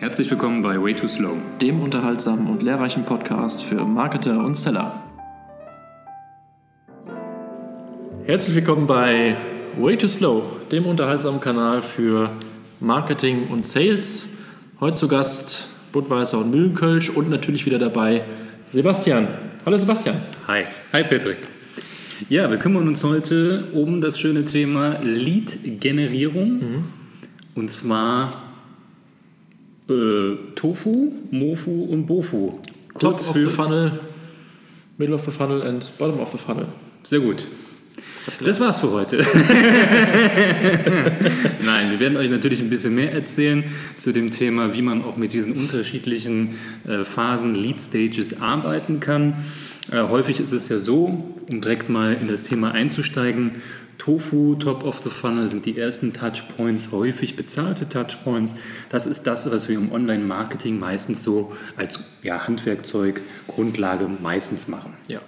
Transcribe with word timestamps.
Herzlich 0.00 0.30
willkommen 0.30 0.62
bei 0.62 0.80
Way 0.80 0.94
Too 0.94 1.08
Slow. 1.08 1.36
dem 1.60 1.80
unterhaltsamen 1.80 2.46
und 2.46 2.62
lehrreichen 2.62 3.04
Podcast 3.04 3.64
für 3.64 3.84
Marketer 3.84 4.44
und 4.44 4.56
Seller. 4.56 5.02
Herzlich 8.24 8.54
willkommen 8.54 8.86
bei 8.86 9.36
Way 9.76 9.98
Too 9.98 10.06
Slow, 10.06 10.48
dem 10.70 10.86
unterhaltsamen 10.86 11.40
Kanal 11.40 11.82
für 11.82 12.30
Marketing 12.78 13.48
und 13.48 13.66
Sales. 13.66 14.34
Heute 14.78 14.94
zu 14.94 15.08
Gast 15.08 15.68
Budweiser 15.90 16.38
und 16.38 16.52
Mühlenkölsch 16.52 17.10
und 17.10 17.28
natürlich 17.28 17.66
wieder 17.66 17.80
dabei 17.80 18.22
Sebastian. 18.70 19.26
Hallo 19.66 19.76
Sebastian. 19.76 20.18
Hi. 20.46 20.62
Hi 20.92 21.02
Patrick. 21.02 21.38
Ja, 22.28 22.48
wir 22.48 22.58
kümmern 22.58 22.86
uns 22.86 23.02
heute 23.02 23.64
um 23.72 24.00
das 24.00 24.20
schöne 24.20 24.44
Thema 24.44 25.00
Lead-Generierung. 25.02 26.84
Und 27.56 27.70
zwar 27.72 28.47
äh, 29.88 30.36
Tofu, 30.54 31.12
Mofu 31.30 31.84
und 31.84 32.06
Bofu. 32.06 32.58
Top 32.98 33.12
Kurz 33.12 33.28
of 33.28 33.34
the 33.34 33.46
funnel, 33.46 33.92
middle 34.96 35.14
of 35.14 35.24
the 35.24 35.30
funnel 35.30 35.62
and 35.62 35.90
bottom 35.98 36.20
of 36.20 36.30
the 36.32 36.38
funnel. 36.38 36.66
Sehr 37.04 37.20
gut. 37.20 37.46
Das 38.44 38.60
war's 38.60 38.78
für 38.78 38.90
heute. 38.90 39.16
Nein, 41.64 41.90
wir 41.90 41.98
werden 41.98 42.18
euch 42.18 42.30
natürlich 42.30 42.60
ein 42.60 42.68
bisschen 42.68 42.94
mehr 42.94 43.12
erzählen 43.12 43.64
zu 43.96 44.12
dem 44.12 44.30
Thema, 44.30 44.74
wie 44.74 44.82
man 44.82 45.02
auch 45.02 45.16
mit 45.16 45.32
diesen 45.32 45.54
unterschiedlichen 45.54 46.58
äh, 46.86 47.04
Phasen, 47.04 47.54
Lead 47.54 47.80
Stages 47.80 48.40
arbeiten 48.40 49.00
kann. 49.00 49.44
Äh, 49.90 50.02
häufig 50.02 50.40
ist 50.40 50.52
es 50.52 50.68
ja 50.68 50.78
so, 50.78 51.24
um 51.50 51.60
direkt 51.60 51.88
mal 51.88 52.16
in 52.20 52.28
das 52.28 52.42
Thema 52.42 52.72
einzusteigen, 52.72 53.52
Tofu, 53.98 54.54
Top 54.54 54.84
of 54.84 55.00
the 55.02 55.10
Funnel 55.10 55.48
sind 55.48 55.66
die 55.66 55.76
ersten 55.76 56.12
Touchpoints, 56.12 56.92
häufig 56.92 57.36
bezahlte 57.36 57.88
Touchpoints. 57.88 58.54
Das 58.88 59.06
ist 59.06 59.24
das, 59.24 59.50
was 59.50 59.68
wir 59.68 59.76
im 59.76 59.92
Online-Marketing 59.92 60.78
meistens 60.78 61.22
so 61.22 61.52
als 61.76 61.98
ja, 62.22 62.46
Handwerkzeug, 62.46 63.20
Grundlage 63.48 64.08
meistens 64.08 64.68
machen. 64.68 64.94
Ja. 65.08 65.20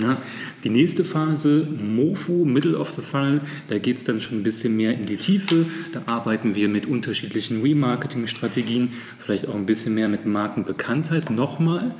Ja, 0.00 0.18
die 0.62 0.70
nächste 0.70 1.02
Phase, 1.02 1.66
MOFU, 1.80 2.44
Middle 2.44 2.78
of 2.78 2.90
the 2.90 3.02
Funnel, 3.02 3.40
da 3.66 3.78
geht 3.78 3.96
es 3.96 4.04
dann 4.04 4.20
schon 4.20 4.38
ein 4.38 4.42
bisschen 4.44 4.76
mehr 4.76 4.94
in 4.94 5.06
die 5.06 5.16
Tiefe. 5.16 5.66
Da 5.92 6.02
arbeiten 6.06 6.54
wir 6.54 6.68
mit 6.68 6.86
unterschiedlichen 6.86 7.62
Remarketing-Strategien, 7.62 8.90
vielleicht 9.18 9.48
auch 9.48 9.56
ein 9.56 9.66
bisschen 9.66 9.94
mehr 9.94 10.08
mit 10.08 10.24
Markenbekanntheit 10.24 11.30
nochmal. 11.30 11.96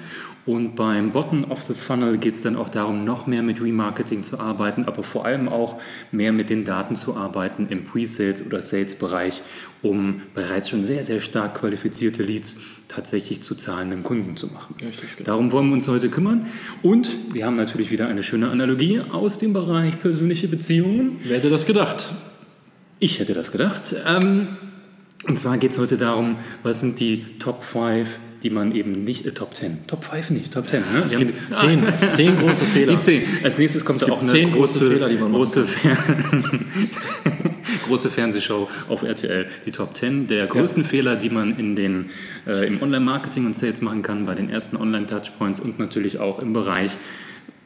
Und 0.46 0.76
beim 0.76 1.10
Bottom 1.10 1.44
of 1.50 1.64
the 1.64 1.74
Funnel 1.74 2.16
geht 2.16 2.36
es 2.36 2.42
dann 2.42 2.56
auch 2.56 2.68
darum, 2.68 3.04
noch 3.04 3.26
mehr 3.26 3.42
mit 3.42 3.60
Remarketing 3.60 4.22
zu 4.22 4.38
arbeiten, 4.38 4.84
aber 4.84 5.02
vor 5.02 5.26
allem 5.26 5.48
auch 5.48 5.78
mehr 6.10 6.32
mit 6.32 6.48
den 6.48 6.64
Daten 6.64 6.96
zu 6.96 7.16
arbeiten 7.16 7.66
im 7.68 7.84
Pre-Sales- 7.84 8.46
oder 8.46 8.62
Sales-Bereich, 8.62 9.42
um 9.82 10.22
bereits 10.34 10.68
schon 10.68 10.82
sehr, 10.82 11.04
sehr 11.04 11.20
stark 11.20 11.60
qualifizierte 11.60 12.22
Leads 12.22 12.56
tatsächlich 12.88 13.42
zu 13.42 13.54
zahlenden 13.54 14.02
Kunden 14.02 14.36
zu 14.36 14.48
machen. 14.48 14.74
Richtig, 14.82 15.16
genau. 15.16 15.26
Darum 15.26 15.52
wollen 15.52 15.68
wir 15.68 15.74
uns 15.74 15.86
heute 15.88 16.08
kümmern. 16.08 16.46
Und 16.82 17.10
wir 17.32 17.46
haben 17.46 17.56
natürlich 17.56 17.90
wieder 17.90 18.08
eine 18.08 18.22
schöne 18.22 18.50
Analogie 18.50 19.00
aus 19.00 19.38
dem 19.38 19.52
Bereich 19.52 19.98
persönliche 19.98 20.48
Beziehungen. 20.48 21.18
Wer 21.22 21.38
hätte 21.38 21.50
das 21.50 21.66
gedacht? 21.66 22.12
Ich 22.98 23.20
hätte 23.20 23.34
das 23.34 23.52
gedacht. 23.52 23.94
Ähm, 24.06 24.48
und 25.26 25.38
zwar 25.38 25.58
geht 25.58 25.72
es 25.72 25.78
heute 25.78 25.96
darum, 25.96 26.36
was 26.62 26.80
sind 26.80 26.98
die 26.98 27.24
Top 27.38 27.62
5, 27.62 28.08
die 28.42 28.50
man 28.50 28.74
eben 28.74 29.04
nicht, 29.04 29.26
äh, 29.26 29.32
Top 29.32 29.54
10, 29.54 29.86
Top 29.86 30.04
5 30.04 30.30
nicht, 30.30 30.52
Top 30.52 30.66
10. 30.68 30.80
Ne? 30.80 31.02
Es 31.04 31.16
gibt 31.16 31.52
zehn, 31.52 31.82
zehn 32.08 32.36
große 32.36 32.64
Fehler. 32.72 32.96
Die 32.96 32.98
10. 32.98 33.22
Als 33.44 33.58
nächstes 33.58 33.84
kommt 33.84 34.00
da 34.00 34.06
gibt 34.06 34.16
auch 34.16 34.22
eine 34.22 34.30
zehn 34.30 34.52
große 34.52 34.80
große, 34.80 34.92
Fehler, 34.92 35.08
die 35.08 35.16
man 35.16 35.32
große, 35.32 35.64
Fer 35.64 35.96
große 37.88 38.10
Fernsehshow 38.10 38.68
auf 38.88 39.02
RTL, 39.02 39.46
die 39.66 39.72
Top 39.72 39.96
10 39.96 40.26
der 40.28 40.46
größten 40.46 40.84
Fehler, 40.84 41.16
die 41.16 41.30
man 41.30 41.58
in 41.58 41.74
den, 41.74 42.10
äh, 42.46 42.66
im 42.66 42.80
Online-Marketing 42.82 43.46
und 43.46 43.56
Sales 43.56 43.82
machen 43.82 44.02
kann, 44.02 44.26
bei 44.26 44.34
den 44.34 44.48
ersten 44.48 44.76
Online-Touchpoints 44.76 45.60
und 45.60 45.78
natürlich 45.78 46.18
auch 46.18 46.38
im 46.38 46.52
Bereich 46.52 46.96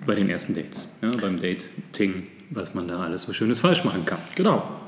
bei 0.07 0.15
den 0.15 0.29
ersten 0.29 0.55
Dates, 0.55 0.89
ja, 1.01 1.11
beim 1.21 1.39
Dating, 1.39 2.25
was 2.51 2.75
man 2.75 2.89
da 2.89 2.97
alles 2.97 3.23
so 3.23 3.33
Schönes 3.33 3.61
falsch 3.61 3.85
machen 3.85 4.05
kann. 4.05 4.19
Genau. 4.35 4.82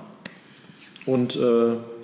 Und 1.07 1.37
äh, 1.37 1.41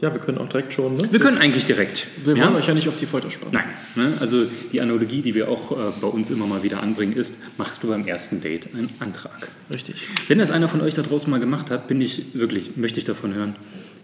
ja, 0.00 0.12
wir 0.12 0.20
können 0.20 0.36
auch 0.38 0.48
direkt 0.48 0.74
schon. 0.74 0.96
Ne? 0.96 1.08
Wir 1.10 1.20
können 1.20 1.38
eigentlich 1.38 1.64
direkt. 1.64 2.06
Wir 2.22 2.36
ja? 2.36 2.44
wollen 2.44 2.56
euch 2.56 2.66
ja 2.66 2.74
nicht 2.74 2.88
auf 2.88 2.96
die 2.96 3.06
Folter 3.06 3.30
spannen. 3.30 3.54
Nein, 3.54 4.10
ne? 4.10 4.12
also 4.20 4.44
die 4.72 4.80
Analogie, 4.80 5.22
die 5.22 5.34
wir 5.34 5.48
auch 5.48 5.72
äh, 5.72 5.76
bei 6.00 6.06
uns 6.08 6.28
immer 6.28 6.46
mal 6.46 6.62
wieder 6.62 6.82
anbringen, 6.82 7.14
ist, 7.14 7.38
machst 7.56 7.82
du 7.82 7.88
beim 7.88 8.06
ersten 8.06 8.42
Date 8.42 8.68
einen 8.74 8.90
Antrag. 8.98 9.48
Richtig. 9.70 9.96
Wenn 10.28 10.38
das 10.38 10.50
einer 10.50 10.68
von 10.68 10.82
euch 10.82 10.92
da 10.92 11.02
draußen 11.02 11.30
mal 11.30 11.40
gemacht 11.40 11.70
hat, 11.70 11.88
bin 11.88 12.02
ich 12.02 12.34
wirklich, 12.34 12.76
möchte 12.76 12.98
ich 12.98 13.06
davon 13.06 13.32
hören. 13.32 13.54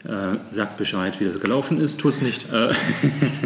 Äh, 0.05 0.39
sagt 0.55 0.79
Bescheid, 0.79 1.21
wie 1.21 1.25
das 1.25 1.41
gelaufen 1.41 1.79
ist. 1.79 2.01
Tut's 2.01 2.23
nicht. 2.23 2.51
Äh, 2.51 2.73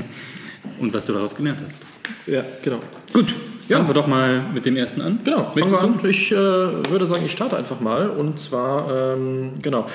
und 0.78 0.92
was 0.92 1.06
du 1.06 1.12
daraus 1.12 1.34
gelernt 1.34 1.60
hast. 1.64 1.80
Ja, 2.26 2.44
genau. 2.62 2.80
Gut, 3.12 3.34
fangen 3.68 3.88
wir 3.88 3.94
doch 3.94 4.06
mal 4.06 4.44
mit 4.54 4.66
dem 4.66 4.76
ersten 4.76 5.00
an. 5.00 5.18
Genau, 5.24 5.52
Möchtest 5.54 5.82
du? 5.82 6.06
Ich 6.06 6.30
äh, 6.30 6.36
würde 6.36 7.06
sagen, 7.06 7.24
ich 7.24 7.32
starte 7.32 7.56
einfach 7.56 7.80
mal. 7.80 8.10
Und 8.10 8.38
zwar, 8.38 9.14
ähm, 9.14 9.52
genau, 9.62 9.86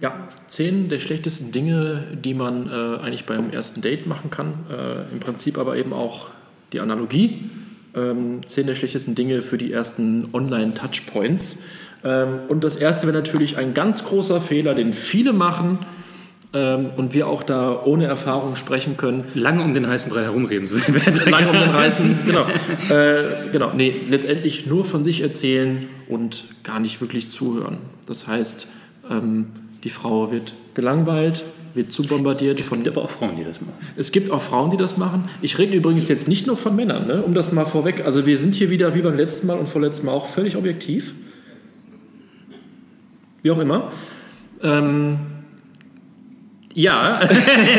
ja, 0.00 0.28
zehn 0.46 0.88
der 0.88 0.98
schlechtesten 0.98 1.52
Dinge, 1.52 2.04
die 2.12 2.34
man 2.34 2.68
äh, 2.68 3.02
eigentlich 3.02 3.26
beim 3.26 3.50
ersten 3.50 3.82
Date 3.82 4.06
machen 4.06 4.30
kann. 4.30 4.54
Äh, 4.70 5.12
Im 5.12 5.20
Prinzip 5.20 5.58
aber 5.58 5.76
eben 5.76 5.92
auch 5.92 6.28
die 6.72 6.80
Analogie. 6.80 7.50
Ähm, 7.94 8.40
zehn 8.46 8.66
der 8.66 8.74
schlechtesten 8.74 9.14
Dinge 9.14 9.42
für 9.42 9.58
die 9.58 9.72
ersten 9.72 10.28
Online-Touchpoints. 10.32 11.62
Ähm, 12.02 12.38
und 12.48 12.64
das 12.64 12.76
erste 12.76 13.06
wäre 13.06 13.16
natürlich 13.16 13.58
ein 13.58 13.74
ganz 13.74 14.04
großer 14.04 14.40
Fehler, 14.40 14.74
den 14.74 14.92
viele 14.92 15.32
machen. 15.32 15.80
Ähm, 16.52 16.90
und 16.96 17.14
wir 17.14 17.28
auch 17.28 17.44
da 17.44 17.84
ohne 17.84 18.06
Erfahrung 18.06 18.56
sprechen 18.56 18.96
können. 18.96 19.24
Lange 19.34 19.62
um 19.62 19.72
den 19.72 19.86
heißen 19.86 20.10
Brei 20.10 20.22
herumreden. 20.22 20.66
So 21.12 21.30
Lange 21.30 21.48
um 21.48 21.52
den 21.52 21.70
Reißen, 21.70 22.18
genau. 22.26 22.46
Äh, 22.88 23.50
genau, 23.52 23.72
nee, 23.72 23.94
letztendlich 24.08 24.66
nur 24.66 24.84
von 24.84 25.04
sich 25.04 25.20
erzählen 25.20 25.86
und 26.08 26.44
gar 26.64 26.80
nicht 26.80 27.00
wirklich 27.00 27.30
zuhören. 27.30 27.78
Das 28.06 28.26
heißt, 28.26 28.66
ähm, 29.08 29.46
die 29.84 29.90
Frau 29.90 30.30
wird 30.30 30.54
gelangweilt, 30.74 31.44
wird 31.74 31.92
zu 31.92 32.02
bombardiert 32.02 32.60
Es 32.60 32.68
von. 32.68 32.82
gibt 32.82 32.96
aber 32.96 33.04
auch 33.04 33.10
Frauen, 33.10 33.36
die 33.36 33.44
das 33.44 33.60
machen. 33.60 33.74
Es 33.96 34.12
gibt 34.12 34.30
auch 34.30 34.42
Frauen, 34.42 34.70
die 34.70 34.76
das 34.76 34.96
machen. 34.96 35.24
Ich 35.40 35.58
rede 35.58 35.74
übrigens 35.74 36.08
jetzt 36.08 36.28
nicht 36.28 36.46
nur 36.46 36.56
von 36.56 36.74
Männern, 36.74 37.06
ne? 37.06 37.22
um 37.22 37.34
das 37.34 37.52
mal 37.52 37.64
vorweg. 37.64 38.04
Also 38.04 38.26
wir 38.26 38.38
sind 38.38 38.54
hier 38.54 38.70
wieder 38.70 38.94
wie 38.94 39.02
beim 39.02 39.16
letzten 39.16 39.46
Mal 39.46 39.58
und 39.58 39.68
vorletzten 39.68 40.06
Mal 40.06 40.12
auch 40.12 40.26
völlig 40.26 40.56
objektiv. 40.56 41.14
Wie 43.42 43.50
auch 43.50 43.58
immer. 43.58 43.90
Ähm, 44.62 45.18
Ja, 46.74 47.20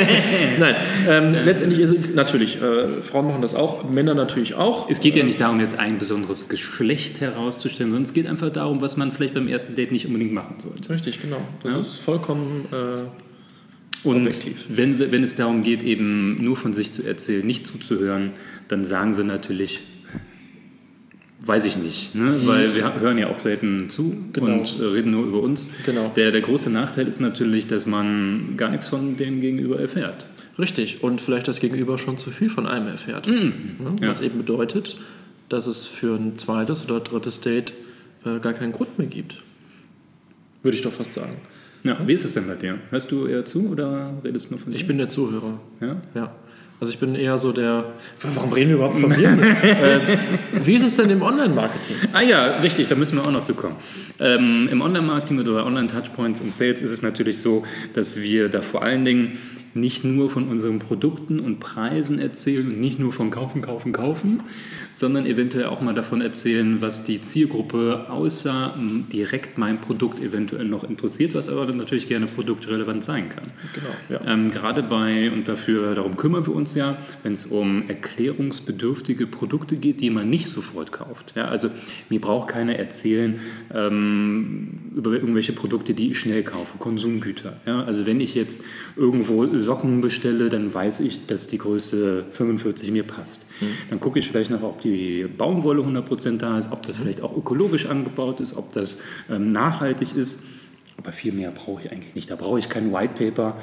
nein, 0.59 0.75
ähm, 1.07 1.34
letztendlich 1.46 1.79
ist 1.79 1.94
es 1.94 2.13
natürlich, 2.13 2.62
äh, 2.62 3.02
Frauen 3.02 3.28
machen 3.28 3.41
das 3.41 3.56
auch, 3.56 3.90
Männer 3.90 4.13
natürlich 4.16 4.56
auch. 4.56 4.90
es 4.90 5.00
geht 5.00 5.16
ja 5.16 5.24
nicht 5.24 5.40
darum, 5.40 5.62
jetzt 5.62 5.79
ein 5.79 5.97
besonderes 5.97 6.50
Geschlecht 6.50 7.22
herauszustellen, 7.22 7.91
sondern 7.91 8.03
es 8.03 8.13
geht 8.13 8.28
einfach 8.28 8.50
darum, 8.50 8.81
was 8.81 8.97
man 8.97 9.13
vielleicht 9.13 9.34
beim 9.34 9.47
ersten 9.47 9.75
Date 9.75 9.91
nicht 9.94 10.07
unbedingt 10.07 10.34
machen 10.34 10.56
sollte. 10.62 10.90
Richtig, 10.94 11.22
genau. 11.22 11.41
Das 11.63 11.74
Ja. 11.74 11.79
ist 11.79 11.97
vollkommen 11.97 12.66
äh, 12.74 14.07
Und 14.07 14.18
Objektiv. 14.28 14.66
wenn, 14.68 15.00
wenn 15.00 15.23
es 15.23 15.35
darum 15.35 15.63
geht, 15.63 15.84
eben 15.84 16.44
nur 16.44 16.58
von 16.58 16.73
sich 16.73 16.91
zu 16.91 17.03
erzählen, 17.08 17.46
nicht 17.46 17.68
zuzuhören, 17.68 18.31
dann 18.68 18.84
sagen 18.84 19.16
wir 19.16 19.23
natürlich, 19.23 19.81
weiß 21.44 21.66
ich 21.66 21.78
nicht, 21.78 22.13
ne? 22.16 22.35
weil 22.46 22.75
wir 22.75 23.00
hören 23.00 23.18
ja 23.18 23.28
auch 23.28 23.40
selten 23.40 23.90
zu 23.90 24.16
Genau. 24.34 24.59
und 24.59 24.79
äh, 24.79 24.84
reden 24.85 25.12
nur 25.12 25.25
über 25.25 25.41
uns. 25.41 25.68
Genau. 25.85 26.12
Der, 26.16 26.31
der 26.31 26.41
große 26.41 26.69
Nachteil 26.69 27.07
ist 27.07 27.19
natürlich, 27.19 27.68
dass 27.68 27.85
man 27.85 28.53
gar 28.57 28.69
nichts 28.69 28.88
von 28.88 29.18
dem 29.18 29.41
Gegenüber 29.41 29.79
erfährt. 29.79 30.25
richtig 30.59 31.03
und 31.03 31.19
vielleicht 31.22 31.47
das 31.47 31.59
Gegenüber 31.59 31.97
schon 31.97 32.18
zu 32.18 32.29
viel 32.29 32.50
von 32.50 32.68
einem 32.68 32.88
erfährt. 32.88 33.28
Ne? 33.28 33.41
Was 34.02 34.22
eben 34.22 34.38
bedeutet, 34.38 34.97
dass 35.50 35.66
es 35.68 35.85
für 35.85 36.16
ein 36.16 36.38
zweites 36.38 36.85
oder 36.85 37.00
drittes 37.00 37.41
Date 37.41 37.73
äh, 38.25 38.40
gar 38.40 38.53
keinen 38.53 38.72
Grund 38.72 38.97
mehr 39.00 39.08
gibt. 39.08 39.38
Würde 40.63 40.78
ich 40.78 40.84
doch 40.84 40.94
fast 40.94 41.13
sagen. 41.13 41.34
Ja, 41.84 41.97
wie 42.06 42.13
ist 42.13 42.23
es 42.23 42.34
denn 42.34 42.46
bei 42.46 42.53
dir? 42.56 42.78
Hörst 42.91 43.12
du 43.12 43.25
eher 43.25 43.44
zu 43.44 43.68
oder 43.69 44.14
redest 44.23 44.46
du 44.46 44.49
nur 44.52 44.59
von 44.59 44.72
dir? 44.72 44.76
Ich 44.78 44.85
bin 44.85 44.99
der 44.99 45.09
Zuhörer. 45.09 45.59
ja? 45.82 45.99
Ja. 46.14 46.35
Also 46.81 46.93
ich 46.93 46.99
bin 46.99 47.13
eher 47.13 47.37
so 47.37 47.51
der. 47.51 47.93
Warum 48.33 48.51
reden 48.53 48.69
wir 48.69 48.78
überhaupt 48.78 48.95
von 48.95 49.09
mir? 49.09 49.29
äh, 49.29 49.99
wie 50.66 50.73
ist 50.73 50.83
es 50.83 50.95
denn 50.95 51.11
im 51.11 51.22
Online-Marketing? 51.22 51.95
Ah 52.11 52.23
ja, 52.23 52.57
richtig, 52.57 52.87
da 52.87 52.95
müssen 52.95 53.17
wir 53.17 53.23
auch 53.23 53.31
noch 53.31 53.43
zu 53.43 53.53
kommen. 53.53 53.75
Ähm, 54.19 54.67
Im 54.72 54.81
Online-Marketing 54.81 55.39
oder 55.41 55.63
Online-Touchpoints 55.67 56.41
und 56.41 56.55
Sales 56.55 56.81
ist 56.81 56.89
es 56.89 57.03
natürlich 57.03 57.37
so, 57.37 57.63
dass 57.93 58.19
wir 58.19 58.49
da 58.49 58.63
vor 58.63 58.81
allen 58.81 59.05
Dingen 59.05 59.37
nicht 59.73 60.03
nur 60.03 60.29
von 60.29 60.47
unseren 60.47 60.79
Produkten 60.79 61.40
und 61.40 61.59
Preisen 61.59 62.20
erzählen 62.20 62.68
und 62.68 62.79
nicht 62.79 63.00
nur 63.00 63.12
von 63.12 63.32
kaufen, 63.32 63.62
kaufen, 63.62 63.91
kaufen, 63.91 64.41
sondern 64.94 65.26
eventuell 65.26 65.66
auch 65.66 65.82
mal 65.82 65.94
davon 65.94 66.22
erzählen, 66.22 66.82
was 66.82 67.03
die 67.03 67.22
Zielgruppe 67.22 68.06
außer 68.09 68.76
direkt 69.12 69.58
mein 69.58 69.79
Produkt 69.79 70.20
eventuell 70.20 70.66
noch 70.66 70.84
interessiert, 70.84 71.34
was 71.34 71.50
aber 71.50 71.66
dann 71.66 71.78
natürlich 71.78 72.08
gerne 72.08 72.28
produktrelevant 72.28 73.03
sein 73.03 73.29
kann. 73.29 73.46
Genau, 73.73 74.22
ja. 74.22 74.34
Ähm, 74.34 74.52
gerade 74.52 74.84
bei, 74.84 75.32
und 75.32 75.47
dafür, 75.47 75.96
darum 75.96 76.17
kümmern 76.17 76.46
wir 76.46 76.53
uns 76.53 76.76
ja, 76.76 76.97
wenn 77.24 77.34
es 77.34 77.46
um 77.46 77.88
erklärungsbedürftige 77.88 79.28
Produkte 79.28 79.78
geht, 79.78 80.02
die 80.02 80.09
man 80.09 80.29
nicht 80.29 80.50
sofort 80.50 80.91
kauft. 80.91 81.34
Ja, 81.35 81.46
also 81.46 81.70
mir 82.09 82.20
braucht 82.20 82.50
keiner 82.50 82.76
erzählen 82.76 83.40
ähm, 83.74 84.91
über 84.96 85.12
irgendwelche 85.12 85.53
Produkte, 85.53 85.94
die 85.94 86.12
ich 86.12 86.20
schnell 86.20 86.44
kaufe, 86.44 86.78
Konsumgüter. 86.78 87.59
Ja, 87.66 87.84
also 87.84 88.06
wenn 88.06 88.20
ich 88.20 88.35
jetzt 88.35 88.64
irgendwo 88.96 89.46
Socken 89.61 90.02
bestelle, 90.02 90.49
dann 90.49 90.73
weiß 90.73 90.99
ich, 91.02 91.25
dass 91.28 91.47
die 91.47 91.58
Größe 91.58 92.25
45 92.31 92.91
mir 92.91 93.03
passt. 93.03 93.46
Mhm. 93.59 93.66
Dann 93.90 93.99
gucke 93.99 94.19
ich 94.19 94.28
vielleicht 94.28 94.52
noch, 94.52 94.63
ob 94.63 94.81
die 94.81 95.25
Baumwolle 95.25 95.81
100% 95.81 96.37
da 96.37 96.58
ist, 96.58 96.72
ob 96.72 96.81
das 96.84 96.97
mhm. 96.97 97.02
vielleicht 97.02 97.22
auch 97.22 97.35
ökologisch 97.35 97.85
angebaut 97.85 98.40
ist, 98.40 98.55
ob 98.55 98.72
das 98.73 98.99
ähm, 99.29 99.49
nachhaltig 99.49 100.16
ist. 100.16 100.43
Aber 100.97 101.11
viel 101.11 101.31
mehr 101.31 101.52
brauche 101.52 101.81
ich 101.81 101.91
eigentlich 101.91 102.16
nicht. 102.16 102.29
Da 102.29 102.35
brauche 102.35 102.59
ich 102.59 102.69
kein 102.69 102.93
White 102.93 103.13
Paper, 103.17 103.58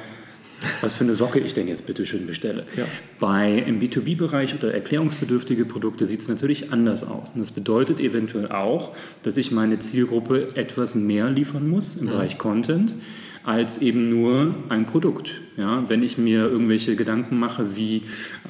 was 0.80 0.94
für 0.94 1.04
eine 1.04 1.14
Socke 1.14 1.38
ich 1.38 1.54
denn 1.54 1.68
jetzt 1.68 1.86
bitte 1.86 2.04
schön 2.04 2.26
bestelle. 2.26 2.66
Ja. 2.76 2.84
Bei 3.20 3.58
im 3.58 3.80
B2B-Bereich 3.80 4.54
oder 4.54 4.74
erklärungsbedürftige 4.74 5.64
Produkte 5.64 6.06
sieht 6.06 6.20
es 6.20 6.28
natürlich 6.28 6.72
anders 6.72 7.04
aus. 7.04 7.30
Und 7.30 7.40
das 7.40 7.52
bedeutet 7.52 8.00
eventuell 8.00 8.50
auch, 8.50 8.94
dass 9.22 9.36
ich 9.36 9.52
meine 9.52 9.78
Zielgruppe 9.78 10.48
etwas 10.56 10.94
mehr 10.94 11.30
liefern 11.30 11.68
muss 11.68 11.96
im 11.96 12.06
ja. 12.06 12.14
Bereich 12.14 12.38
Content 12.38 12.94
als 13.48 13.80
eben 13.80 14.10
nur 14.10 14.54
ein 14.68 14.84
Produkt. 14.84 15.40
Ja, 15.56 15.88
wenn 15.88 16.02
ich 16.02 16.18
mir 16.18 16.40
irgendwelche 16.40 16.96
Gedanken 16.96 17.38
mache, 17.38 17.76
wie, 17.76 18.02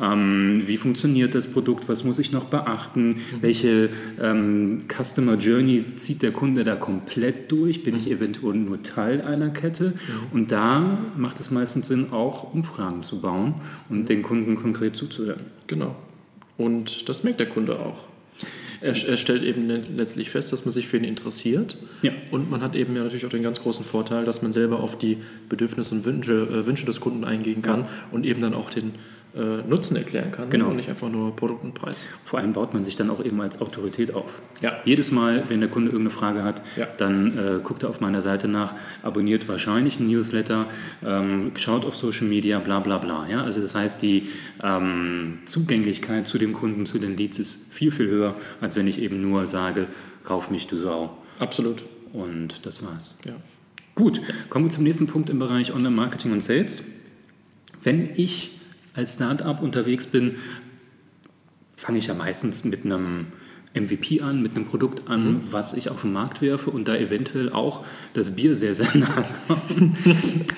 ähm, 0.03 0.65
wie 0.67 0.77
funktioniert 0.77 1.37
das 1.37 1.47
Produkt, 1.47 1.89
was 1.89 2.03
muss 2.03 2.19
ich 2.19 2.33
noch 2.33 2.47
beachten, 2.47 3.11
mhm. 3.11 3.17
welche 3.41 3.91
ähm, 4.21 4.87
Customer 4.89 5.37
Journey 5.37 5.85
zieht 5.95 6.23
der 6.23 6.33
Kunde 6.33 6.65
da 6.65 6.75
komplett 6.75 7.53
durch, 7.53 7.85
bin 7.85 7.95
mhm. 7.95 8.01
ich 8.01 8.11
eventuell 8.11 8.57
nur 8.57 8.83
Teil 8.83 9.23
einer 9.23 9.51
Kette. 9.51 9.91
Mhm. 9.91 9.93
Und 10.33 10.51
da 10.51 10.99
macht 11.17 11.39
es 11.39 11.53
meistens 11.53 11.87
Sinn, 11.87 12.09
auch 12.11 12.53
Umfragen 12.53 13.05
zu 13.05 13.21
bauen 13.21 13.55
und 13.89 14.01
mhm. 14.01 14.07
den 14.07 14.23
Kunden 14.23 14.57
konkret 14.57 14.97
zuzuhören. 14.97 15.43
Genau. 15.69 15.95
Und 16.57 17.09
das 17.09 17.23
merkt 17.23 17.39
der 17.39 17.49
Kunde 17.49 17.79
auch. 17.79 18.05
Er, 18.81 18.91
er, 18.91 19.17
stellt 19.17 19.43
eben 19.43 19.69
letztlich 19.97 20.31
fest, 20.31 20.53
dass 20.53 20.65
man 20.65 20.73
sich 20.73 20.87
für 20.87 20.99
ihn 20.99 21.05
interessiert. 21.05 21.77
Ja. 22.03 22.13
Und 22.31 22.51
man 22.51 22.61
hat 22.61 22.77
eben 22.77 22.95
ja 22.95 23.03
natürlich 23.03 23.27
auch 23.27 23.31
den 23.31 23.43
ganz 23.43 23.61
großen 23.61 23.85
Vorteil, 23.85 24.25
dass 24.25 24.43
man 24.43 24.53
selber 24.53 24.81
auf 24.81 24.97
die 24.97 25.19
Bedürfnisse 25.49 25.95
und 25.95 26.05
Wünsche, 26.05 26.33
äh, 26.33 26.67
Wünsche 26.67 26.87
des 26.87 27.01
Kunden 27.01 27.25
eingehen 27.25 27.63
kann 27.63 27.83
ja. 27.83 27.89
und 28.13 28.25
eben 28.25 28.41
dann 28.41 28.55
auch 28.55 28.71
den 28.71 28.95
Nutzen 29.39 29.97
erklären 29.97 30.33
kann 30.33 30.51
genau. 30.51 30.69
und 30.69 30.77
nicht 30.77 30.89
einfach 30.89 31.09
nur 31.09 31.35
Produkt 31.37 31.65
und 31.65 31.75
Preis. 31.75 32.09
Vor 32.25 32.39
allem 32.39 32.53
baut 32.53 32.75
man 32.75 32.85
sich 32.85 32.97
dann 32.97 33.11
auch 33.11 33.25
eben 33.25 33.41
als 33.41 33.61
Autorität 33.61 34.15
auf. 34.15 34.31
Ja. 34.61 34.79
Jedes 34.85 35.13
Mal, 35.13 35.45
wenn 35.49 35.61
der 35.61 35.69
Kunde 35.69 35.91
irgendeine 35.91 36.19
Frage 36.19 36.43
hat, 36.43 36.61
ja. 36.77 36.87
dann 36.97 37.39
äh, 37.39 37.61
guckt 37.63 37.83
er 37.83 37.91
auf 37.91 38.01
meiner 38.01 38.23
Seite 38.23 38.49
nach, 38.49 38.75
abonniert 39.03 39.49
wahrscheinlich 39.49 39.99
einen 39.99 40.11
Newsletter, 40.11 40.67
ähm, 41.05 41.53
schaut 41.57 41.85
auf 41.85 41.97
Social 41.97 42.27
Media, 42.27 42.59
bla 42.59 42.81
bla 42.81 42.99
bla. 42.99 43.29
Ja? 43.29 43.43
Also 43.43 43.61
das 43.61 43.75
heißt, 43.75 44.03
die 44.03 44.29
ähm, 44.63 45.39
Zugänglichkeit 45.45 46.27
zu 46.27 46.39
dem 46.39 46.53
Kunden, 46.53 46.87
zu 46.87 46.99
den 46.99 47.17
Leads 47.17 47.39
ist 47.39 47.73
viel, 47.73 47.91
viel 47.91 48.09
höher, 48.09 48.35
als 48.61 48.77
wenn 48.77 48.87
ich 48.87 49.01
eben 49.01 49.21
nur 49.21 49.47
sage, 49.47 49.87
kauf 50.25 50.51
mich, 50.51 50.67
du 50.67 50.77
Sau. 50.77 51.17
Absolut. 51.39 51.85
Und 52.13 52.67
das 52.67 52.83
war's. 52.83 53.19
Ja. 53.25 53.35
Gut, 53.95 54.21
kommen 54.49 54.67
wir 54.67 54.71
zum 54.71 54.85
nächsten 54.85 55.07
Punkt 55.07 55.31
im 55.31 55.39
Bereich 55.39 55.75
Online-Marketing 55.75 56.33
und 56.33 56.43
Sales. 56.43 56.85
Wenn 57.83 58.11
ich 58.15 58.58
als 58.99 59.15
Startup 59.15 59.63
unterwegs 59.63 60.07
bin, 60.07 60.37
fange 61.77 61.99
ich 61.99 62.09
ja 62.09 62.15
meistens 62.15 62.65
mit 62.65 62.85
einem 62.85 63.29
MVP 63.75 64.21
an, 64.23 64.43
mit 64.43 64.57
einem 64.57 64.67
Produkt 64.67 65.09
an, 65.09 65.35
mhm. 65.35 65.41
was 65.51 65.75
ich 65.75 65.89
auf 65.89 66.03
den 66.03 66.13
Markt 66.13 66.43
werfe 66.43 66.71
und 66.71 66.89
da 66.89 66.97
eventuell 66.97 67.51
auch 67.51 67.85
das 68.15 68.35
Bier 68.35 68.57
sehr, 68.57 68.75
sehr 68.75 68.89
nah 68.97 69.25
kommt. 69.47 69.97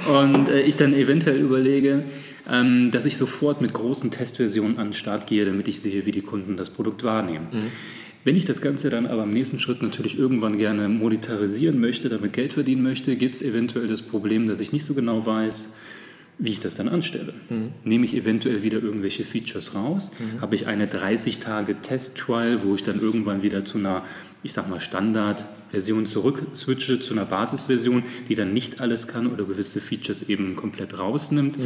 und 0.09 0.49
äh, 0.49 0.63
ich 0.63 0.77
dann 0.77 0.95
eventuell 0.95 1.39
überlege, 1.39 2.05
ähm, 2.51 2.91
dass 2.91 3.05
ich 3.05 3.17
sofort 3.17 3.61
mit 3.61 3.75
großen 3.75 4.11
Testversionen 4.11 4.79
an 4.79 4.89
den 4.89 4.95
Start 4.95 5.27
gehe, 5.27 5.45
damit 5.45 5.69
ich 5.69 5.81
sehe, 5.81 6.07
wie 6.07 6.13
die 6.13 6.23
Kunden 6.23 6.57
das 6.57 6.71
Produkt 6.71 7.05
wahrnehmen. 7.05 7.49
Mhm. 7.53 7.67
Wenn 8.25 8.37
ich 8.37 8.45
das 8.45 8.61
Ganze 8.61 8.91
dann 8.91 9.07
aber 9.07 9.25
im 9.25 9.31
nächsten 9.31 9.59
Schritt 9.59 9.83
natürlich 9.83 10.19
irgendwann 10.19 10.59
gerne 10.59 10.89
monetarisieren 10.89 11.81
möchte, 11.81 12.09
damit 12.09 12.33
Geld 12.33 12.53
verdienen 12.53 12.83
möchte, 12.83 13.17
gibt 13.17 13.35
es 13.35 13.43
eventuell 13.43 13.87
das 13.87 14.03
Problem, 14.03 14.47
dass 14.47 14.61
ich 14.61 14.73
nicht 14.73 14.85
so 14.85 14.95
genau 14.95 15.25
weiß, 15.25 15.75
wie 16.41 16.51
ich 16.51 16.61
das 16.61 16.75
dann 16.75 16.89
anstelle. 16.89 17.35
Mhm. 17.49 17.67
Nehme 17.85 18.07
ich 18.07 18.17
eventuell 18.17 18.63
wieder 18.63 18.83
irgendwelche 18.83 19.25
Features 19.25 19.75
raus? 19.75 20.11
Mhm. 20.19 20.41
Habe 20.41 20.57
ich 20.57 20.67
eine 20.67 20.87
30-Tage-Test-Trial, 20.87 22.65
wo 22.65 22.75
ich 22.75 22.83
dann 22.83 23.01
irgendwann 23.01 23.43
wieder 23.43 23.65
zu 23.65 23.79
einer, 23.79 24.05
ich 24.43 24.55
sag 24.55 24.69
mal, 24.69 24.81
Standard-Version 24.81 26.07
zurück 26.07 26.43
switche, 26.57 26.99
zu 26.99 27.13
einer 27.13 27.27
Basisversion, 27.27 28.03
die 28.29 28.35
dann 28.35 28.55
nicht 28.55 28.81
alles 28.81 29.07
kann 29.07 29.27
oder 29.27 29.45
gewisse 29.45 29.81
Features 29.81 30.29
eben 30.29 30.57
komplett 30.57 30.99
rausnimmt? 30.99 31.59
Mhm. 31.59 31.65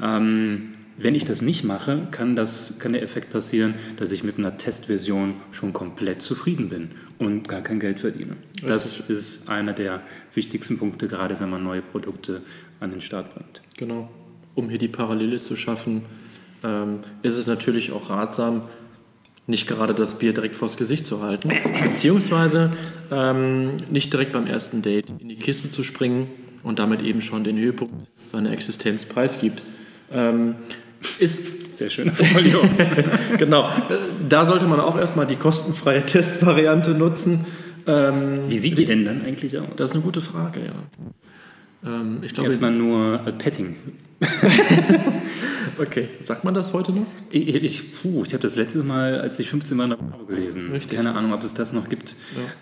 Ähm, 0.00 0.68
wenn 0.98 1.14
ich 1.14 1.24
das 1.24 1.42
nicht 1.42 1.64
mache, 1.64 2.06
kann, 2.10 2.36
das, 2.36 2.78
kann 2.78 2.92
der 2.92 3.02
Effekt 3.02 3.30
passieren, 3.30 3.74
dass 3.96 4.12
ich 4.12 4.22
mit 4.22 4.38
einer 4.38 4.56
Testversion 4.56 5.34
schon 5.50 5.72
komplett 5.72 6.22
zufrieden 6.22 6.68
bin 6.68 6.90
und 7.18 7.48
gar 7.48 7.62
kein 7.62 7.80
Geld 7.80 8.00
verdiene. 8.00 8.36
Richtig. 8.54 8.68
Das 8.68 9.00
ist 9.10 9.48
einer 9.48 9.72
der 9.72 10.02
wichtigsten 10.34 10.78
Punkte, 10.78 11.08
gerade 11.08 11.40
wenn 11.40 11.50
man 11.50 11.64
neue 11.64 11.82
Produkte 11.82 12.42
an 12.82 12.90
den 12.90 13.00
Start 13.00 13.34
bringt. 13.34 13.60
Genau. 13.76 14.08
Um 14.54 14.68
hier 14.68 14.78
die 14.78 14.88
Parallele 14.88 15.38
zu 15.38 15.56
schaffen, 15.56 16.02
ähm, 16.64 17.00
ist 17.22 17.38
es 17.38 17.46
natürlich 17.46 17.92
auch 17.92 18.10
ratsam, 18.10 18.62
nicht 19.46 19.66
gerade 19.66 19.94
das 19.94 20.18
Bier 20.18 20.32
direkt 20.32 20.54
vors 20.54 20.76
Gesicht 20.76 21.04
zu 21.06 21.22
halten, 21.22 21.50
beziehungsweise 21.82 22.72
ähm, 23.10 23.76
nicht 23.90 24.12
direkt 24.12 24.32
beim 24.32 24.46
ersten 24.46 24.82
Date 24.82 25.12
in 25.18 25.28
die 25.28 25.36
Kiste 25.36 25.70
zu 25.70 25.82
springen 25.82 26.28
und 26.62 26.78
damit 26.78 27.02
eben 27.02 27.22
schon 27.22 27.42
den 27.42 27.58
Höhepunkt 27.58 28.06
seiner 28.30 28.52
Existenz 28.52 29.04
preisgibt. 29.04 29.62
Ähm, 30.12 30.56
ist 31.18 31.74
sehr 31.74 31.90
schöne 31.90 32.12
Formulierung. 32.12 32.70
genau. 33.38 33.68
Da 34.28 34.44
sollte 34.44 34.66
man 34.66 34.78
auch 34.78 34.96
erstmal 34.96 35.26
die 35.26 35.36
kostenfreie 35.36 36.06
Testvariante 36.06 36.92
nutzen. 36.92 37.44
Ähm, 37.86 38.42
Wie 38.48 38.58
sieht 38.58 38.78
die 38.78 38.84
denn 38.84 39.04
dann 39.04 39.24
eigentlich 39.24 39.58
aus? 39.58 39.66
Das 39.76 39.90
ist 39.90 39.96
eine 39.96 40.04
gute 40.04 40.20
Frage, 40.20 40.60
ja. 40.60 40.72
Ähm, 41.84 42.20
ich 42.22 42.34
glaube, 42.34 42.48
Erstmal 42.48 42.72
nur 42.72 43.20
äh, 43.26 43.32
Petting. 43.32 43.76
okay, 45.78 46.08
sagt 46.20 46.44
man 46.44 46.54
das 46.54 46.72
heute 46.72 46.92
noch? 46.92 47.06
Ich, 47.30 47.48
ich, 47.48 47.64
ich 47.64 48.04
habe 48.04 48.38
das 48.38 48.54
letzte 48.54 48.84
Mal, 48.84 49.20
als 49.20 49.38
ich 49.40 49.50
15 49.50 49.76
war, 49.76 49.84
in 49.84 49.90
der 49.90 49.96
Bravo 49.96 50.24
gelesen. 50.26 50.70
Richtig. 50.70 50.96
Keine 50.96 51.14
Ahnung, 51.14 51.32
ob 51.32 51.42
es 51.42 51.54
das 51.54 51.72
noch 51.72 51.88
gibt. 51.88 52.14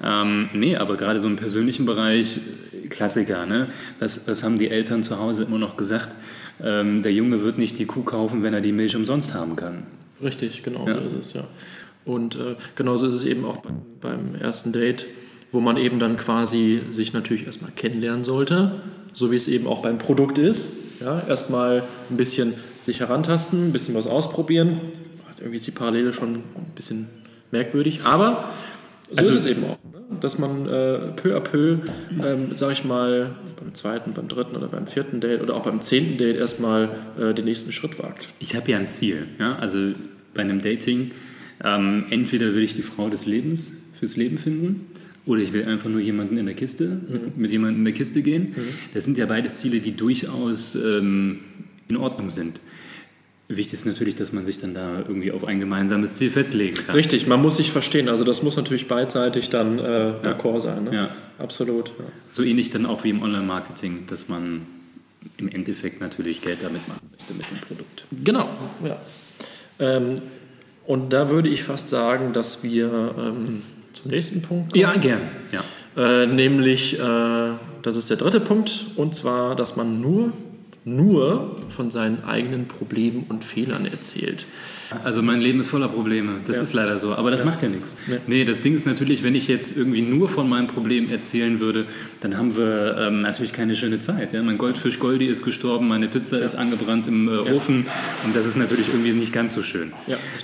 Ja. 0.03 0.23
Ähm, 0.23 0.49
nee, 0.55 0.77
aber 0.77 0.97
gerade 0.97 1.21
so 1.21 1.27
im 1.27 1.37
persönlichen 1.37 1.85
Bereich, 1.85 2.41
Klassiker. 2.89 3.47
Ne? 3.47 3.69
Was, 3.99 4.27
was 4.27 4.43
haben 4.43 4.59
die 4.59 4.71
Eltern 4.71 5.03
zu 5.03 5.19
Hause 5.19 5.45
immer 5.45 5.59
noch 5.59 5.77
gesagt? 5.77 6.15
Ähm, 6.63 7.03
der 7.03 7.13
Junge 7.13 7.43
wird 7.43 7.59
nicht 7.59 7.79
die 7.79 7.87
Kuh 7.87 8.03
kaufen, 8.03 8.43
wenn 8.43 8.55
er 8.55 8.61
die 8.61 8.73
Milch 8.73 8.97
umsonst 8.97 9.35
haben 9.35 9.57
kann. 9.57 9.85
Richtig, 10.23 10.63
genau 10.63 10.87
ja. 10.87 10.95
so 10.95 11.01
ist 11.01 11.27
es, 11.27 11.33
ja. 11.35 11.45
Und 12.05 12.37
äh, 12.37 12.57
genauso 12.75 13.07
ist 13.07 13.15
es 13.15 13.25
eben 13.25 13.45
auch 13.45 13.59
beim, 13.59 13.83
beim 14.01 14.35
ersten 14.35 14.73
Date, 14.73 15.07
wo 15.53 15.61
man 15.61 15.77
eben 15.77 15.99
dann 15.99 16.17
quasi 16.17 16.81
sich 16.93 17.13
natürlich 17.13 17.47
erstmal 17.47 17.73
kennenlernen 17.73 18.25
sollte 18.25 18.81
so 19.13 19.31
wie 19.31 19.37
es 19.37 19.49
eben 19.49 19.67
auch 19.67 19.83
beim 19.83 19.99
Produkt 19.99 20.39
ist. 20.39 20.77
Ja, 21.01 21.23
erstmal 21.27 21.85
ein 22.11 22.17
bisschen 22.17 22.55
sich 22.81 23.01
herantasten, 23.01 23.69
ein 23.69 23.73
bisschen 23.73 23.95
was 23.95 24.07
ausprobieren. 24.07 24.81
Irgendwie 25.39 25.57
ist 25.57 25.67
die 25.67 25.73
Parallele 25.73 26.13
schon 26.13 26.35
ein 26.35 26.73
bisschen 26.75 27.09
merkwürdig, 27.51 28.01
aber 28.05 28.51
so 29.11 29.17
also, 29.17 29.31
ist 29.31 29.37
es 29.37 29.47
eben 29.47 29.65
auch. 29.65 29.79
Ne? 29.91 30.19
Dass 30.21 30.39
man 30.39 30.67
äh, 30.67 30.99
peu 31.17 31.35
à 31.37 31.41
peu, 31.41 31.79
ähm, 32.23 32.55
sage 32.55 32.75
ich 32.75 32.85
mal, 32.85 33.35
beim 33.59 33.75
zweiten, 33.75 34.13
beim 34.13 34.29
dritten 34.29 34.55
oder 34.55 34.69
beim 34.69 34.87
vierten 34.87 35.21
Date 35.21 35.41
oder 35.41 35.55
auch 35.55 35.63
beim 35.63 35.81
zehnten 35.81 36.19
Date 36.19 36.37
erstmal 36.37 36.91
äh, 37.19 37.33
den 37.33 37.47
nächsten 37.47 37.73
Schritt 37.73 37.99
wagt. 37.99 38.29
Ich 38.39 38.55
habe 38.55 38.71
ja 38.71 38.79
ein 38.79 38.89
Ziel. 38.89 39.27
Ja? 39.39 39.57
Also 39.57 39.95
bei 40.35 40.43
einem 40.43 40.61
Dating, 40.61 41.13
ähm, 41.65 42.05
entweder 42.11 42.55
will 42.55 42.63
ich 42.63 42.75
die 42.75 42.83
Frau 42.83 43.09
des 43.09 43.25
Lebens 43.25 43.79
fürs 43.99 44.17
Leben 44.17 44.37
finden 44.37 44.87
oder 45.31 45.41
ich 45.41 45.53
will 45.53 45.65
einfach 45.65 45.89
nur 45.89 46.01
jemanden 46.01 46.37
in 46.37 46.47
der 46.47 46.57
Kiste, 46.57 46.87
mhm. 46.87 47.33
mit 47.37 47.53
jemandem 47.53 47.79
in 47.79 47.85
der 47.85 47.95
Kiste 47.95 48.21
gehen. 48.21 48.55
Mhm. 48.57 48.75
Das 48.93 49.05
sind 49.05 49.17
ja 49.17 49.27
beides 49.27 49.61
Ziele, 49.61 49.79
die 49.79 49.97
durchaus 49.97 50.75
ähm, 50.75 51.41
in 51.89 51.97
Ordnung 51.97 52.31
sind. 52.31 52.61
Wichtig 53.47 53.75
ist 53.75 53.87
natürlich, 53.87 54.15
dass 54.17 54.33
man 54.33 54.45
sich 54.45 54.59
dann 54.59 54.75
da 54.75 54.99
irgendwie 54.99 55.33
auf 55.33 55.45
ein 55.45 55.59
gemeinsames 55.59 56.15
Ziel 56.15 56.31
festlegen 56.31 56.77
kann. 56.77 56.95
Richtig, 56.95 57.27
man 57.27 57.41
muss 57.43 57.57
sich 57.57 57.71
verstehen. 57.73 58.09
Also 58.09 58.23
das 58.25 58.43
muss 58.43 58.57
natürlich 58.57 58.89
beidseitig 58.89 59.51
dann 59.51 59.79
äh, 59.79 59.83
ja. 59.83 60.15
d'accord 60.23 60.61
sein. 60.61 60.85
Ne? 60.85 60.95
Ja. 60.95 61.17
Absolut. 61.39 61.89
Ja. 61.89 62.05
So 62.33 62.43
ähnlich 62.43 62.71
dann 62.71 62.87
auch 62.87 63.03
wie 63.05 63.11
im 63.11 63.23
Online-Marketing, 63.23 64.07
dass 64.09 64.29
man 64.29 64.67
im 65.37 65.49
Endeffekt 65.49 66.01
natürlich 66.01 66.43
Geld 66.43 66.59
damit 66.63 66.87
machen 66.89 67.09
möchte 67.11 67.35
mit 67.35 67.51
dem 67.51 67.59
Produkt. 67.67 68.05
Genau, 68.25 68.49
ja. 68.85 69.01
Ähm, 69.79 70.15
und 70.87 71.13
da 71.13 71.29
würde 71.29 71.49
ich 71.49 71.63
fast 71.63 71.89
sagen, 71.89 72.33
dass 72.33 72.63
wir 72.63 73.15
ähm, 73.19 73.63
zum 73.93 74.11
nächsten 74.11 74.43
Punkt 74.43 74.73
kommen. 74.73 74.81
Ja, 74.81 74.97
gern. 74.97 75.23
Ja. 75.53 75.63
Äh, 75.97 76.27
nämlich, 76.27 76.99
äh, 76.99 77.53
das 77.83 77.97
ist 77.97 78.11
der 78.11 78.17
dritte 78.17 78.41
Punkt, 78.41 78.87
und 78.97 79.15
zwar, 79.15 79.57
dass 79.57 79.77
man 79.77 80.01
nur, 80.01 80.33
nur 80.85 81.57
von 81.69 81.91
seinen 81.91 82.25
eigenen 82.25 82.69
Problemen 82.69 83.27
und 83.29 83.45
Fehlern 83.45 83.87
erzählt. 83.87 84.47
Also 85.05 85.23
mein 85.23 85.41
Leben 85.41 85.61
ist 85.61 85.69
voller 85.69 85.89
Probleme, 85.89 86.41
das 86.47 86.57
ja. 86.57 86.63
ist 86.63 86.73
leider 86.73 86.99
so, 86.99 87.15
aber 87.15 87.31
das 87.31 87.41
ja. 87.41 87.47
macht 87.47 87.63
ja 87.63 87.69
nichts. 87.69 87.95
Ja. 88.09 88.17
Nee, 88.27 88.45
das 88.45 88.61
Ding 88.61 88.75
ist 88.75 88.87
natürlich, 88.87 89.23
wenn 89.23 89.37
ich 89.37 89.47
jetzt 89.47 89.77
irgendwie 89.77 90.03
nur 90.03 90.29
von 90.29 90.49
meinem 90.49 90.67
Problem 90.67 91.11
erzählen 91.11 91.61
würde, 91.61 91.87
dann 92.21 92.37
haben 92.37 92.57
wir 92.57 92.97
ähm, 92.99 93.23
natürlich 93.23 93.53
keine 93.53 93.77
schöne 93.77 94.01
Zeit. 94.01 94.33
Ja? 94.33 94.43
Mein 94.43 94.59
Goldfisch 94.59 94.99
Goldi 94.99 95.27
ist 95.27 95.45
gestorben, 95.45 95.87
meine 95.87 96.09
Pizza 96.09 96.41
ist 96.41 96.57
angebrannt 96.57 97.07
im 97.07 97.29
äh, 97.29 97.53
Ofen 97.53 97.87
und 98.25 98.35
das 98.35 98.47
ist 98.47 98.57
natürlich 98.57 98.89
irgendwie 98.89 99.13
nicht 99.13 99.33
ganz 99.33 99.55
so 99.55 99.63
schön. 99.63 99.93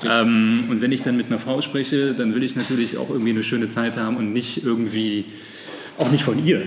Ähm, 0.05 0.65
und 0.71 0.81
wenn 0.81 0.93
ich 0.93 1.03
dann 1.03 1.17
mit 1.17 1.27
einer 1.27 1.41
Frau 1.41 1.61
spreche, 1.61 2.15
dann 2.15 2.35
will 2.35 2.45
ich 2.45 2.55
natürlich 2.55 2.99
auch 2.99 3.11
irgendwie 3.11 3.31
eine 3.31 3.43
schöne 3.43 3.69
Zeit 3.69 3.97
haben 3.97 4.17
und 4.17 4.33
nicht 4.33 4.65
irgendwie, 4.65 5.25
auch 5.99 6.11
nicht 6.11 6.23
von 6.23 6.45
ihr. 6.45 6.63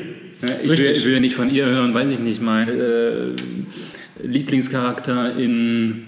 Ich, 0.64 0.70
will, 0.70 0.80
ich 0.80 1.06
will 1.06 1.14
ja 1.14 1.20
nicht 1.20 1.36
von 1.36 1.54
ihr 1.54 1.66
hören, 1.66 1.94
weiß 1.94 2.10
ich 2.10 2.20
nicht, 2.20 2.42
mein 2.42 2.70
äh, 2.70 3.28
Lieblingscharakter 4.24 5.38
in, 5.38 6.06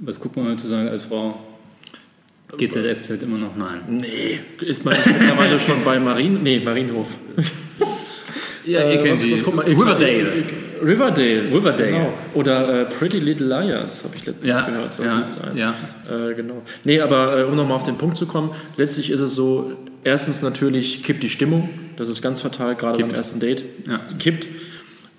was 0.00 0.18
guckt 0.20 0.36
man 0.36 0.48
heutzutage 0.48 0.90
als 0.90 1.04
Frau? 1.04 1.38
GZS 2.56 3.10
halt 3.10 3.22
immer 3.22 3.38
noch 3.38 3.54
nein. 3.56 3.80
Nee, 3.88 4.40
ist 4.60 4.84
man 4.84 4.96
mittlerweile 5.06 5.58
schon 5.60 5.84
bei 5.84 6.00
Marien? 6.00 6.42
Nee, 6.42 6.60
Marienhof. 6.60 7.16
Ja, 8.66 8.80
ihr 8.90 8.90
Äh, 8.90 8.98
kennt 8.98 9.12
was- 9.12 9.20
sie. 9.20 9.32
Riverdale. 9.34 10.44
Riverdale. 10.82 11.52
Riverdale. 11.52 11.90
Genau. 11.92 12.12
Oder 12.34 12.82
äh, 12.82 12.84
Pretty 12.86 13.18
Little 13.20 13.46
Liars, 13.46 14.02
habe 14.04 14.16
ich 14.16 14.26
letztens 14.26 14.46
Ja, 14.48 14.62
gehört. 14.62 14.94
Soll 14.94 15.06
ja, 15.06 15.24
sein. 15.28 15.56
ja. 15.56 15.74
Äh, 16.10 16.34
genau. 16.34 16.62
Nee, 16.84 17.00
aber 17.00 17.38
äh, 17.38 17.44
um 17.44 17.54
nochmal 17.56 17.76
auf 17.76 17.84
den 17.84 17.96
Punkt 17.98 18.16
zu 18.16 18.26
kommen, 18.26 18.50
letztlich 18.76 19.10
ist 19.10 19.20
es 19.20 19.34
so, 19.34 19.72
erstens 20.04 20.42
natürlich 20.42 21.02
kippt 21.04 21.22
die 21.22 21.28
Stimmung, 21.28 21.68
das 21.96 22.08
ist 22.08 22.20
ganz 22.22 22.40
fatal, 22.40 22.74
gerade 22.76 22.98
beim 23.00 23.10
ersten 23.14 23.40
Date. 23.40 23.62
Ja. 23.88 24.00
Kippt. 24.18 24.46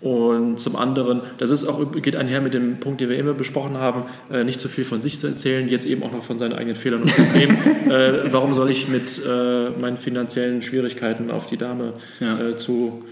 Und 0.01 0.58
zum 0.60 0.75
anderen, 0.77 1.22
das 1.38 1.51
ist 1.51 1.65
auch, 1.67 1.91
geht 2.01 2.15
einher 2.15 2.41
mit 2.41 2.55
dem 2.55 2.79
Punkt, 2.79 3.01
den 3.01 3.10
wir 3.10 3.20
immer 3.20 3.34
besprochen 3.34 3.77
haben, 3.77 4.05
äh, 4.31 4.43
nicht 4.43 4.60
zu 4.60 4.67
viel 4.67 4.84
von 4.84 5.00
sich 5.00 5.20
zu 5.20 5.27
erzählen, 5.27 5.70
jetzt 5.70 5.86
eben 5.86 6.01
auch 6.01 6.12
noch 6.12 6.24
von 6.24 6.39
seinen 6.39 6.53
eigenen 6.53 6.75
Fehlern 6.75 7.03
und 7.03 7.15
Problemen. 7.15 7.58
äh, 7.91 8.31
warum 8.34 8.55
soll 8.55 8.72
ich 8.72 8.88
mit 8.88 9.22
äh, 9.24 9.70
meinen 9.79 9.98
finanziellen 9.98 10.63
Schwierigkeiten 10.63 11.29
auf 11.29 11.46
die 11.46 11.58
Dame 11.58 11.93
Ja. 12.20 12.39
äh, 12.50 12.58
zu 12.58 13.03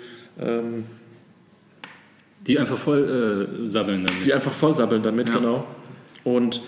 ähm, 0.41 0.86
Die 2.48 2.58
einfach 2.58 2.77
voll 2.77 3.48
äh, 3.63 3.67
sabbeln 3.67 4.05
dann. 4.05 4.15
die 4.25 4.34
einfach 4.34 4.53
vollsabbeln 4.53 5.03
damit, 5.03 5.27
Ja. 5.29 5.36
genau. 5.38 5.67
Und 6.24 6.60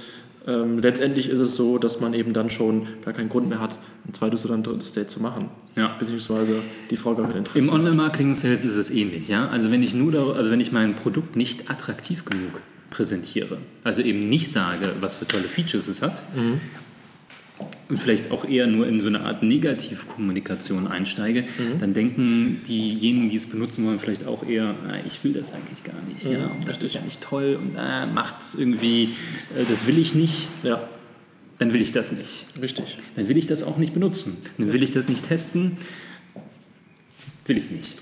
ähm, 0.48 0.80
letztendlich 0.80 1.30
ist 1.30 1.40
es 1.40 1.56
so, 1.56 1.78
dass 1.78 2.00
man 2.00 2.14
eben 2.14 2.34
dann 2.34 2.50
schon 2.50 2.88
gar 3.06 3.14
keinen 3.14 3.30
Grund 3.30 3.48
mehr 3.50 3.60
hat, 3.60 3.78
ein 4.08 4.14
zweites 4.14 4.46
oder 4.46 4.56
ein 4.56 4.64
drittes 4.64 4.92
Date 4.92 5.10
zu 5.10 5.22
machen. 5.22 5.50
Ja. 5.78 5.96
Beziehungsweise 6.00 6.56
die 6.90 6.96
Frau 6.98 7.16
gar 7.16 7.28
kein 7.28 7.38
Interesse. 7.38 7.68
Im 7.68 7.74
Online-Marketing 7.74 8.30
und 8.30 8.36
Sales 8.36 8.64
ist 8.64 8.76
es 8.78 8.90
ähnlich, 8.90 9.28
ja. 9.28 9.48
Also 9.50 9.72
wenn 9.72 9.84
ich 9.84 9.94
nur, 9.94 10.12
dar- 10.12 10.36
also 10.36 10.50
wenn 10.52 10.60
ich 10.60 10.72
mein 10.72 10.96
Produkt 10.96 11.36
nicht 11.36 11.70
attraktiv 11.70 12.26
genug 12.26 12.62
präsentiere, 12.90 13.58
also 13.84 14.02
eben 14.02 14.28
nicht 14.28 14.50
sage, 14.52 14.94
was 15.00 15.16
für 15.16 15.28
tolle 15.28 15.44
Features 15.44 15.88
es 15.88 16.02
hat 16.02 16.22
und 17.92 17.98
vielleicht 17.98 18.32
auch 18.32 18.46
eher 18.46 18.68
nur 18.68 18.88
in 18.88 19.02
so 19.02 19.08
eine 19.08 19.22
Art 19.22 19.44
Negativkommunikation 19.44 20.88
einsteige, 20.88 21.44
dann 21.78 21.94
denken 21.94 22.62
diejenigen, 22.66 23.30
die 23.30 23.36
es 23.36 23.48
benutzen 23.48 23.86
wollen, 23.86 24.00
vielleicht 24.00 24.26
auch 24.26 24.48
eher, 24.48 24.76
ah, 24.88 24.96
ich 25.06 25.22
will 25.26 25.34
das 25.34 25.54
eigentlich 25.54 25.84
gar 25.84 26.02
nicht, 26.08 26.24
ja. 26.24 26.48
Und 26.48 26.70
das 26.70 26.82
ist 26.82 26.96
ja 26.96 27.02
nicht 27.02 27.20
toll 27.20 27.60
und 27.62 27.78
ah, 27.78 28.08
macht 28.08 28.38
irgendwie, 28.58 29.10
äh, 29.56 29.66
das 29.70 29.88
will 29.88 30.00
ich 30.00 30.16
nicht, 30.16 30.48
ja, 30.64 30.88
dann 31.58 31.74
will 31.74 31.82
ich 31.82 31.92
das 31.92 32.14
nicht. 32.14 32.46
richtig. 32.62 32.98
Dann 33.16 33.28
will 33.28 33.38
ich 33.38 33.46
das 33.46 33.62
auch 33.62 33.78
nicht 33.78 33.94
benutzen. 33.94 34.38
Dann 34.58 34.72
will 34.72 34.82
ich 34.82 34.92
das 34.92 35.10
nicht 35.10 35.28
testen. 35.28 35.78
Will 37.46 37.58
ich 37.58 37.70
nicht. 37.70 38.02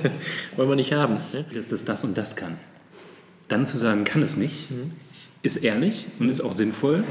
Wollen 0.56 0.68
wir 0.68 0.76
nicht 0.76 0.92
haben. 0.92 1.14
Ne? 1.32 1.46
Dass 1.54 1.70
das 1.70 1.84
das 1.86 2.04
und 2.04 2.16
das 2.16 2.36
kann. 2.36 2.58
Dann 3.48 3.66
zu 3.66 3.78
sagen, 3.78 4.04
kann 4.04 4.22
es 4.22 4.36
nicht, 4.36 4.68
ist 5.42 5.56
ehrlich 5.56 6.06
und 6.18 6.28
ist 6.28 6.40
auch 6.40 6.52
sinnvoll. 6.52 7.02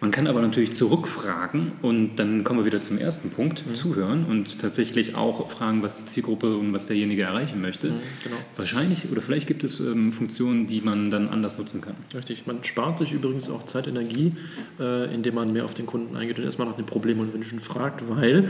Man 0.00 0.10
kann 0.10 0.26
aber 0.26 0.40
natürlich 0.40 0.72
zurückfragen 0.72 1.72
und 1.82 2.16
dann 2.16 2.42
kommen 2.42 2.60
wir 2.60 2.66
wieder 2.66 2.80
zum 2.80 2.96
ersten 2.96 3.30
Punkt, 3.30 3.64
zuhören 3.74 4.24
und 4.24 4.58
tatsächlich 4.58 5.14
auch 5.14 5.48
fragen, 5.50 5.82
was 5.82 5.98
die 5.98 6.06
Zielgruppe 6.06 6.56
und 6.56 6.72
was 6.72 6.86
derjenige 6.86 7.22
erreichen 7.22 7.60
möchte. 7.60 7.88
genau. 8.24 8.36
Wahrscheinlich 8.56 9.10
oder 9.12 9.20
vielleicht 9.20 9.46
gibt 9.46 9.62
es 9.62 9.78
ähm, 9.78 10.10
Funktionen, 10.12 10.66
die 10.66 10.80
man 10.80 11.10
dann 11.10 11.28
anders 11.28 11.58
nutzen 11.58 11.82
kann. 11.82 11.96
Richtig. 12.14 12.46
Man 12.46 12.64
spart 12.64 12.96
sich 12.96 13.12
übrigens 13.12 13.50
auch 13.50 13.66
Zeit, 13.66 13.86
Energie, 13.86 14.32
äh, 14.78 15.12
indem 15.14 15.34
man 15.34 15.52
mehr 15.52 15.66
auf 15.66 15.74
den 15.74 15.84
Kunden 15.84 16.16
eingeht 16.16 16.38
und 16.38 16.44
erstmal 16.46 16.68
nach 16.68 16.76
den 16.76 16.86
Problemen 16.86 17.20
und 17.20 17.34
Wünschen 17.34 17.60
fragt, 17.60 18.08
weil 18.08 18.48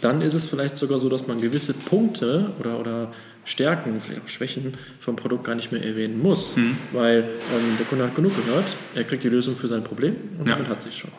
dann 0.00 0.20
ist 0.22 0.34
es 0.34 0.46
vielleicht 0.46 0.76
sogar 0.76 0.98
so, 0.98 1.08
dass 1.08 1.26
man 1.26 1.40
gewisse 1.40 1.74
Punkte 1.74 2.52
oder, 2.60 2.78
oder 2.78 3.12
Stärken, 3.46 4.00
vielleicht 4.00 4.22
auch 4.22 4.28
Schwächen 4.28 4.74
vom 5.00 5.16
Produkt 5.16 5.44
gar 5.44 5.54
nicht 5.54 5.70
mehr 5.72 5.82
erwähnen 5.82 6.20
muss, 6.20 6.56
weil 6.92 7.18
ähm, 7.22 7.76
der 7.78 7.86
Kunde 7.86 8.04
hat 8.04 8.14
genug 8.14 8.32
gehört, 8.36 8.76
er 8.94 9.04
kriegt 9.04 9.22
die 9.22 9.28
Lösung 9.28 9.54
für 9.56 9.68
sein 9.68 9.82
Problem 9.84 10.16
und 10.38 10.46
Ja. 10.46 10.54
damit 10.54 10.68
hat 10.68 10.82
sich 10.82 10.96
schon. 10.98 11.10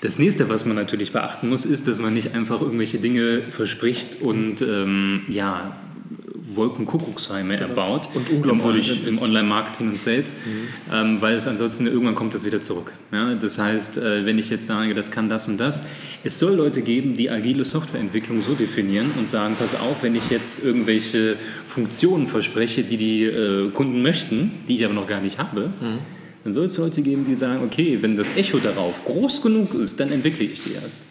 Das 0.00 0.18
nächste, 0.18 0.48
was 0.48 0.64
man 0.64 0.76
natürlich 0.76 1.12
beachten 1.12 1.48
muss, 1.48 1.64
ist, 1.64 1.88
dass 1.88 1.98
man 1.98 2.14
nicht 2.14 2.34
einfach 2.34 2.60
irgendwelche 2.60 2.98
Dinge 2.98 3.42
verspricht 3.50 4.20
und 4.22 4.62
ähm, 4.62 5.22
ja, 5.28 5.74
Wolkenkuckucksheime 6.42 7.56
erbaut 7.56 8.08
Und 8.14 8.30
unglaubwürdig 8.30 9.06
im. 9.06 9.18
Online-Marketing 9.18 9.88
und 9.88 9.98
Sales, 10.00 10.34
ähm, 10.92 11.20
weil 11.20 11.36
es 11.36 11.46
ansonsten 11.46 11.86
irgendwann 11.86 12.14
kommt 12.14 12.34
das 12.34 12.44
wieder 12.46 12.60
zurück. 12.60 12.92
Ja? 13.12 13.34
Das 13.34 13.58
heißt, 13.58 13.98
äh, 13.98 14.24
wenn 14.24 14.38
ich 14.38 14.50
jetzt 14.50 14.66
sage, 14.66 14.94
das 14.94 15.10
kann 15.10 15.28
das 15.28 15.48
und 15.48 15.58
das, 15.58 15.82
es 16.24 16.38
soll 16.38 16.54
Leute 16.54 16.82
geben, 16.82 17.16
die 17.16 17.30
agile 17.30 17.64
Softwareentwicklung 17.64 18.42
so 18.42 18.54
definieren 18.54 19.10
und 19.18 19.28
sagen, 19.28 19.56
pass 19.58 19.74
auf, 19.74 20.02
wenn 20.02 20.14
ich 20.14 20.30
jetzt 20.30 20.64
irgendwelche 20.64 21.36
Funktionen 21.66 22.26
verspreche, 22.26 22.82
die 22.84 22.96
die 22.96 23.24
äh, 23.24 23.70
Kunden 23.70 24.02
möchten, 24.02 24.52
die 24.68 24.76
ich 24.76 24.84
aber 24.84 24.94
noch 24.94 25.06
gar 25.06 25.20
nicht 25.20 25.38
habe, 25.38 25.70
dann 26.44 26.52
soll 26.52 26.66
es 26.66 26.76
Leute 26.78 27.02
geben, 27.02 27.24
die 27.24 27.34
sagen, 27.34 27.62
okay, 27.64 27.98
wenn 28.00 28.16
das 28.16 28.28
Echo 28.36 28.58
darauf 28.58 29.04
groß 29.04 29.42
genug 29.42 29.74
ist, 29.74 29.98
dann 30.00 30.10
entwickle 30.12 30.44
ich 30.46 30.62
die 30.62 30.72
erst. 30.74 31.02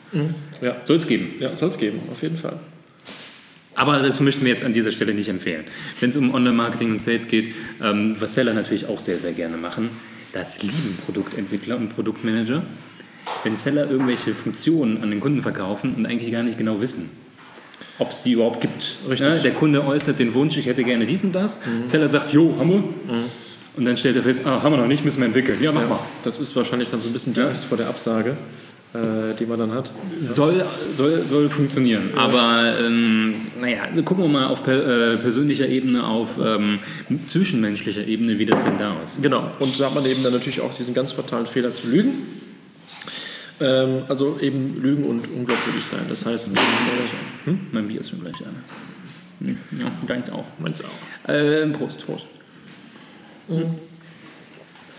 Ja, 0.62 0.77
Soll 0.86 0.98
es 0.98 1.05
geben. 1.07 1.31
ja 1.39 1.55
soll 1.55 1.69
es 1.69 1.77
geben, 1.77 2.00
auf 2.12 2.22
jeden 2.24 2.38
Fall. 2.38 2.60
Aber 3.77 4.00
das 4.00 4.19
möchten 4.19 4.43
wir 4.43 4.51
jetzt 4.51 4.65
an 4.65 4.74
dieser 4.74 4.91
Stelle 4.91 5.13
nicht 5.13 5.29
empfehlen. 5.29 5.63
Wenn 6.00 6.10
es 6.10 6.17
um 6.17 6.34
Online-Marketing 6.34 6.91
und 6.91 7.01
Sales 7.01 7.27
geht, 7.27 7.53
ähm, 7.81 8.15
was 8.19 8.34
Seller 8.34 8.55
natürlich 8.55 8.88
auch 8.88 9.00
sehr, 9.00 9.19
sehr 9.19 9.34
gerne 9.34 9.55
machen, 9.55 9.89
das 10.34 10.63
lieben 10.63 10.98
Produktentwickler 11.05 11.77
und 11.77 11.89
Produktmanager. 11.89 12.63
Wenn 13.43 13.55
Seller 13.55 13.89
irgendwelche 13.89 14.34
Funktionen 14.34 15.03
an 15.03 15.12
den 15.12 15.19
Kunden 15.19 15.43
verkaufen 15.43 15.93
und 15.96 16.07
eigentlich 16.07 16.31
gar 16.31 16.41
nicht 16.41 16.57
genau 16.57 16.81
wissen, 16.81 17.12
ob 18.00 18.12
es 18.12 18.24
die 18.24 18.31
überhaupt 18.31 18.62
gibt. 18.62 18.98
Richtig. 19.07 19.27
Ja, 19.27 19.36
der 19.36 19.53
Kunde 19.53 19.86
äußert 19.86 20.17
den 20.17 20.34
Wunsch, 20.34 20.57
ich 20.57 20.65
hätte 20.65 20.84
gerne 20.84 21.05
dies 21.05 21.24
und 21.24 21.34
das. 21.34 21.62
Seller 21.86 22.10
sagt, 22.10 22.34
jo, 22.34 22.57
haben 22.57 22.69
wir. 22.72 22.84
Und 23.75 23.86
dann 23.86 23.96
stellt 23.96 24.15
er 24.15 24.24
fest, 24.24 24.41
ah, 24.46 24.63
haben 24.63 24.74
wir 24.74 24.77
noch 24.77 24.88
nicht, 24.88 25.05
müssen 25.05 25.19
wir 25.19 25.27
entwickeln. 25.27 25.62
Ja, 25.62 25.72
mach 25.72 25.88
mal. 25.88 26.00
Das 26.24 26.39
ist 26.39 26.55
wahrscheinlich 26.55 26.89
dann 26.89 27.00
so 27.00 27.10
ein 27.10 27.13
bisschen 27.13 27.36
die 27.36 27.41
Angst 27.41 27.65
vor 27.65 27.77
der 27.77 27.88
Absage, 27.88 28.38
die 28.94 29.46
man 29.46 29.60
dann 29.60 29.72
hat. 29.74 29.91
Soll, 30.24 30.65
soll, 30.96 31.24
soll 31.27 31.50
funktionieren. 31.50 32.12
Aber 32.15 32.74
ähm, 32.84 33.36
naja, 33.60 33.84
gucken 34.03 34.24
wir 34.24 34.29
mal 34.29 34.48
auf 34.48 34.63
per, 34.63 35.13
äh, 35.13 35.17
persönlicher 35.17 35.67
Ebene, 35.67 36.03
auf 36.06 36.38
ähm, 36.44 36.79
zwischenmenschlicher 37.27 38.08
Ebene, 38.08 38.39
wie 38.39 38.46
das 38.46 38.63
denn 38.63 38.77
da 38.79 38.96
ist. 39.03 39.22
Genau, 39.22 39.51
und 39.60 39.79
da 39.79 39.88
hat 39.88 39.96
man 39.96 40.06
eben 40.06 40.24
dann 40.24 40.34
natürlich 40.34 40.62
auch 40.62 40.74
diesen 40.74 40.94
ganz 40.94 41.12
fatalen 41.12 41.46
Fehler 41.46 41.74
zu 41.74 41.89
lügen. 41.89 42.13
Ähm, 43.60 44.03
also 44.08 44.39
eben 44.39 44.82
lügen 44.82 45.03
und 45.03 45.27
unglaubwürdig 45.27 45.84
sein. 45.84 46.06
Das 46.10 46.25
heißt, 46.25 46.51
Hm? 47.46 47.60
Mein 47.72 47.88
Bier 47.88 48.01
ist 48.01 48.10
schon 48.10 48.22
gleich 48.22 48.36
alle. 48.41 49.50
Hm. 49.51 49.58
Ja, 49.79 49.91
deins 50.08 50.29
auch. 50.29 50.46
meinst 50.60 50.82
du 50.82 50.84
auch. 50.84 51.29
Äh, 51.29 51.65
Prost, 51.67 52.06
Prost. 52.06 52.27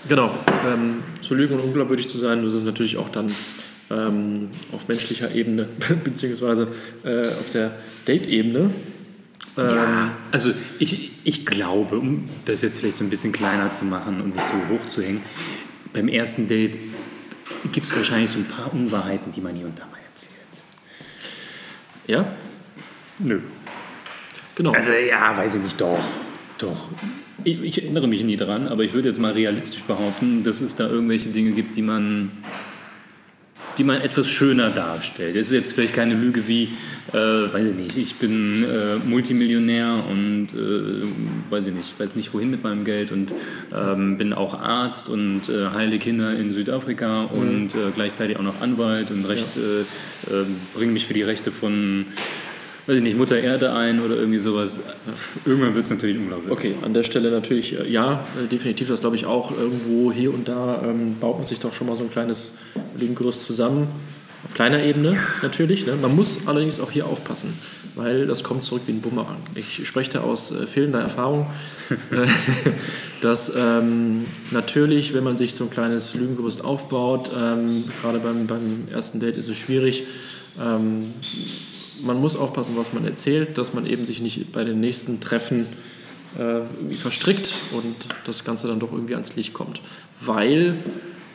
Genau, 0.08 0.30
ähm, 0.66 1.02
zu 1.20 1.34
lügen 1.34 1.54
und 1.54 1.60
unglaubwürdig 1.60 2.08
zu 2.08 2.16
sein, 2.18 2.42
das 2.42 2.54
ist 2.54 2.64
natürlich 2.64 2.96
auch 2.96 3.10
dann 3.10 3.30
ähm, 3.90 4.48
auf 4.72 4.88
menschlicher 4.88 5.34
Ebene, 5.34 5.68
beziehungsweise 6.04 6.68
äh, 7.04 7.20
auf 7.22 7.50
der 7.52 7.72
Date-Ebene. 8.06 8.70
Ähm, 9.56 9.66
Ja, 9.66 10.16
also 10.32 10.52
ich, 10.78 11.12
ich 11.24 11.46
glaube, 11.46 11.98
um 11.98 12.28
das 12.44 12.62
jetzt 12.62 12.80
vielleicht 12.80 12.96
so 12.96 13.04
ein 13.04 13.10
bisschen 13.10 13.32
kleiner 13.32 13.70
zu 13.72 13.84
machen 13.84 14.20
und 14.20 14.34
nicht 14.34 14.46
so 14.46 14.54
hoch 14.74 14.86
zu 14.88 15.02
hängen, 15.02 15.22
beim 15.92 16.08
ersten 16.08 16.48
Date 16.48 16.78
gibt 17.72 17.86
es 17.86 17.96
wahrscheinlich 17.96 18.30
so 18.30 18.38
ein 18.38 18.44
paar 18.44 18.72
Unwahrheiten, 18.72 19.32
die 19.32 19.40
man 19.40 19.54
hier 19.54 19.66
und 19.66 19.78
da 19.78 19.86
mal 19.86 19.98
erzählt. 20.10 20.32
Ja, 22.06 22.32
Nö. 23.18 23.40
genau. 24.54 24.72
Also 24.72 24.92
ja, 24.92 25.36
weiß 25.36 25.56
ich 25.56 25.62
nicht, 25.62 25.80
doch. 25.80 26.04
Doch. 26.58 26.88
Ich, 27.44 27.60
ich 27.62 27.82
erinnere 27.82 28.08
mich 28.08 28.24
nie 28.24 28.36
dran, 28.36 28.68
aber 28.68 28.82
ich 28.82 28.94
würde 28.94 29.08
jetzt 29.08 29.20
mal 29.20 29.32
realistisch 29.32 29.82
behaupten, 29.82 30.42
dass 30.44 30.60
es 30.60 30.76
da 30.76 30.88
irgendwelche 30.88 31.28
Dinge 31.30 31.52
gibt, 31.52 31.76
die 31.76 31.82
man, 31.82 32.30
die 33.78 33.84
man 33.84 34.00
etwas 34.00 34.28
schöner 34.28 34.70
darstellt. 34.70 35.36
Das 35.36 35.42
ist 35.42 35.52
jetzt 35.52 35.72
vielleicht 35.72 35.94
keine 35.94 36.14
Lüge 36.14 36.48
wie, 36.48 36.70
äh, 37.12 37.16
weiß 37.16 37.66
ich 37.68 37.74
nicht, 37.74 37.96
ich 37.96 38.16
bin 38.16 38.64
äh, 38.64 38.96
Multimillionär 38.96 40.04
und 40.10 40.48
äh, 40.52 41.50
weiß 41.50 41.68
ich 41.68 41.72
nicht, 41.72 41.98
weiß 41.98 42.16
nicht 42.16 42.34
wohin 42.34 42.50
mit 42.50 42.64
meinem 42.64 42.84
Geld 42.84 43.12
und 43.12 43.32
ähm, 43.74 44.18
bin 44.18 44.32
auch 44.32 44.60
Arzt 44.60 45.08
und 45.08 45.48
äh, 45.48 45.68
heile 45.72 45.98
Kinder 45.98 46.36
in 46.36 46.50
Südafrika 46.50 47.22
und 47.24 47.74
äh, 47.74 47.90
gleichzeitig 47.94 48.36
auch 48.36 48.42
noch 48.42 48.60
Anwalt 48.60 49.10
und 49.10 49.24
Recht, 49.24 49.46
äh, 49.56 49.80
äh, 50.32 50.44
bringe 50.74 50.92
mich 50.92 51.06
für 51.06 51.14
die 51.14 51.22
Rechte 51.22 51.52
von 51.52 52.06
weiß 52.88 52.96
ich 52.96 53.02
nicht, 53.02 53.18
Mutter 53.18 53.38
Erde 53.38 53.74
ein 53.74 54.00
oder 54.00 54.16
irgendwie 54.16 54.38
sowas. 54.38 54.80
Irgendwann 55.44 55.74
wird 55.74 55.84
es 55.84 55.90
natürlich 55.90 56.16
unglaublich. 56.16 56.50
Okay, 56.50 56.74
an 56.82 56.94
der 56.94 57.02
Stelle 57.02 57.30
natürlich 57.30 57.78
äh, 57.78 57.86
ja, 57.86 58.24
äh, 58.42 58.46
definitiv, 58.48 58.88
das 58.88 59.00
glaube 59.00 59.14
ich 59.14 59.26
auch. 59.26 59.50
Irgendwo 59.50 60.10
hier 60.10 60.32
und 60.32 60.48
da 60.48 60.82
ähm, 60.82 61.16
baut 61.20 61.36
man 61.36 61.44
sich 61.44 61.60
doch 61.60 61.74
schon 61.74 61.86
mal 61.86 61.96
so 61.96 62.04
ein 62.04 62.10
kleines 62.10 62.56
Lügengerüst 62.98 63.44
zusammen. 63.44 63.88
Auf 64.42 64.54
kleiner 64.54 64.82
Ebene 64.82 65.18
natürlich. 65.42 65.84
Ne? 65.84 65.96
Man 65.96 66.16
muss 66.16 66.46
allerdings 66.46 66.80
auch 66.80 66.90
hier 66.90 67.04
aufpassen, 67.04 67.52
weil 67.94 68.26
das 68.26 68.42
kommt 68.42 68.64
zurück 68.64 68.82
wie 68.86 68.92
ein 68.92 69.02
Bumerang. 69.02 69.36
Ich 69.54 69.86
spreche 69.86 70.12
da 70.12 70.20
aus 70.20 70.52
äh, 70.52 70.66
fehlender 70.66 71.00
Erfahrung, 71.00 71.48
äh, 71.90 72.26
dass 73.20 73.52
ähm, 73.54 74.24
natürlich, 74.50 75.12
wenn 75.12 75.24
man 75.24 75.36
sich 75.36 75.54
so 75.54 75.64
ein 75.64 75.70
kleines 75.70 76.14
Lügengerüst 76.14 76.64
aufbaut, 76.64 77.28
ähm, 77.38 77.84
gerade 78.00 78.20
beim, 78.20 78.46
beim 78.46 78.88
ersten 78.90 79.20
Date 79.20 79.36
ist 79.36 79.48
es 79.48 79.58
schwierig, 79.58 80.04
ähm, 80.58 81.12
man 82.02 82.20
muss 82.20 82.36
aufpassen, 82.36 82.76
was 82.76 82.92
man 82.92 83.04
erzählt, 83.04 83.58
dass 83.58 83.74
man 83.74 83.86
eben 83.86 84.04
sich 84.04 84.20
nicht 84.20 84.52
bei 84.52 84.64
den 84.64 84.80
nächsten 84.80 85.20
Treffen 85.20 85.66
äh, 86.38 86.94
verstrickt 86.94 87.54
und 87.72 87.94
das 88.24 88.44
Ganze 88.44 88.68
dann 88.68 88.80
doch 88.80 88.92
irgendwie 88.92 89.14
ans 89.14 89.34
Licht 89.36 89.54
kommt. 89.54 89.80
Weil 90.20 90.76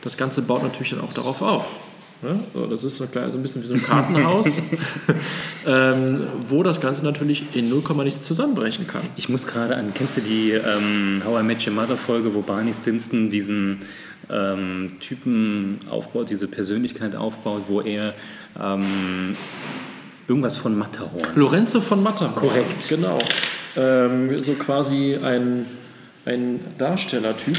das 0.02 0.16
Ganze 0.16 0.42
baut 0.42 0.62
natürlich 0.62 0.90
dann 0.90 1.00
auch 1.00 1.12
darauf 1.12 1.42
auf. 1.42 1.76
Ne? 2.22 2.40
So, 2.54 2.66
das 2.66 2.84
ist 2.84 2.96
so 2.96 3.04
ein, 3.04 3.10
klein, 3.10 3.30
so 3.30 3.38
ein 3.38 3.42
bisschen 3.42 3.62
wie 3.62 3.66
so 3.66 3.74
ein 3.74 3.82
Kartenhaus, 3.86 4.46
ähm, 5.66 6.26
wo 6.46 6.62
das 6.62 6.80
Ganze 6.80 7.04
natürlich 7.04 7.54
in 7.54 7.68
0, 7.68 7.82
nichts 8.04 8.22
zusammenbrechen 8.22 8.86
kann. 8.86 9.02
Ich 9.16 9.28
muss 9.28 9.46
gerade 9.46 9.76
an, 9.76 9.92
kennst 9.94 10.16
du 10.16 10.20
die 10.22 10.52
ähm, 10.52 11.22
How 11.24 11.40
I 11.40 11.42
Met 11.42 11.66
Your 11.66 11.74
Mother 11.74 11.96
Folge, 11.96 12.34
wo 12.34 12.40
Barney 12.40 12.72
Stinson 12.72 13.30
diesen 13.30 13.80
ähm, 14.30 14.92
Typen 15.00 15.80
aufbaut, 15.90 16.30
diese 16.30 16.48
Persönlichkeit 16.48 17.14
aufbaut, 17.14 17.64
wo 17.68 17.80
er 17.80 18.14
ähm, 18.58 19.36
irgendwas 20.28 20.56
von 20.56 20.76
Matterhorn. 20.76 21.28
Lorenzo 21.34 21.80
von 21.80 22.02
Matterhorn. 22.02 22.34
Korrekt. 22.34 22.88
Genau. 22.88 23.18
Ähm, 23.76 24.36
so 24.38 24.52
quasi 24.54 25.16
ein, 25.16 25.66
ein 26.24 26.60
Darstellertyp. 26.78 27.58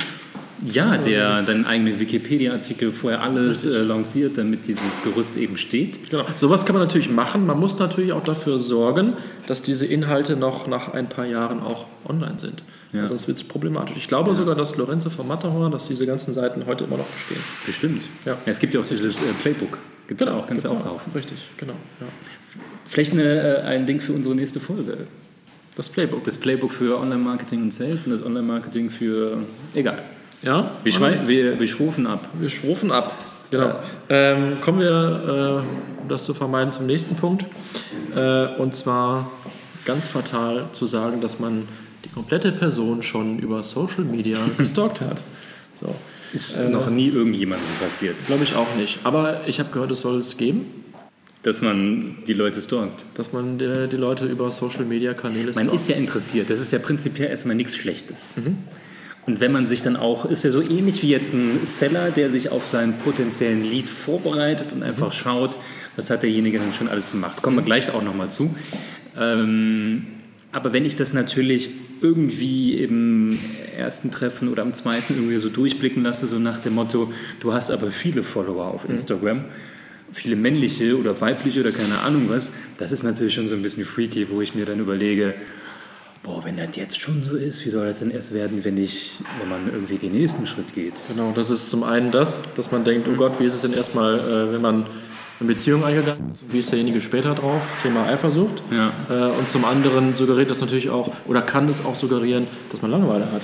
Ja, 0.64 0.96
der 0.98 1.42
dann 1.42 1.66
eigene 1.66 2.00
Wikipedia-Artikel 2.00 2.94
vorher 2.94 3.22
alles 3.22 3.66
äh, 3.66 3.82
lanciert, 3.82 4.38
damit 4.38 4.66
dieses 4.68 5.04
Gerüst 5.04 5.36
eben 5.36 5.58
steht. 5.58 6.10
Genau. 6.10 6.24
Sowas 6.38 6.66
kann 6.66 6.76
man 6.76 6.84
natürlich 6.84 7.10
machen. 7.10 7.46
Man 7.46 7.60
muss 7.60 7.78
natürlich 7.78 8.14
auch 8.14 8.24
dafür 8.24 8.58
sorgen, 8.58 9.16
dass 9.48 9.62
diese 9.62 9.86
Inhalte 9.86 10.38
noch 10.38 10.66
nach 10.68 10.94
ein 10.94 11.10
paar 11.10 11.26
Jahren 11.26 11.60
auch 11.60 11.88
online 12.08 12.40
sind. 12.40 12.64
Ja. 12.94 13.06
Sonst 13.08 13.28
wird 13.28 13.38
es 13.38 13.44
problematisch. 13.44 13.98
Ich 13.98 14.08
glaube 14.08 14.30
ja. 14.30 14.36
sogar, 14.36 14.56
dass 14.56 14.78
Lorenzo 14.78 15.10
von 15.10 15.28
Matterhorn, 15.28 15.74
dass 15.74 15.88
diese 15.88 16.06
ganzen 16.06 16.34
Seiten 16.34 16.66
heute 16.66 16.86
immer 16.86 16.98
noch 16.98 17.08
bestehen. 17.08 17.42
Bestimmt. 17.66 18.04
Ja. 18.24 18.34
ja 18.34 18.38
es 18.46 18.60
gibt 18.60 18.74
ja 18.74 18.80
auch 18.80 18.88
dieses 18.88 19.20
äh, 19.20 19.34
Playbook. 19.42 19.78
Gibt 20.08 20.22
es 20.22 20.28
genau, 20.28 20.40
auch, 20.40 20.48
kannst 20.48 20.66
du 20.66 20.70
auch 20.70 20.84
kaufen. 20.84 21.12
Richtig, 21.16 21.38
genau. 21.58 21.74
Vielleicht 22.86 23.14
eine, 23.14 23.24
äh, 23.24 23.62
ein 23.64 23.86
Ding 23.86 24.00
für 24.00 24.14
unsere 24.14 24.36
nächste 24.36 24.60
Folge. 24.60 25.08
Das 25.76 25.90
Playbook. 25.90 26.24
Das 26.24 26.38
Playbook 26.38 26.72
für 26.72 27.00
Online-Marketing 27.00 27.64
und 27.64 27.72
Sales 27.72 28.06
und 28.06 28.14
das 28.14 28.24
Online-Marketing 28.24 28.90
für. 28.90 29.40
Egal. 29.74 30.00
Ja? 30.42 30.72
Wir, 30.84 30.94
schweifen, 30.94 31.28
wir, 31.28 31.60
wir 31.60 31.68
schrufen 31.68 32.08
ab. 32.08 32.30
Wir 32.40 32.50
schrufen 32.50 32.92
ab. 32.92 33.14
Genau. 33.52 33.66
Ja. 33.66 33.80
Ähm, 34.10 34.62
kommen 34.62 34.80
wir, 34.80 35.64
äh, 35.66 36.02
um 36.02 36.08
das 36.08 36.24
zu 36.24 36.34
vermeiden, 36.34 36.72
zum 36.72 36.86
nächsten 36.86 37.16
Punkt. 37.16 37.46
Äh, 38.16 38.48
und 38.58 38.74
zwar 38.76 39.32
ganz 39.86 40.08
fatal 40.08 40.66
zu 40.72 40.86
sagen, 40.86 41.22
dass 41.22 41.40
man 41.40 41.68
die 42.04 42.10
komplette 42.10 42.52
Person 42.52 43.02
schon 43.02 43.40
über 43.40 43.64
Social 43.64 44.04
Media 44.04 44.38
gestalkt 44.58 45.02
hat. 45.02 45.22
So. 45.80 45.94
Ist 46.36 46.56
äh, 46.56 46.70
noch 46.70 46.90
nie 46.90 47.08
irgendjemandem 47.10 47.68
passiert. 47.82 48.16
Glaube 48.28 48.44
ich 48.44 48.56
auch 48.56 48.76
nicht. 48.76 49.00
Aber 49.04 49.48
ich 49.48 49.60
habe 49.60 49.70
gehört, 49.72 49.92
es 49.92 50.02
soll 50.02 50.20
es 50.20 50.38
geben. 50.38 50.66
Dass 51.44 51.62
man 51.62 52.04
die 52.28 52.34
Leute 52.34 52.60
stalkt. 52.60 53.06
Dass 53.14 53.32
man 53.32 53.58
die, 53.58 53.88
die 53.88 53.98
Leute 53.98 54.26
über 54.26 54.52
Social 54.52 54.84
Media 54.84 55.14
Kanäle 55.14 55.54
stalkt. 55.54 55.68
Man 55.68 55.76
ist 55.76 55.88
ja 55.88 55.96
interessiert. 55.96 56.50
Das 56.50 56.60
ist 56.60 56.72
ja 56.72 56.80
prinzipiell 56.80 57.30
erstmal 57.30 57.56
nichts 57.56 57.76
Schlechtes. 57.76 58.36
Mhm. 58.38 58.58
Und 59.26 59.40
wenn 59.40 59.52
man 59.52 59.66
sich 59.66 59.82
dann 59.82 59.96
auch, 59.96 60.26
ist 60.26 60.44
ja 60.44 60.52
so 60.52 60.62
ähnlich 60.62 61.02
wie 61.02 61.10
jetzt 61.10 61.34
ein 61.34 61.66
Seller, 61.66 62.12
der 62.12 62.32
sich 62.32 62.50
auf 62.50 62.68
seinen 62.68 62.98
potenziellen 62.98 63.64
Lead 63.64 63.90
vorbereitet 63.90 64.68
und 64.72 64.84
einfach 64.84 65.08
mhm. 65.08 65.14
schaut, 65.14 65.58
was 65.96 66.10
hat 66.10 66.24
derjenige 66.24 66.60
dann 66.60 66.74
schon 66.74 66.88
alles 66.88 67.12
gemacht. 67.12 67.42
Kommen 67.42 67.58
wir 67.58 67.64
gleich 67.64 67.92
auch 67.92 68.04
nochmal 68.04 68.30
zu. 68.30 68.54
Ähm, 69.20 70.08
aber 70.52 70.74
wenn 70.74 70.86
ich 70.86 70.96
das 70.96 71.14
natürlich 71.14 71.70
irgendwie 72.02 72.76
im 72.76 73.40
ersten 73.78 74.12
Treffen 74.12 74.50
oder 74.50 74.62
am 74.64 74.74
zweiten 74.74 75.16
irgendwie 75.16 75.38
so 75.38 75.50
durchblicken 75.50 76.04
lasse, 76.04 76.28
so 76.28 76.40
nach 76.40 76.62
dem 76.62 76.76
Motto, 76.76 77.12
du 77.40 77.54
hast 77.54 77.72
aber 77.72 77.92
viele 77.92 78.24
Follower 78.24 78.66
auf 78.68 78.88
mhm. 78.88 78.96
Instagram, 78.96 79.38
mhm. 79.38 79.44
viele 80.12 80.36
männliche 80.36 80.98
oder 80.98 81.20
weibliche 81.22 81.62
oder 81.62 81.72
keine 81.72 82.00
Ahnung 82.00 82.30
was, 82.30 82.54
das 82.78 82.92
ist 82.92 83.04
natürlich 83.04 83.34
schon 83.34 83.48
so 83.48 83.56
ein 83.56 83.62
bisschen 83.62 83.86
freaky, 83.86 84.30
wo 84.30 84.42
ich 84.42 84.56
mir 84.56 84.66
dann 84.66 84.80
überlege, 84.80 85.36
boah, 86.24 86.44
wenn 86.44 86.58
das 86.58 86.76
jetzt 86.76 87.00
schon 87.00 87.24
so 87.24 87.36
ist, 87.36 87.66
wie 87.66 87.70
soll 87.70 87.86
das 87.86 88.00
denn 88.00 88.10
erst 88.10 88.34
werden, 88.34 88.64
wenn 88.64 88.78
ich, 88.78 89.20
wenn 89.40 89.50
man 89.50 89.72
irgendwie 89.72 89.98
den 89.98 90.14
nächsten 90.14 90.48
Schritt 90.48 90.74
geht? 90.74 90.94
Genau, 91.08 91.32
das 91.32 91.52
ist 91.52 91.70
zum 91.70 91.84
einen 91.84 92.12
das, 92.12 92.42
dass 92.56 92.72
man 92.72 92.84
denkt, 92.84 93.08
oh 93.08 93.16
Gott, 93.16 93.40
wie 93.40 93.46
ist 93.46 93.54
es 93.54 93.62
denn 93.62 93.74
erstmal, 93.74 94.20
äh, 94.20 94.52
wenn 94.52 94.62
man 94.62 94.88
eine 95.40 95.48
Beziehung 95.48 95.84
eingegangen 95.84 96.32
ist, 96.32 96.44
wie 96.50 96.60
ist 96.60 96.72
derjenige 96.72 97.02
später 97.02 97.36
drauf, 97.36 97.74
Thema 97.84 98.06
Eifersucht. 98.06 98.64
Ja. 98.72 98.92
Äh, 99.10 99.32
und 99.38 99.50
zum 99.50 99.66
anderen 99.66 100.14
suggeriert 100.16 100.50
das 100.50 100.62
natürlich 100.62 100.90
auch, 100.90 101.12
oder 101.28 101.42
kann 101.42 101.68
das 101.68 101.84
auch 101.84 101.96
suggerieren, 101.96 102.48
dass 102.72 102.82
man 102.82 102.92
Langeweile 102.92 103.30
hat. 103.32 103.42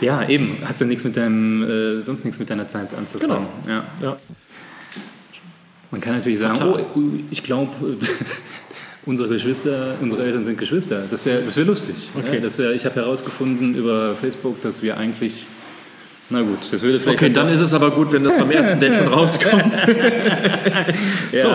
Ja, 0.00 0.28
eben. 0.28 0.58
Hast 0.64 0.80
du 0.80 0.84
nichts 0.84 1.04
mit 1.04 1.16
deinem, 1.16 1.62
äh, 1.62 2.02
sonst 2.02 2.24
nichts 2.24 2.38
mit 2.38 2.50
deiner 2.50 2.68
Zeit 2.68 2.94
anzufangen. 2.94 3.46
Genau. 3.64 3.74
Ja. 3.74 3.84
ja. 4.02 4.16
Man 5.90 6.00
kann 6.00 6.14
natürlich 6.14 6.38
sagen, 6.38 6.58
Total. 6.58 6.86
oh, 6.94 7.00
ich 7.30 7.42
glaube, 7.42 7.70
unsere 9.06 9.28
Geschwister, 9.28 9.96
unsere 10.00 10.24
Eltern 10.24 10.44
sind 10.44 10.58
Geschwister. 10.58 11.04
Das 11.10 11.24
wäre 11.24 11.42
das 11.42 11.56
wär 11.56 11.64
lustig. 11.64 12.10
Okay. 12.16 12.36
Ja, 12.36 12.40
das 12.40 12.58
wär, 12.58 12.72
ich 12.72 12.84
habe 12.84 12.96
herausgefunden 12.96 13.74
über 13.74 14.14
Facebook, 14.14 14.60
dass 14.60 14.82
wir 14.82 14.98
eigentlich 14.98 15.46
na 16.30 16.42
gut, 16.42 16.58
das 16.70 16.82
würde 16.82 17.00
vielleicht. 17.00 17.18
Okay, 17.18 17.32
dann 17.32 17.48
ist 17.48 17.60
es 17.60 17.74
aber 17.74 17.90
gut, 17.90 18.12
wenn 18.12 18.22
das 18.22 18.38
beim 18.38 18.50
ersten 18.50 18.78
Date 18.78 18.94
schon 18.94 19.08
rauskommt. 19.12 19.86
ja, 21.32 21.42
so. 21.42 21.48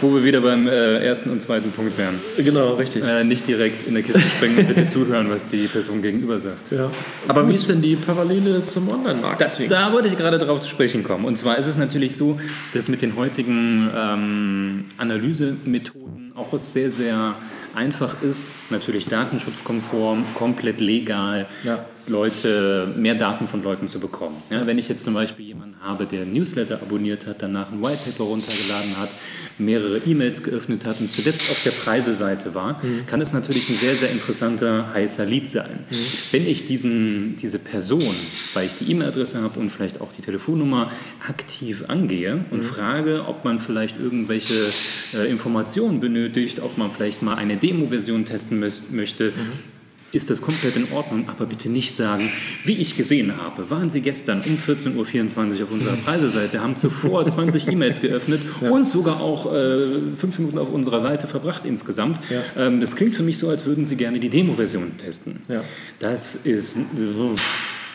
wo 0.00 0.14
wir 0.14 0.24
wieder 0.24 0.40
beim 0.40 0.66
äh, 0.66 0.98
ersten 0.98 1.30
und 1.30 1.40
zweiten 1.40 1.70
Punkt 1.70 1.96
wären. 1.96 2.20
Genau, 2.36 2.74
richtig. 2.74 3.04
Äh, 3.04 3.22
nicht 3.22 3.46
direkt 3.46 3.86
in 3.86 3.94
der 3.94 4.02
Kiste 4.02 4.20
springen 4.20 4.58
und 4.58 4.66
bitte 4.66 4.88
zuhören, 4.88 5.30
was 5.30 5.46
die 5.46 5.68
Person 5.68 6.02
gegenüber 6.02 6.40
sagt. 6.40 6.72
Ja. 6.72 6.90
Aber 7.28 7.48
wie 7.48 7.54
ist 7.54 7.68
denn 7.68 7.82
die 7.82 7.94
Parallele 7.94 8.64
zum 8.64 8.90
Online-Marketing? 8.90 9.68
Da 9.68 9.92
wollte 9.92 10.08
ich 10.08 10.16
gerade 10.16 10.38
darauf 10.38 10.60
zu 10.60 10.68
sprechen 10.68 11.04
kommen. 11.04 11.24
Und 11.24 11.38
zwar 11.38 11.58
ist 11.58 11.66
es 11.66 11.76
natürlich 11.76 12.16
so, 12.16 12.40
dass 12.74 12.88
mit 12.88 13.02
den 13.02 13.14
heutigen 13.14 13.90
ähm, 13.96 14.84
Analysemethoden 14.98 16.32
auch 16.34 16.58
sehr, 16.58 16.90
sehr 16.90 17.36
einfach 17.74 18.22
ist, 18.22 18.50
natürlich 18.70 19.06
datenschutzkonform, 19.06 20.24
komplett 20.34 20.80
legal, 20.80 21.46
ja. 21.62 21.84
Leute, 22.10 22.92
mehr 22.96 23.14
Daten 23.14 23.48
von 23.48 23.62
Leuten 23.62 23.88
zu 23.88 24.00
bekommen. 24.00 24.42
Ja, 24.50 24.66
wenn 24.66 24.78
ich 24.78 24.88
jetzt 24.88 25.04
zum 25.04 25.14
Beispiel 25.14 25.46
jemanden 25.46 25.76
habe, 25.80 26.04
der 26.04 26.22
ein 26.22 26.32
Newsletter 26.32 26.82
abonniert 26.82 27.26
hat, 27.26 27.40
danach 27.40 27.70
ein 27.72 27.80
Whitepaper 27.80 28.24
runtergeladen 28.24 28.98
hat, 28.98 29.10
mehrere 29.58 29.98
E-Mails 29.98 30.42
geöffnet 30.42 30.84
hat 30.84 31.00
und 31.00 31.10
zuletzt 31.10 31.50
auf 31.50 31.62
der 31.62 31.70
Preiseseite 31.70 32.54
war, 32.54 32.84
mhm. 32.84 33.06
kann 33.06 33.20
es 33.20 33.32
natürlich 33.32 33.68
ein 33.70 33.76
sehr, 33.76 33.94
sehr 33.94 34.10
interessanter, 34.10 34.92
heißer 34.92 35.24
Lead 35.24 35.48
sein. 35.48 35.86
Mhm. 35.90 35.96
Wenn 36.32 36.46
ich 36.46 36.66
diesen, 36.66 37.36
diese 37.36 37.58
Person, 37.58 38.14
weil 38.54 38.66
ich 38.66 38.74
die 38.74 38.90
E-Mail-Adresse 38.90 39.40
habe 39.40 39.60
und 39.60 39.70
vielleicht 39.70 40.00
auch 40.00 40.12
die 40.16 40.22
Telefonnummer, 40.22 40.90
aktiv 41.26 41.84
angehe 41.88 42.44
und 42.50 42.58
mhm. 42.58 42.64
frage, 42.64 43.24
ob 43.26 43.44
man 43.44 43.58
vielleicht 43.60 44.00
irgendwelche 44.00 44.70
äh, 45.14 45.30
Informationen 45.30 46.00
benötigt, 46.00 46.60
ob 46.60 46.76
man 46.76 46.90
vielleicht 46.90 47.22
mal 47.22 47.36
eine 47.36 47.56
Demo-Version 47.56 48.24
testen 48.24 48.58
möchte, 48.58 49.32
mhm 49.36 49.79
ist 50.12 50.30
das 50.30 50.42
komplett 50.42 50.76
in 50.76 50.90
Ordnung, 50.92 51.28
aber 51.28 51.46
bitte 51.46 51.68
nicht 51.68 51.94
sagen, 51.94 52.28
wie 52.64 52.74
ich 52.74 52.96
gesehen 52.96 53.36
habe, 53.36 53.70
waren 53.70 53.90
Sie 53.90 54.00
gestern 54.00 54.40
um 54.40 54.56
14.24 54.56 54.96
Uhr 54.96 55.64
auf 55.64 55.70
unserer 55.70 55.96
Preiseseite, 55.96 56.60
haben 56.60 56.76
zuvor 56.76 57.26
20 57.26 57.68
E-Mails 57.72 58.00
geöffnet 58.00 58.40
ja. 58.60 58.70
und 58.70 58.86
sogar 58.86 59.20
auch 59.20 59.52
äh, 59.52 60.16
fünf 60.16 60.38
Minuten 60.38 60.58
auf 60.58 60.70
unserer 60.70 61.00
Seite 61.00 61.26
verbracht 61.26 61.64
insgesamt. 61.64 62.18
Ja. 62.30 62.42
Ähm, 62.66 62.80
das 62.80 62.96
klingt 62.96 63.14
für 63.14 63.22
mich 63.22 63.38
so, 63.38 63.48
als 63.48 63.66
würden 63.66 63.84
Sie 63.84 63.96
gerne 63.96 64.20
die 64.20 64.30
Demo-Version 64.30 64.96
testen. 64.98 65.42
Ja. 65.48 65.62
Das 65.98 66.34
ist... 66.34 66.76
Äh, 66.76 66.80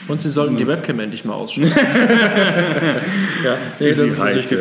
und 0.08 0.22
Sie 0.22 0.30
sollten 0.30 0.58
die 0.58 0.68
Webcam 0.68 1.00
endlich 1.00 1.26
mal 1.26 1.34
ausschalten. 1.34 1.74
ja, 3.44 3.58
nee, 3.80 3.90
das 3.90 4.00
ist 4.00 4.20
natürlich 4.20 4.52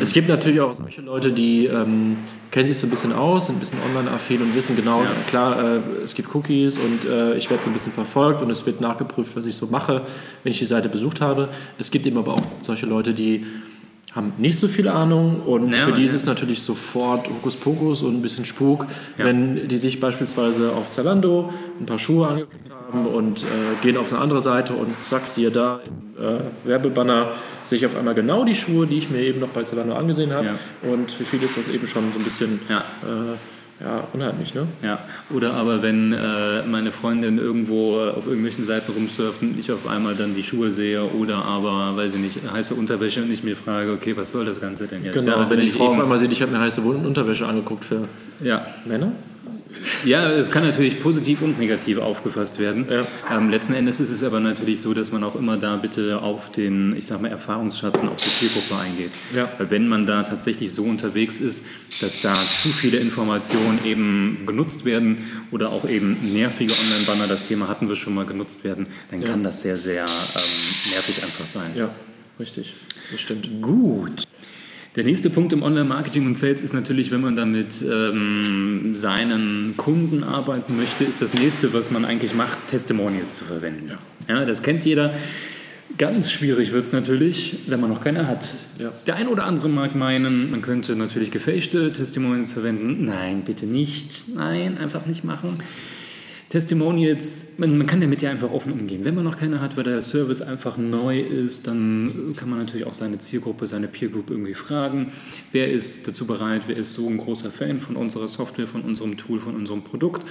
Es 0.00 0.12
gibt 0.12 0.28
natürlich 0.28 0.60
auch 0.60 0.74
solche 0.74 1.02
Leute, 1.02 1.32
die 1.32 1.66
ähm, 1.66 2.16
kennen 2.50 2.66
sich 2.66 2.78
so 2.78 2.86
ein 2.86 2.90
bisschen 2.90 3.12
aus, 3.12 3.46
sind 3.46 3.56
ein 3.56 3.60
bisschen 3.60 3.78
online-affin 3.88 4.40
und 4.40 4.54
wissen 4.54 4.76
genau, 4.76 5.02
ja. 5.02 5.10
klar, 5.28 5.76
äh, 5.76 5.80
es 6.02 6.14
gibt 6.14 6.34
Cookies 6.34 6.78
und 6.78 7.04
äh, 7.04 7.34
ich 7.34 7.50
werde 7.50 7.62
so 7.62 7.70
ein 7.70 7.72
bisschen 7.72 7.92
verfolgt 7.92 8.42
und 8.42 8.50
es 8.50 8.64
wird 8.66 8.80
nachgeprüft, 8.80 9.36
was 9.36 9.46
ich 9.46 9.56
so 9.56 9.66
mache, 9.66 10.02
wenn 10.42 10.52
ich 10.52 10.58
die 10.58 10.66
Seite 10.66 10.88
besucht 10.88 11.20
habe. 11.20 11.50
Es 11.78 11.90
gibt 11.90 12.06
eben 12.06 12.18
aber 12.18 12.34
auch 12.34 12.42
solche 12.60 12.86
Leute, 12.86 13.12
die 13.12 13.44
haben 14.12 14.32
nicht 14.38 14.58
so 14.58 14.66
viel 14.66 14.88
Ahnung 14.88 15.40
und 15.40 15.72
ja, 15.72 15.84
für 15.84 15.92
die 15.92 16.00
ja. 16.00 16.06
ist 16.06 16.14
es 16.14 16.26
natürlich 16.26 16.62
sofort 16.62 17.28
Hokuspokus 17.28 18.02
und 18.02 18.16
ein 18.16 18.22
bisschen 18.22 18.44
Spuk, 18.44 18.86
wenn 19.16 19.68
die 19.68 19.76
sich 19.76 20.00
beispielsweise 20.00 20.72
auf 20.72 20.90
Zalando 20.90 21.50
ein 21.78 21.86
paar 21.86 21.98
Schuhe 21.98 22.26
angeguckt 22.26 22.69
und 22.98 23.42
äh, 23.42 23.46
gehen 23.82 23.96
auf 23.96 24.12
eine 24.12 24.20
andere 24.20 24.40
Seite 24.40 24.74
und 24.74 24.92
zack, 25.04 25.28
siehe 25.28 25.50
da 25.50 25.80
im 25.86 26.22
äh, 26.22 26.40
Werbebanner 26.64 27.32
sehe 27.64 27.78
ich 27.78 27.86
auf 27.86 27.96
einmal 27.96 28.14
genau 28.14 28.44
die 28.44 28.54
Schuhe, 28.54 28.86
die 28.86 28.98
ich 28.98 29.10
mir 29.10 29.20
eben 29.20 29.40
noch 29.40 29.48
bei 29.48 29.62
Zalando 29.62 29.94
angesehen 29.94 30.32
habe. 30.32 30.46
Ja. 30.46 30.90
Und 30.90 31.12
für 31.12 31.24
viele 31.24 31.46
ist 31.46 31.56
das 31.56 31.68
eben 31.68 31.86
schon 31.86 32.12
so 32.12 32.18
ein 32.18 32.24
bisschen 32.24 32.60
ja. 32.68 32.78
Äh, 32.78 33.36
ja, 33.82 34.06
unheimlich, 34.12 34.54
ne? 34.54 34.66
Ja, 34.82 34.98
oder 35.34 35.54
aber 35.54 35.82
wenn 35.82 36.12
äh, 36.12 36.62
meine 36.66 36.92
Freundin 36.92 37.38
irgendwo 37.38 37.98
auf 37.98 38.26
irgendwelchen 38.26 38.64
Seiten 38.64 38.92
rumsurft 38.92 39.40
und 39.40 39.58
ich 39.58 39.72
auf 39.72 39.88
einmal 39.88 40.14
dann 40.14 40.34
die 40.34 40.42
Schuhe 40.42 40.70
sehe 40.70 41.02
oder 41.02 41.46
aber, 41.46 41.96
weil 41.96 42.10
sie 42.10 42.18
nicht, 42.18 42.40
heiße 42.52 42.74
Unterwäsche 42.74 43.22
und 43.22 43.32
ich 43.32 43.42
mir 43.42 43.56
frage, 43.56 43.92
okay, 43.92 44.14
was 44.18 44.32
soll 44.32 44.44
das 44.44 44.60
Ganze 44.60 44.86
denn 44.86 45.02
jetzt? 45.02 45.14
Genau, 45.14 45.32
ja, 45.32 45.36
also 45.38 45.50
wenn, 45.50 45.60
wenn 45.60 45.64
die 45.64 45.72
Frau 45.72 45.88
auf 45.88 45.98
einmal 45.98 46.18
sieht, 46.18 46.30
ich 46.30 46.42
habe 46.42 46.52
mir 46.52 46.60
heiße 46.60 46.82
Unterwäsche 46.82 47.46
angeguckt 47.46 47.86
für 47.86 48.06
ja. 48.42 48.66
Männer. 48.84 49.12
Ja, 50.04 50.30
es 50.30 50.50
kann 50.50 50.64
natürlich 50.64 51.00
positiv 51.00 51.42
und 51.42 51.58
negativ 51.58 51.98
aufgefasst 51.98 52.58
werden. 52.58 52.86
Ja. 52.90 53.06
Ähm, 53.30 53.50
letzten 53.50 53.74
Endes 53.74 54.00
ist 54.00 54.10
es 54.10 54.22
aber 54.22 54.40
natürlich 54.40 54.80
so, 54.80 54.94
dass 54.94 55.12
man 55.12 55.24
auch 55.24 55.34
immer 55.34 55.56
da 55.56 55.76
bitte 55.76 56.20
auf 56.20 56.50
den, 56.52 56.94
ich 56.96 57.06
sag 57.06 57.20
mal, 57.20 57.28
Erfahrungsschatz 57.28 58.00
und 58.00 58.08
auf 58.08 58.16
die 58.16 58.28
Zielgruppe 58.28 58.76
eingeht. 58.76 59.10
Ja. 59.34 59.50
Weil 59.58 59.70
wenn 59.70 59.88
man 59.88 60.06
da 60.06 60.22
tatsächlich 60.22 60.72
so 60.72 60.84
unterwegs 60.84 61.40
ist, 61.40 61.64
dass 62.00 62.20
da 62.20 62.34
zu 62.34 62.68
viele 62.70 62.98
Informationen 62.98 63.80
eben 63.84 64.44
genutzt 64.46 64.84
werden 64.84 65.18
oder 65.50 65.70
auch 65.70 65.88
eben 65.88 66.16
nervige 66.32 66.72
Online-Banner, 66.72 67.26
das 67.26 67.46
Thema 67.46 67.68
hatten 67.68 67.88
wir 67.88 67.96
schon 67.96 68.14
mal, 68.14 68.26
genutzt 68.26 68.64
werden, 68.64 68.86
dann 69.10 69.22
ja. 69.22 69.28
kann 69.28 69.42
das 69.42 69.62
sehr, 69.62 69.76
sehr 69.76 70.04
ähm, 70.04 70.92
nervig 70.92 71.22
einfach 71.24 71.46
sein. 71.46 71.70
Ja, 71.74 71.90
richtig. 72.38 72.74
Das 73.10 73.20
stimmt. 73.20 73.62
Gut. 73.62 74.24
Der 74.96 75.04
nächste 75.04 75.30
Punkt 75.30 75.52
im 75.52 75.62
Online-Marketing 75.62 76.26
und 76.26 76.36
Sales 76.36 76.62
ist 76.62 76.74
natürlich, 76.74 77.12
wenn 77.12 77.20
man 77.20 77.36
damit 77.36 77.80
ähm, 77.82 78.92
seinen 78.92 79.74
Kunden 79.76 80.24
arbeiten 80.24 80.76
möchte, 80.76 81.04
ist 81.04 81.22
das 81.22 81.32
nächste, 81.32 81.72
was 81.72 81.92
man 81.92 82.04
eigentlich 82.04 82.34
macht, 82.34 82.58
Testimonials 82.66 83.36
zu 83.36 83.44
verwenden. 83.44 83.88
Ja, 83.88 84.34
ja 84.34 84.44
das 84.44 84.62
kennt 84.62 84.84
jeder. 84.84 85.14
Ganz 85.96 86.32
schwierig 86.32 86.72
wird 86.72 86.86
es 86.86 86.92
natürlich, 86.92 87.58
wenn 87.66 87.78
man 87.80 87.90
noch 87.90 88.00
keine 88.00 88.26
hat. 88.26 88.48
Ja. 88.78 88.92
Der 89.06 89.14
ein 89.14 89.28
oder 89.28 89.44
andere 89.44 89.68
mag 89.68 89.94
meinen, 89.94 90.50
man 90.50 90.60
könnte 90.60 90.96
natürlich 90.96 91.30
gefälschte 91.30 91.92
Testimonials 91.92 92.52
verwenden. 92.52 93.04
Nein, 93.04 93.42
bitte 93.44 93.66
nicht. 93.66 94.24
Nein, 94.34 94.76
einfach 94.76 95.06
nicht 95.06 95.22
machen. 95.22 95.58
Testimonials, 96.50 97.52
man, 97.58 97.78
man, 97.78 97.86
kann 97.86 98.00
damit 98.00 98.22
ja 98.22 98.30
einfach 98.30 98.50
offen 98.50 98.72
umgehen. 98.72 99.04
Wenn 99.04 99.14
man 99.14 99.22
noch 99.22 99.38
keine 99.38 99.60
hat, 99.60 99.76
weil 99.76 99.84
der 99.84 100.02
Service 100.02 100.42
einfach 100.42 100.76
neu 100.76 101.20
ist, 101.20 101.68
dann 101.68 102.34
kann 102.36 102.50
man 102.50 102.58
natürlich 102.58 102.84
auch 102.86 102.92
seine 102.92 103.18
Zielgruppe, 103.18 103.68
seine 103.68 103.86
Peer 103.86 104.08
Group 104.08 104.30
irgendwie 104.30 104.54
fragen. 104.54 105.12
Wer 105.52 105.70
ist 105.70 106.08
dazu 106.08 106.26
bereit, 106.26 106.62
wer 106.66 106.76
ist 106.76 106.92
so 106.92 107.08
ein 107.08 107.18
großer 107.18 107.52
Fan 107.52 107.78
von 107.78 107.94
unserer 107.94 108.26
Software, 108.26 108.66
von 108.66 108.82
unserem 108.82 109.16
Tool, 109.16 109.38
von 109.38 109.54
unserem 109.54 109.84
Produkt? 109.84 110.26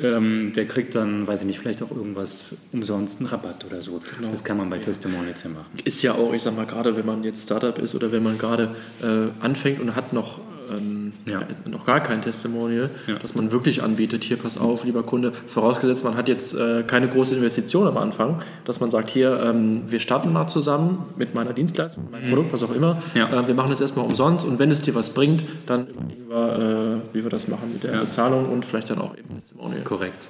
Ähm, 0.00 0.52
der 0.54 0.66
kriegt 0.66 0.94
dann, 0.94 1.26
weiß 1.26 1.40
ich 1.40 1.46
nicht, 1.48 1.58
vielleicht 1.58 1.82
auch 1.82 1.90
irgendwas 1.90 2.44
umsonst, 2.70 3.18
einen 3.18 3.28
Rabatt 3.28 3.64
oder 3.64 3.82
so. 3.82 4.00
Genau. 4.18 4.30
Das 4.30 4.44
kann 4.44 4.58
man 4.58 4.70
bei 4.70 4.78
Testimonials 4.78 5.42
ja 5.42 5.50
machen. 5.50 5.70
Ist 5.84 6.00
ja 6.02 6.14
auch, 6.14 6.32
ich 6.32 6.42
sag 6.42 6.54
mal, 6.54 6.66
gerade 6.66 6.96
wenn 6.96 7.06
man 7.06 7.24
jetzt 7.24 7.42
Startup 7.42 7.76
ist 7.78 7.92
oder 7.96 8.12
wenn 8.12 8.22
man 8.22 8.38
gerade 8.38 8.76
äh, 9.02 9.42
anfängt 9.42 9.80
und 9.80 9.96
hat 9.96 10.12
noch 10.12 10.38
ähm, 10.70 11.12
ja. 11.26 11.40
noch 11.66 11.86
gar 11.86 12.00
kein 12.00 12.22
Testimonial, 12.22 12.90
ja. 13.06 13.14
dass 13.14 13.34
man 13.34 13.52
wirklich 13.52 13.82
anbietet, 13.82 14.24
hier 14.24 14.36
pass 14.36 14.58
auf, 14.58 14.84
lieber 14.84 15.02
Kunde, 15.02 15.32
vorausgesetzt 15.46 16.04
man 16.04 16.16
hat 16.16 16.28
jetzt 16.28 16.54
äh, 16.54 16.82
keine 16.86 17.08
große 17.08 17.34
Investition 17.34 17.86
am 17.86 17.96
Anfang, 17.96 18.42
dass 18.64 18.80
man 18.80 18.90
sagt, 18.90 19.10
hier, 19.10 19.40
ähm, 19.42 19.82
wir 19.86 20.00
starten 20.00 20.32
mal 20.32 20.46
zusammen 20.46 21.06
mit 21.16 21.34
meiner 21.34 21.52
Dienstleistung, 21.52 22.04
mit 22.04 22.12
meinem 22.12 22.26
mhm. 22.26 22.30
Produkt, 22.30 22.52
was 22.52 22.62
auch 22.62 22.74
immer, 22.74 23.02
ja. 23.14 23.28
äh, 23.28 23.46
wir 23.46 23.54
machen 23.54 23.70
das 23.70 23.80
erstmal 23.80 24.06
umsonst 24.06 24.46
und 24.46 24.58
wenn 24.58 24.70
es 24.70 24.82
dir 24.82 24.94
was 24.94 25.10
bringt, 25.10 25.44
dann 25.66 25.88
überlegen 25.88 26.28
wir, 26.28 27.02
äh, 27.12 27.14
wie 27.14 27.22
wir 27.22 27.30
das 27.30 27.48
machen 27.48 27.72
mit 27.72 27.84
der 27.84 27.92
Bezahlung 27.98 28.50
und 28.50 28.64
vielleicht 28.64 28.90
dann 28.90 28.98
auch 28.98 29.16
eben 29.16 29.34
Testimonial. 29.34 29.82
Korrekt. 29.82 30.28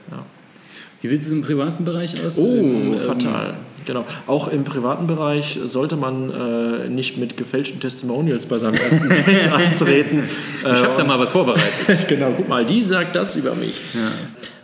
Wie 1.01 1.09
sieht 1.09 1.23
es 1.23 1.31
im 1.31 1.43
privaten 1.43 1.85
Bereich 1.85 2.15
aus? 2.25 2.39
Oh, 2.39 2.47
ähm, 2.47 2.99
fatal. 2.99 3.55
Genau. 3.87 4.05
Auch 4.27 4.49
im 4.49 4.65
privaten 4.65 5.07
Bereich 5.07 5.59
sollte 5.65 5.97
man 5.97 6.31
äh, 6.31 6.89
nicht 6.89 7.17
mit 7.17 7.37
gefälschten 7.37 7.81
Testimonials 7.81 8.47
bei 8.47 8.59
seinem 8.59 8.75
ersten 8.75 9.09
Date 9.27 9.53
antreten. 9.53 10.29
Ich 10.63 10.83
habe 10.83 10.95
da 10.97 11.05
mal 11.05 11.19
was 11.19 11.31
vorbereitet. 11.31 11.69
genau, 12.09 12.33
guck 12.37 12.49
mal, 12.49 12.65
die 12.65 12.83
sagt 12.83 13.17
das 13.17 13.37
über 13.37 13.55
mich. 13.55 13.81
Ja. 13.95 14.11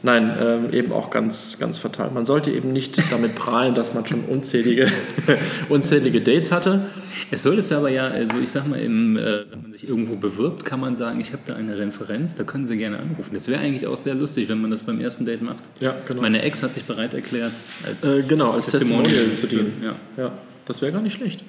Nein, 0.05 0.37
ähm, 0.41 0.73
eben 0.73 0.93
auch 0.93 1.11
ganz, 1.11 1.59
ganz 1.61 1.79
fatal. 1.79 2.11
Man 2.11 2.27
sollte 2.27 2.51
eben 2.51 2.73
nicht 2.73 3.01
damit 3.13 3.37
prahlen, 3.37 3.75
dass 3.75 3.95
man 3.95 4.05
schon 4.05 4.25
unzählige, 4.25 4.89
unzählige 5.69 6.21
Dates 6.21 6.51
hatte. 6.51 6.87
Es 7.31 7.45
soll 7.45 7.59
es 7.59 7.73
aber 7.73 7.89
ja, 7.89 8.09
also 8.09 8.39
ich 8.39 8.51
sag 8.51 8.67
mal, 8.67 8.81
im, 8.81 9.17
äh, 9.17 9.45
wenn 9.51 9.63
man 9.63 9.73
sich 9.73 9.89
irgendwo 9.89 10.17
bewirbt, 10.17 10.65
kann 10.65 10.81
man 10.81 10.97
sagen, 10.97 11.21
ich 11.21 11.33
habe 11.33 11.43
da 11.47 11.55
eine 11.55 11.79
Referenz, 11.79 12.35
da 12.35 12.43
können 12.43 12.67
Sie 12.67 12.77
gerne 12.77 12.99
anrufen. 12.99 13.31
Das 13.33 13.47
wäre 13.47 13.61
eigentlich 13.61 13.87
auch 13.87 13.97
sehr 13.97 14.15
lustig, 14.15 14.49
wenn 14.49 14.61
man 14.61 14.73
das 14.73 14.83
beim 14.83 15.01
ersten 15.01 15.25
Date 15.25 15.41
macht. 15.41 15.63
Ja, 15.81 15.95
genau. 16.07 16.21
Meine 16.21 16.43
Ex 16.43 16.63
hat 16.65 16.75
sich 16.75 16.85
bereit 16.85 17.15
erklärt, 17.15 17.53
als, 17.87 18.05
äh, 18.05 18.23
genau, 18.23 18.51
als 18.53 18.71
Testimonial, 18.71 19.13
Testimonial 19.13 19.37
zu 19.37 19.47
dienen. 19.47 19.83
Ja. 20.17 20.25
ja, 20.25 20.33
das 20.67 20.83
wäre 20.83 20.91
gar 20.91 21.01
nicht 21.01 21.15
schlecht. 21.15 21.45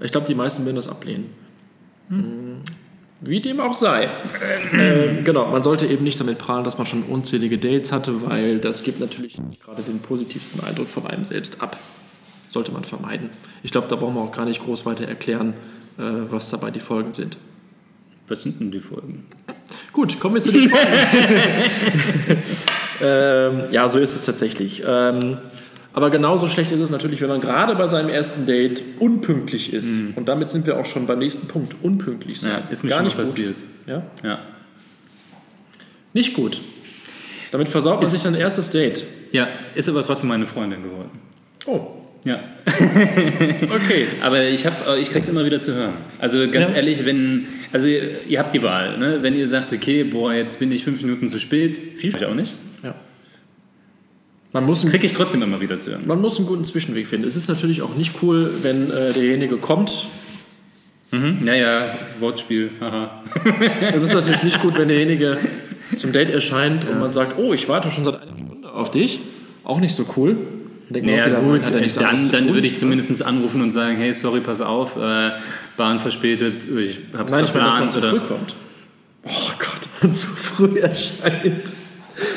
Ich 0.00 0.12
glaube, 0.12 0.28
die 0.28 0.34
meisten 0.34 0.64
werden 0.64 0.76
das 0.76 0.88
ablehnen. 0.88 1.26
Hm. 2.08 2.60
Wie 3.20 3.40
dem 3.40 3.60
auch 3.60 3.74
sei. 3.74 4.08
ähm, 4.72 5.24
genau, 5.24 5.50
man 5.50 5.62
sollte 5.62 5.86
eben 5.86 6.04
nicht 6.04 6.20
damit 6.20 6.38
prahlen, 6.38 6.64
dass 6.64 6.78
man 6.78 6.86
schon 6.86 7.02
unzählige 7.02 7.58
Dates 7.58 7.90
hatte, 7.90 8.22
weil 8.22 8.58
das 8.60 8.84
gibt 8.84 9.00
natürlich 9.00 9.40
nicht 9.40 9.60
gerade 9.60 9.82
den 9.82 9.98
positivsten 9.98 10.62
Eindruck 10.62 10.88
von 10.88 11.06
einem 11.06 11.24
selbst 11.24 11.60
ab 11.60 11.76
sollte 12.48 12.72
man 12.72 12.84
vermeiden. 12.84 13.30
Ich 13.62 13.72
glaube, 13.72 13.88
da 13.88 13.96
brauchen 13.96 14.14
wir 14.14 14.22
auch 14.22 14.32
gar 14.32 14.44
nicht 14.46 14.64
groß 14.64 14.86
weiter 14.86 15.06
erklären, 15.06 15.54
äh, 15.98 16.02
was 16.30 16.50
dabei 16.50 16.70
die 16.70 16.80
Folgen 16.80 17.14
sind. 17.14 17.36
Was 18.26 18.42
sind 18.42 18.60
denn 18.60 18.70
die 18.70 18.80
Folgen? 18.80 19.26
Gut, 19.92 20.18
kommen 20.20 20.36
wir 20.36 20.42
zu 20.42 20.52
den 20.52 20.68
Folgen. 20.70 20.92
ähm, 23.02 23.62
ja, 23.70 23.88
so 23.88 23.98
ist 23.98 24.14
es 24.14 24.24
tatsächlich. 24.24 24.82
Ähm, 24.86 25.38
aber 25.98 26.10
genauso 26.10 26.46
schlecht 26.46 26.70
ist 26.70 26.80
es 26.80 26.90
natürlich, 26.90 27.20
wenn 27.22 27.28
man 27.28 27.40
gerade 27.40 27.74
bei 27.74 27.88
seinem 27.88 28.08
ersten 28.08 28.46
Date 28.46 28.84
unpünktlich 29.00 29.72
ist. 29.72 29.96
Mhm. 29.96 30.12
Und 30.14 30.28
damit 30.28 30.48
sind 30.48 30.64
wir 30.64 30.78
auch 30.78 30.86
schon 30.86 31.08
beim 31.08 31.18
nächsten 31.18 31.48
Punkt. 31.48 31.74
Unpünktlich 31.82 32.40
sein. 32.40 32.52
Ja, 32.52 32.62
ist 32.70 32.84
mir 32.84 32.90
Gar 32.90 33.02
nicht 33.02 33.16
passiert. 33.16 33.56
Ja? 33.84 34.04
ja. 34.22 34.38
Nicht 36.12 36.34
gut. 36.34 36.60
Damit 37.50 37.66
versaut 37.66 37.96
man 37.96 38.04
ist, 38.04 38.12
sich 38.12 38.24
ein 38.28 38.36
erstes 38.36 38.70
Date. 38.70 39.02
Ja, 39.32 39.48
ist 39.74 39.88
aber 39.88 40.04
trotzdem 40.04 40.28
meine 40.28 40.46
Freundin 40.46 40.84
geworden. 40.84 41.10
Oh. 41.66 41.88
Ja. 42.22 42.44
okay. 43.74 44.06
Aber 44.20 44.44
ich, 44.44 44.64
hab's, 44.64 44.84
ich 45.00 45.10
krieg's 45.10 45.28
immer 45.28 45.44
wieder 45.44 45.60
zu 45.60 45.74
hören. 45.74 45.94
Also 46.20 46.48
ganz 46.48 46.70
ja. 46.70 46.76
ehrlich, 46.76 47.06
wenn, 47.06 47.48
also 47.72 47.88
ihr 47.88 48.38
habt 48.38 48.54
die 48.54 48.62
Wahl, 48.62 48.98
ne? 48.98 49.18
wenn 49.22 49.36
ihr 49.36 49.48
sagt, 49.48 49.72
okay, 49.72 50.04
boah, 50.04 50.32
jetzt 50.32 50.60
bin 50.60 50.70
ich 50.70 50.84
fünf 50.84 51.02
Minuten 51.02 51.28
zu 51.28 51.40
spät, 51.40 51.98
viel 51.98 52.14
ich 52.14 52.24
auch 52.24 52.34
nicht. 52.34 52.54
Man 54.52 54.64
muss 54.64 54.84
Kriege 54.86 55.06
ich 55.06 55.12
trotzdem 55.12 55.42
immer 55.42 55.60
wieder 55.60 55.78
zu 55.78 55.90
hören. 55.90 56.06
Man 56.06 56.20
muss 56.20 56.38
einen 56.38 56.46
guten 56.46 56.64
Zwischenweg 56.64 57.06
finden. 57.06 57.26
Es 57.26 57.36
ist 57.36 57.48
natürlich 57.48 57.82
auch 57.82 57.94
nicht 57.96 58.14
cool, 58.22 58.50
wenn 58.62 58.90
äh, 58.90 59.12
derjenige 59.12 59.56
kommt. 59.56 60.06
Mhm. 61.10 61.38
Ja, 61.44 61.54
ja, 61.54 61.86
Wortspiel, 62.20 62.70
haha. 62.80 63.22
es 63.94 64.02
ist 64.02 64.14
natürlich 64.14 64.42
nicht 64.42 64.60
gut, 64.60 64.78
wenn 64.78 64.88
derjenige 64.88 65.38
zum 65.96 66.12
Date 66.12 66.30
erscheint 66.30 66.84
ja. 66.84 66.90
und 66.90 67.00
man 67.00 67.12
sagt, 67.12 67.38
oh, 67.38 67.52
ich 67.52 67.68
warte 67.68 67.90
schon 67.90 68.04
seit 68.04 68.22
einer 68.22 68.36
Stunde 68.36 68.72
auf 68.72 68.90
dich. 68.90 69.20
Auch 69.64 69.80
nicht 69.80 69.94
so 69.94 70.06
cool. 70.16 70.36
Naja, 70.90 71.26
wieder, 71.26 71.40
gut, 71.40 71.60
dann, 72.00 72.32
dann 72.32 72.54
würde 72.54 72.66
ich 72.66 72.78
zumindest 72.78 73.22
anrufen 73.22 73.60
und 73.60 73.72
sagen, 73.72 73.98
hey, 73.98 74.14
sorry, 74.14 74.40
pass 74.40 74.62
auf, 74.62 74.96
äh, 74.96 75.32
Bahn 75.76 76.00
verspätet, 76.00 76.64
ich 76.64 77.00
habe 77.16 77.30
es 77.30 77.36
verplant. 77.36 77.48
Ich 77.48 77.54
meine, 77.54 77.66
dass 77.66 77.78
man 77.78 77.90
zu 77.90 78.00
früh 78.00 78.20
kommt. 78.20 78.54
Oh 79.24 79.50
Gott, 79.58 79.88
und 80.02 80.16
zu 80.16 80.26
früh 80.26 80.78
erscheint. 80.78 81.64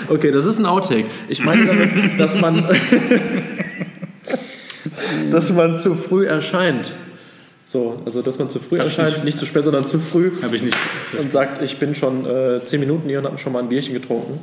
Okay, 0.08 0.32
das 0.32 0.46
ist 0.46 0.60
ein 0.60 0.65
Outtake. 0.65 1.06
Ich 1.28 1.44
meine 1.44 1.65
damit, 1.65 2.20
dass 2.20 2.39
man, 2.39 2.67
dass 5.32 5.52
man 5.52 5.78
zu 5.78 5.96
früh 5.96 6.26
erscheint. 6.26 6.94
So, 7.72 8.02
also 8.06 8.22
dass 8.22 8.38
man 8.38 8.50
zu 8.50 8.60
früh 8.60 8.80
Hab 8.80 8.88
erscheint, 8.88 9.13
nicht. 9.13 9.24
nicht. 9.24 9.38
zu 9.38 9.46
spät, 9.46 9.63
sondern 9.63 9.86
zu 9.86 10.00
früh. 10.00 10.32
Habe 10.41 10.58
ich 10.58 10.62
nicht. 10.62 10.76
Und 11.17 11.32
sagt, 11.32 11.62
ich 11.62 11.78
bin 11.78 11.96
schon 11.96 12.26
äh, 12.26 12.62
zehn 12.65 12.82
Minuten 12.82 13.08
hier 13.08 13.20
und 13.20 13.26
habe 13.26 13.38
schon 13.38 13.54
mal 13.54 13.60
ein 13.60 13.70
Bierchen 13.70 13.94
getrunken. 13.94 14.41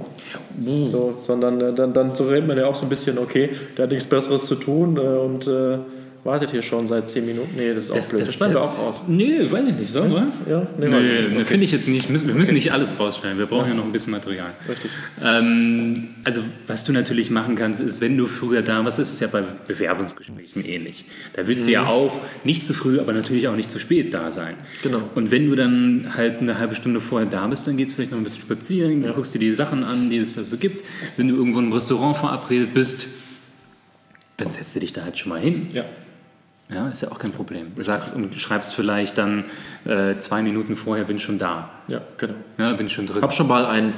Mm. 0.58 0.86
So, 0.86 1.14
sondern 1.18 1.60
äh, 1.60 1.74
dann, 1.74 1.92
dann 1.92 2.14
so 2.14 2.26
redet 2.26 2.48
man 2.48 2.56
ja 2.56 2.64
auch 2.64 2.74
so 2.74 2.86
ein 2.86 2.88
bisschen, 2.88 3.18
okay, 3.18 3.50
der 3.76 3.82
hat 3.82 3.90
nichts 3.90 4.06
Besseres 4.06 4.46
zu 4.46 4.54
tun 4.54 4.96
äh, 4.96 5.00
und 5.00 5.46
äh, 5.46 5.76
wartet 6.24 6.50
hier 6.50 6.62
schon 6.62 6.86
seit 6.86 7.08
10 7.08 7.24
Minuten. 7.24 7.56
Nee, 7.56 7.74
das 7.74 7.84
ist 7.84 7.90
auch 7.90 7.96
das, 7.96 8.08
blöd. 8.10 8.22
Das, 8.22 8.28
das 8.28 8.36
schneiden 8.36 8.54
wir 8.54 8.62
auch 8.62 8.78
raus. 8.78 9.04
Nee, 9.08 9.50
weiß 9.50 9.64
ich 9.68 9.74
nicht. 9.74 9.92
Sollen 9.92 10.10
wir? 10.10 10.32
Ja, 10.48 10.66
nee, 10.78 10.88
nee, 10.88 11.36
okay. 11.36 11.44
finde 11.44 11.64
ich 11.64 11.72
jetzt 11.72 11.88
nicht. 11.88 12.08
Wir 12.12 12.34
müssen 12.34 12.54
nicht 12.54 12.72
alles 12.72 12.98
rausschneiden. 12.98 13.38
Wir 13.38 13.46
brauchen 13.46 13.64
ja, 13.64 13.70
ja 13.70 13.74
noch 13.74 13.84
ein 13.84 13.92
bisschen 13.92 14.12
Material. 14.12 14.52
Richtig. 14.68 14.90
Ähm, 15.24 16.08
also, 16.24 16.42
was 16.66 16.84
du 16.84 16.92
natürlich 16.92 17.30
machen 17.30 17.54
kannst, 17.54 17.80
ist, 17.80 18.00
wenn 18.00 18.16
du 18.16 18.26
früher 18.26 18.62
da 18.62 18.84
warst, 18.84 18.98
ist 18.98 19.12
es 19.12 19.20
ja 19.20 19.28
bei 19.28 19.42
Bewerbungsgesprächen 19.66 20.64
ähnlich. 20.64 21.04
Da 21.34 21.46
willst 21.46 21.64
mhm. 21.64 21.68
du 21.68 21.72
ja 21.72 21.82
mhm. 21.82 21.88
auch 21.88 22.18
nicht 22.44 22.66
zu 22.66 22.74
früh, 22.74 22.98
aber 23.00 23.12
natürlich 23.12 23.48
auch 23.48 23.56
nicht 23.56 23.70
zu 23.70 23.78
spät 23.78 24.12
da 24.12 24.32
sein. 24.32 24.54
Genau. 24.82 25.02
Und 25.14 25.30
wenn 25.30 25.48
du 25.48 25.56
dann 25.56 26.12
halt 26.16 26.40
eine 26.40 26.58
halbe 26.58 26.74
Stunde 26.74 27.00
vorher 27.00 27.28
da 27.28 27.46
bist, 27.46 27.66
dann 27.66 27.76
geht 27.76 27.86
es 27.86 27.92
vielleicht 27.92 28.10
noch 28.10 28.18
ein 28.18 28.24
bisschen 28.24 28.42
spazieren, 28.42 29.02
ja. 29.02 29.12
guckst 29.12 29.34
dir 29.34 29.38
die 29.38 29.54
Sachen 29.54 29.84
an, 29.84 30.10
die 30.10 30.18
es 30.18 30.34
da 30.34 30.44
so 30.44 30.56
gibt. 30.56 30.84
Wenn 31.16 31.28
du 31.28 31.36
irgendwo 31.36 31.60
im 31.60 31.72
Restaurant 31.72 32.16
verabredet 32.16 32.74
bist, 32.74 33.06
dann 34.36 34.52
setzt 34.52 34.74
du 34.76 34.80
dich 34.80 34.92
da 34.92 35.04
halt 35.04 35.18
schon 35.18 35.30
mal 35.30 35.40
hin. 35.40 35.66
Ja. 35.72 35.84
Ja, 36.70 36.88
ist 36.88 37.00
ja 37.00 37.10
auch 37.10 37.18
kein 37.18 37.32
Problem. 37.32 37.74
Du 37.74 37.82
sagst 37.82 38.14
und 38.14 38.34
schreibst 38.38 38.74
vielleicht 38.74 39.16
dann 39.16 39.44
äh, 39.84 40.16
zwei 40.18 40.42
Minuten 40.42 40.76
vorher, 40.76 41.04
bin 41.04 41.18
schon 41.18 41.38
da. 41.38 41.70
Ja, 41.88 42.02
genau. 42.18 42.34
Ja, 42.58 42.72
bin 42.74 42.90
schon 42.90 43.06
drin. 43.06 43.22
Hab 43.22 43.34
schon 43.34 43.48
mal 43.48 43.64
einen 43.64 43.94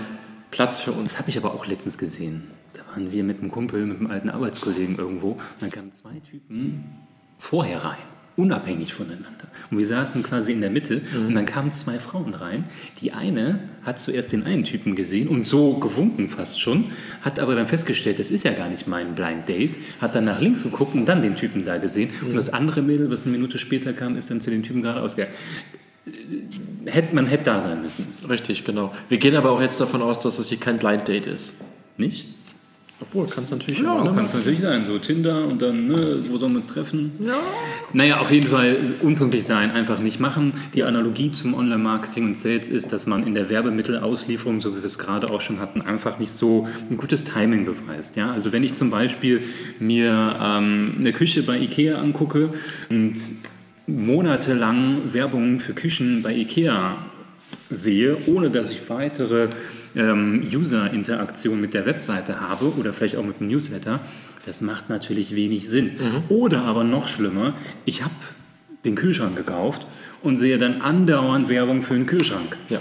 Platz 0.50 0.80
für 0.80 0.92
uns. 0.92 1.10
Das 1.10 1.18
habe 1.18 1.30
ich 1.30 1.38
aber 1.38 1.52
auch 1.52 1.66
letztens 1.66 1.98
gesehen. 1.98 2.48
Da 2.74 2.82
waren 2.92 3.10
wir 3.10 3.24
mit 3.24 3.40
einem 3.40 3.50
Kumpel, 3.50 3.86
mit 3.86 3.98
einem 3.98 4.10
alten 4.10 4.30
Arbeitskollegen 4.30 4.96
irgendwo 4.96 5.32
und 5.32 5.40
dann 5.60 5.70
kamen 5.70 5.92
zwei 5.92 6.20
Typen 6.20 6.84
vorher 7.38 7.84
rein 7.84 7.98
unabhängig 8.40 8.92
voneinander. 8.92 9.28
Und 9.70 9.78
wir 9.78 9.86
saßen 9.86 10.22
quasi 10.22 10.52
in 10.52 10.60
der 10.60 10.70
Mitte 10.70 11.02
mhm. 11.14 11.28
und 11.28 11.34
dann 11.34 11.46
kamen 11.46 11.70
zwei 11.70 11.98
Frauen 11.98 12.34
rein. 12.34 12.64
Die 13.00 13.12
eine 13.12 13.60
hat 13.82 14.00
zuerst 14.00 14.32
den 14.32 14.44
einen 14.44 14.64
Typen 14.64 14.94
gesehen 14.94 15.28
und 15.28 15.44
so 15.44 15.74
gewunken 15.74 16.28
fast 16.28 16.60
schon, 16.60 16.86
hat 17.22 17.38
aber 17.38 17.54
dann 17.54 17.66
festgestellt, 17.66 18.18
das 18.18 18.30
ist 18.30 18.44
ja 18.44 18.52
gar 18.52 18.68
nicht 18.68 18.86
mein 18.86 19.14
Blind 19.14 19.48
Date, 19.48 19.76
hat 20.00 20.14
dann 20.14 20.24
nach 20.24 20.40
links 20.40 20.62
geguckt 20.62 20.94
und 20.94 21.06
dann 21.06 21.22
den 21.22 21.36
Typen 21.36 21.64
da 21.64 21.78
gesehen. 21.78 22.10
Mhm. 22.20 22.28
Und 22.28 22.34
das 22.34 22.48
andere 22.52 22.82
Mädel, 22.82 23.10
was 23.10 23.22
eine 23.22 23.32
Minute 23.32 23.58
später 23.58 23.92
kam, 23.92 24.16
ist 24.16 24.30
dann 24.30 24.40
zu 24.40 24.50
dem 24.50 24.62
Typen 24.62 24.82
gerade 24.82 25.00
ausgegangen 25.00 25.34
hätte, 26.86 27.14
man 27.14 27.26
hätte 27.26 27.44
da 27.44 27.60
sein 27.60 27.82
müssen. 27.82 28.06
Richtig, 28.28 28.64
genau. 28.64 28.92
Wir 29.08 29.18
gehen 29.18 29.36
aber 29.36 29.50
auch 29.50 29.60
jetzt 29.60 29.80
davon 29.80 30.02
aus, 30.02 30.18
dass 30.18 30.36
das 30.36 30.48
hier 30.48 30.58
kein 30.58 30.78
Blind 30.78 31.06
Date 31.08 31.26
ist. 31.26 31.60
Nicht? 31.96 32.26
Obwohl, 33.02 33.26
kann 33.28 33.44
es 33.44 33.50
natürlich 33.50 33.80
Ja, 33.80 33.94
auch, 33.94 34.04
ne? 34.04 34.12
kann 34.14 34.26
es 34.26 34.34
natürlich 34.34 34.60
sein. 34.60 34.84
So 34.86 34.98
Tinder 34.98 35.46
und 35.46 35.62
dann, 35.62 35.88
ne, 35.88 36.18
wo 36.28 36.36
sollen 36.36 36.52
wir 36.52 36.56
uns 36.56 36.66
treffen? 36.66 37.12
Ja. 37.18 37.38
Naja, 37.94 38.20
auf 38.20 38.30
jeden 38.30 38.48
Fall 38.48 38.76
unpünktlich 39.00 39.44
sein, 39.44 39.70
einfach 39.70 40.00
nicht 40.00 40.20
machen. 40.20 40.52
Die 40.74 40.82
Analogie 40.84 41.30
zum 41.30 41.54
Online-Marketing 41.54 42.26
und 42.26 42.36
Sales 42.36 42.68
ist, 42.68 42.92
dass 42.92 43.06
man 43.06 43.26
in 43.26 43.32
der 43.32 43.48
Werbemittelauslieferung, 43.48 44.60
so 44.60 44.72
wie 44.76 44.80
wir 44.80 44.84
es 44.84 44.98
gerade 44.98 45.30
auch 45.30 45.40
schon 45.40 45.60
hatten, 45.60 45.80
einfach 45.80 46.18
nicht 46.18 46.30
so 46.30 46.68
ein 46.90 46.98
gutes 46.98 47.24
Timing 47.24 47.64
beweist. 47.64 48.16
Ja? 48.16 48.32
Also 48.32 48.52
wenn 48.52 48.62
ich 48.62 48.74
zum 48.74 48.90
Beispiel 48.90 49.42
mir 49.78 50.36
ähm, 50.38 50.96
eine 50.98 51.12
Küche 51.14 51.42
bei 51.42 51.58
Ikea 51.58 51.98
angucke 51.98 52.50
und 52.90 53.14
monatelang 53.86 55.12
Werbung 55.12 55.58
für 55.58 55.72
Küchen 55.72 56.22
bei 56.22 56.34
Ikea 56.34 56.98
sehe, 57.70 58.18
ohne 58.26 58.50
dass 58.50 58.70
ich 58.70 58.88
weitere 58.90 59.48
ähm, 59.94 60.48
User-Interaktion 60.52 61.60
mit 61.60 61.74
der 61.74 61.86
Webseite 61.86 62.40
habe 62.40 62.74
oder 62.76 62.92
vielleicht 62.92 63.16
auch 63.16 63.24
mit 63.24 63.40
dem 63.40 63.48
Newsletter, 63.48 64.00
das 64.46 64.60
macht 64.60 64.88
natürlich 64.88 65.34
wenig 65.34 65.68
Sinn. 65.68 65.92
Oder 66.28 66.62
aber 66.62 66.84
noch 66.84 67.08
schlimmer, 67.08 67.54
ich 67.84 68.02
habe 68.02 68.14
den 68.84 68.94
Kühlschrank 68.94 69.36
gekauft 69.36 69.86
und 70.22 70.36
sehe 70.36 70.58
dann 70.58 70.80
andauernd 70.80 71.48
Werbung 71.48 71.82
für 71.82 71.94
einen 71.94 72.06
Kühlschrank. 72.06 72.56
Ja. 72.68 72.80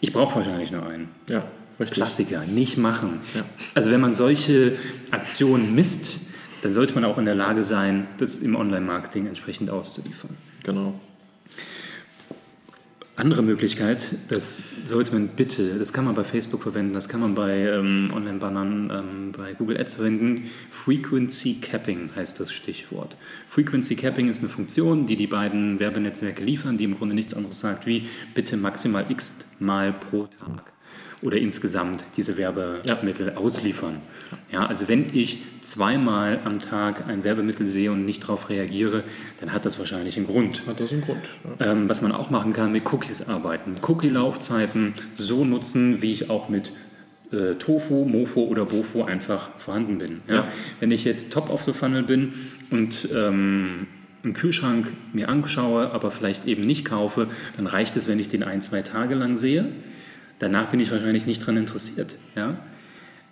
Ich 0.00 0.12
brauche 0.12 0.36
wahrscheinlich 0.36 0.70
nur 0.70 0.86
einen. 0.86 1.08
Ja, 1.28 1.44
richtig. 1.78 1.96
Klassiker, 1.96 2.44
nicht 2.44 2.76
machen. 2.76 3.20
Ja. 3.34 3.44
Also 3.74 3.90
wenn 3.90 4.00
man 4.00 4.14
solche 4.14 4.76
Aktionen 5.10 5.74
misst, 5.74 6.20
dann 6.62 6.72
sollte 6.72 6.94
man 6.94 7.04
auch 7.04 7.18
in 7.18 7.24
der 7.24 7.34
Lage 7.34 7.64
sein, 7.64 8.06
das 8.18 8.36
im 8.36 8.54
Online-Marketing 8.54 9.26
entsprechend 9.26 9.70
auszuliefern. 9.70 10.36
Genau. 10.62 11.00
Andere 13.20 13.42
Möglichkeit, 13.42 14.16
das 14.28 14.86
sollte 14.86 15.12
man 15.12 15.28
bitte, 15.28 15.78
das 15.78 15.92
kann 15.92 16.06
man 16.06 16.14
bei 16.14 16.24
Facebook 16.24 16.62
verwenden, 16.62 16.94
das 16.94 17.06
kann 17.06 17.20
man 17.20 17.34
bei 17.34 17.66
ähm, 17.66 18.10
Online-Bannern, 18.14 18.90
ähm, 18.90 19.32
bei 19.36 19.52
Google 19.52 19.78
Ads 19.78 19.96
verwenden. 19.96 20.50
Frequency 20.70 21.56
Capping 21.60 22.08
heißt 22.16 22.40
das 22.40 22.50
Stichwort. 22.50 23.16
Frequency 23.46 23.94
Capping 23.94 24.30
ist 24.30 24.40
eine 24.40 24.48
Funktion, 24.48 25.06
die 25.06 25.16
die 25.16 25.26
beiden 25.26 25.78
Werbenetzwerke 25.78 26.42
liefern, 26.42 26.78
die 26.78 26.84
im 26.84 26.96
Grunde 26.96 27.14
nichts 27.14 27.34
anderes 27.34 27.60
sagt 27.60 27.86
wie 27.86 28.06
bitte 28.34 28.56
maximal 28.56 29.04
x 29.10 29.44
Mal 29.58 29.92
pro 29.92 30.26
Tag 30.26 30.72
oder 31.22 31.36
insgesamt 31.36 32.04
diese 32.16 32.36
Werbemittel 32.36 33.34
ausliefern. 33.34 33.96
Ja, 34.50 34.66
also 34.66 34.88
wenn 34.88 35.14
ich 35.14 35.38
zweimal 35.60 36.40
am 36.44 36.58
Tag 36.58 37.06
ein 37.08 37.24
Werbemittel 37.24 37.68
sehe 37.68 37.92
und 37.92 38.04
nicht 38.04 38.22
darauf 38.22 38.48
reagiere, 38.48 39.04
dann 39.40 39.52
hat 39.52 39.66
das 39.66 39.78
wahrscheinlich 39.78 40.16
einen 40.16 40.26
Grund. 40.26 40.66
Hat 40.66 40.80
das 40.80 40.92
einen 40.92 41.02
Grund. 41.02 41.20
Ja. 41.58 41.72
Ähm, 41.72 41.88
was 41.88 42.00
man 42.00 42.12
auch 42.12 42.30
machen 42.30 42.52
kann, 42.52 42.72
mit 42.72 42.90
Cookies 42.90 43.28
arbeiten. 43.28 43.76
Cookie-Laufzeiten 43.82 44.94
so 45.14 45.44
nutzen, 45.44 46.00
wie 46.00 46.12
ich 46.12 46.30
auch 46.30 46.48
mit 46.48 46.72
äh, 47.32 47.54
Tofu, 47.56 48.06
Mofo 48.06 48.42
oder 48.44 48.64
Bofo 48.64 49.04
einfach 49.04 49.50
vorhanden 49.58 49.98
bin. 49.98 50.22
Ja? 50.28 50.36
Ja. 50.36 50.48
Wenn 50.80 50.90
ich 50.90 51.04
jetzt 51.04 51.32
top 51.32 51.50
of 51.50 51.62
the 51.64 51.72
funnel 51.72 52.02
bin 52.02 52.32
und 52.70 53.08
ähm, 53.14 53.86
einen 54.22 54.34
Kühlschrank 54.34 54.88
mir 55.12 55.28
anschaue, 55.28 55.92
aber 55.92 56.10
vielleicht 56.10 56.46
eben 56.46 56.66
nicht 56.66 56.84
kaufe, 56.84 57.28
dann 57.56 57.66
reicht 57.66 57.96
es, 57.96 58.08
wenn 58.08 58.18
ich 58.18 58.28
den 58.28 58.42
ein, 58.42 58.62
zwei 58.62 58.82
Tage 58.82 59.14
lang 59.14 59.36
sehe. 59.36 59.66
Danach 60.40 60.70
bin 60.70 60.80
ich 60.80 60.90
wahrscheinlich 60.90 61.26
nicht 61.26 61.42
daran 61.42 61.58
interessiert. 61.58 62.16
Ja? 62.34 62.58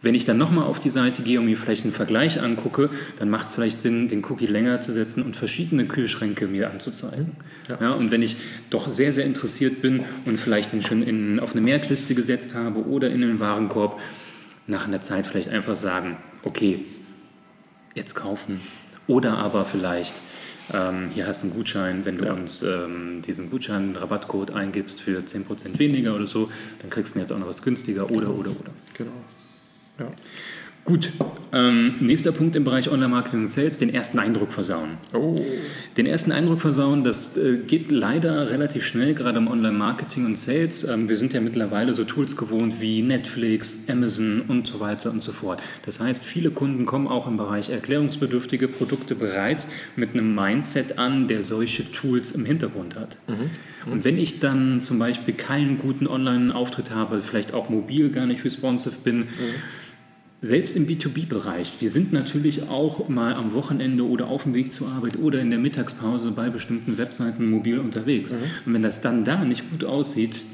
Wenn 0.00 0.14
ich 0.14 0.24
dann 0.24 0.38
nochmal 0.38 0.64
auf 0.64 0.78
die 0.78 0.90
Seite 0.90 1.22
gehe 1.22 1.40
und 1.40 1.46
mir 1.46 1.56
vielleicht 1.56 1.82
einen 1.82 1.92
Vergleich 1.92 2.40
angucke, 2.40 2.90
dann 3.18 3.30
macht 3.30 3.48
es 3.48 3.56
vielleicht 3.56 3.80
Sinn, 3.80 4.06
den 4.06 4.24
Cookie 4.24 4.46
länger 4.46 4.80
zu 4.80 4.92
setzen 4.92 5.24
und 5.24 5.36
verschiedene 5.36 5.86
Kühlschränke 5.86 6.46
mir 6.46 6.70
anzuzeigen. 6.70 7.32
Ja. 7.68 7.78
Ja. 7.80 7.92
und 7.92 8.12
wenn 8.12 8.22
ich 8.22 8.36
doch 8.70 8.88
sehr, 8.88 9.12
sehr 9.12 9.24
interessiert 9.24 9.82
bin 9.82 10.04
und 10.24 10.38
vielleicht 10.38 10.72
den 10.72 10.82
schon 10.82 11.02
in, 11.02 11.40
auf 11.40 11.52
eine 11.52 11.60
Merkliste 11.60 12.14
gesetzt 12.14 12.54
habe 12.54 12.86
oder 12.86 13.10
in 13.10 13.22
den 13.22 13.40
Warenkorb, 13.40 14.00
nach 14.68 14.86
einer 14.86 15.00
Zeit 15.00 15.26
vielleicht 15.26 15.48
einfach 15.48 15.76
sagen, 15.76 16.18
okay, 16.44 16.84
jetzt 17.94 18.14
kaufen. 18.14 18.60
Oder 19.06 19.38
aber 19.38 19.64
vielleicht, 19.64 20.14
ähm, 20.72 21.10
hier 21.10 21.26
hast 21.26 21.42
du 21.42 21.46
einen 21.48 21.56
Gutschein, 21.56 22.04
wenn 22.04 22.18
du 22.18 22.26
Ja. 22.26 22.32
uns 22.32 22.62
ähm, 22.62 23.22
diesen 23.26 23.50
Gutschein, 23.50 23.96
Rabattcode 23.96 24.52
eingibst 24.52 25.00
für 25.00 25.20
10% 25.20 25.78
weniger 25.78 26.14
oder 26.14 26.26
so, 26.26 26.50
dann 26.80 26.90
kriegst 26.90 27.14
du 27.14 27.20
jetzt 27.20 27.32
auch 27.32 27.38
noch 27.38 27.48
was 27.48 27.62
günstiger 27.62 28.10
oder, 28.10 28.30
oder, 28.30 28.50
oder. 28.50 28.70
Genau. 28.94 29.12
Ja. 29.98 30.08
Gut, 30.88 31.12
ähm, 31.52 31.96
nächster 32.00 32.32
Punkt 32.32 32.56
im 32.56 32.64
Bereich 32.64 32.90
Online-Marketing 32.90 33.42
und 33.42 33.50
Sales, 33.50 33.76
den 33.76 33.92
ersten 33.92 34.18
Eindruck 34.18 34.54
versauen. 34.54 34.96
Oh. 35.12 35.38
Den 35.98 36.06
ersten 36.06 36.32
Eindruck 36.32 36.62
versauen, 36.62 37.04
das 37.04 37.36
äh, 37.36 37.58
geht 37.58 37.90
leider 37.90 38.48
relativ 38.48 38.86
schnell, 38.86 39.12
gerade 39.12 39.36
im 39.36 39.48
Online-Marketing 39.48 40.24
und 40.24 40.38
Sales. 40.38 40.84
Ähm, 40.84 41.10
wir 41.10 41.16
sind 41.16 41.34
ja 41.34 41.42
mittlerweile 41.42 41.92
so 41.92 42.04
Tools 42.04 42.38
gewohnt 42.38 42.80
wie 42.80 43.02
Netflix, 43.02 43.80
Amazon 43.86 44.40
und 44.48 44.66
so 44.66 44.80
weiter 44.80 45.10
und 45.10 45.22
so 45.22 45.32
fort. 45.32 45.62
Das 45.84 46.00
heißt, 46.00 46.24
viele 46.24 46.52
Kunden 46.52 46.86
kommen 46.86 47.06
auch 47.06 47.28
im 47.28 47.36
Bereich 47.36 47.68
erklärungsbedürftige 47.68 48.66
Produkte 48.66 49.14
bereits 49.14 49.68
mit 49.94 50.14
einem 50.14 50.34
Mindset 50.34 50.98
an, 50.98 51.28
der 51.28 51.44
solche 51.44 51.92
Tools 51.92 52.32
im 52.32 52.46
Hintergrund 52.46 52.96
hat. 52.96 53.18
Und 53.86 54.04
wenn 54.04 54.18
ich 54.18 54.40
dann 54.40 54.80
zum 54.80 54.98
Beispiel 54.98 55.34
keinen 55.34 55.76
guten 55.76 56.06
Online-Auftritt 56.06 56.90
habe, 56.90 57.20
vielleicht 57.20 57.52
auch 57.52 57.68
mobil 57.68 58.10
gar 58.10 58.26
nicht 58.26 58.44
responsive 58.44 58.96
bin, 59.04 59.28
selbst 60.40 60.76
im 60.76 60.86
B2B-Bereich, 60.86 61.72
wir 61.80 61.90
sind 61.90 62.12
natürlich 62.12 62.68
auch 62.68 63.08
mal 63.08 63.34
am 63.34 63.54
Wochenende 63.54 64.04
oder 64.04 64.28
auf 64.28 64.44
dem 64.44 64.54
Weg 64.54 64.72
zur 64.72 64.88
Arbeit 64.88 65.18
oder 65.18 65.40
in 65.40 65.50
der 65.50 65.58
Mittagspause 65.58 66.30
bei 66.30 66.48
bestimmten 66.48 66.96
Webseiten 66.96 67.50
mobil 67.50 67.78
unterwegs. 67.80 68.34
Und 68.64 68.72
wenn 68.74 68.82
das 68.82 69.00
dann 69.00 69.24
da 69.24 69.44
nicht 69.44 69.68
gut 69.70 69.84
aussieht, 69.84 70.44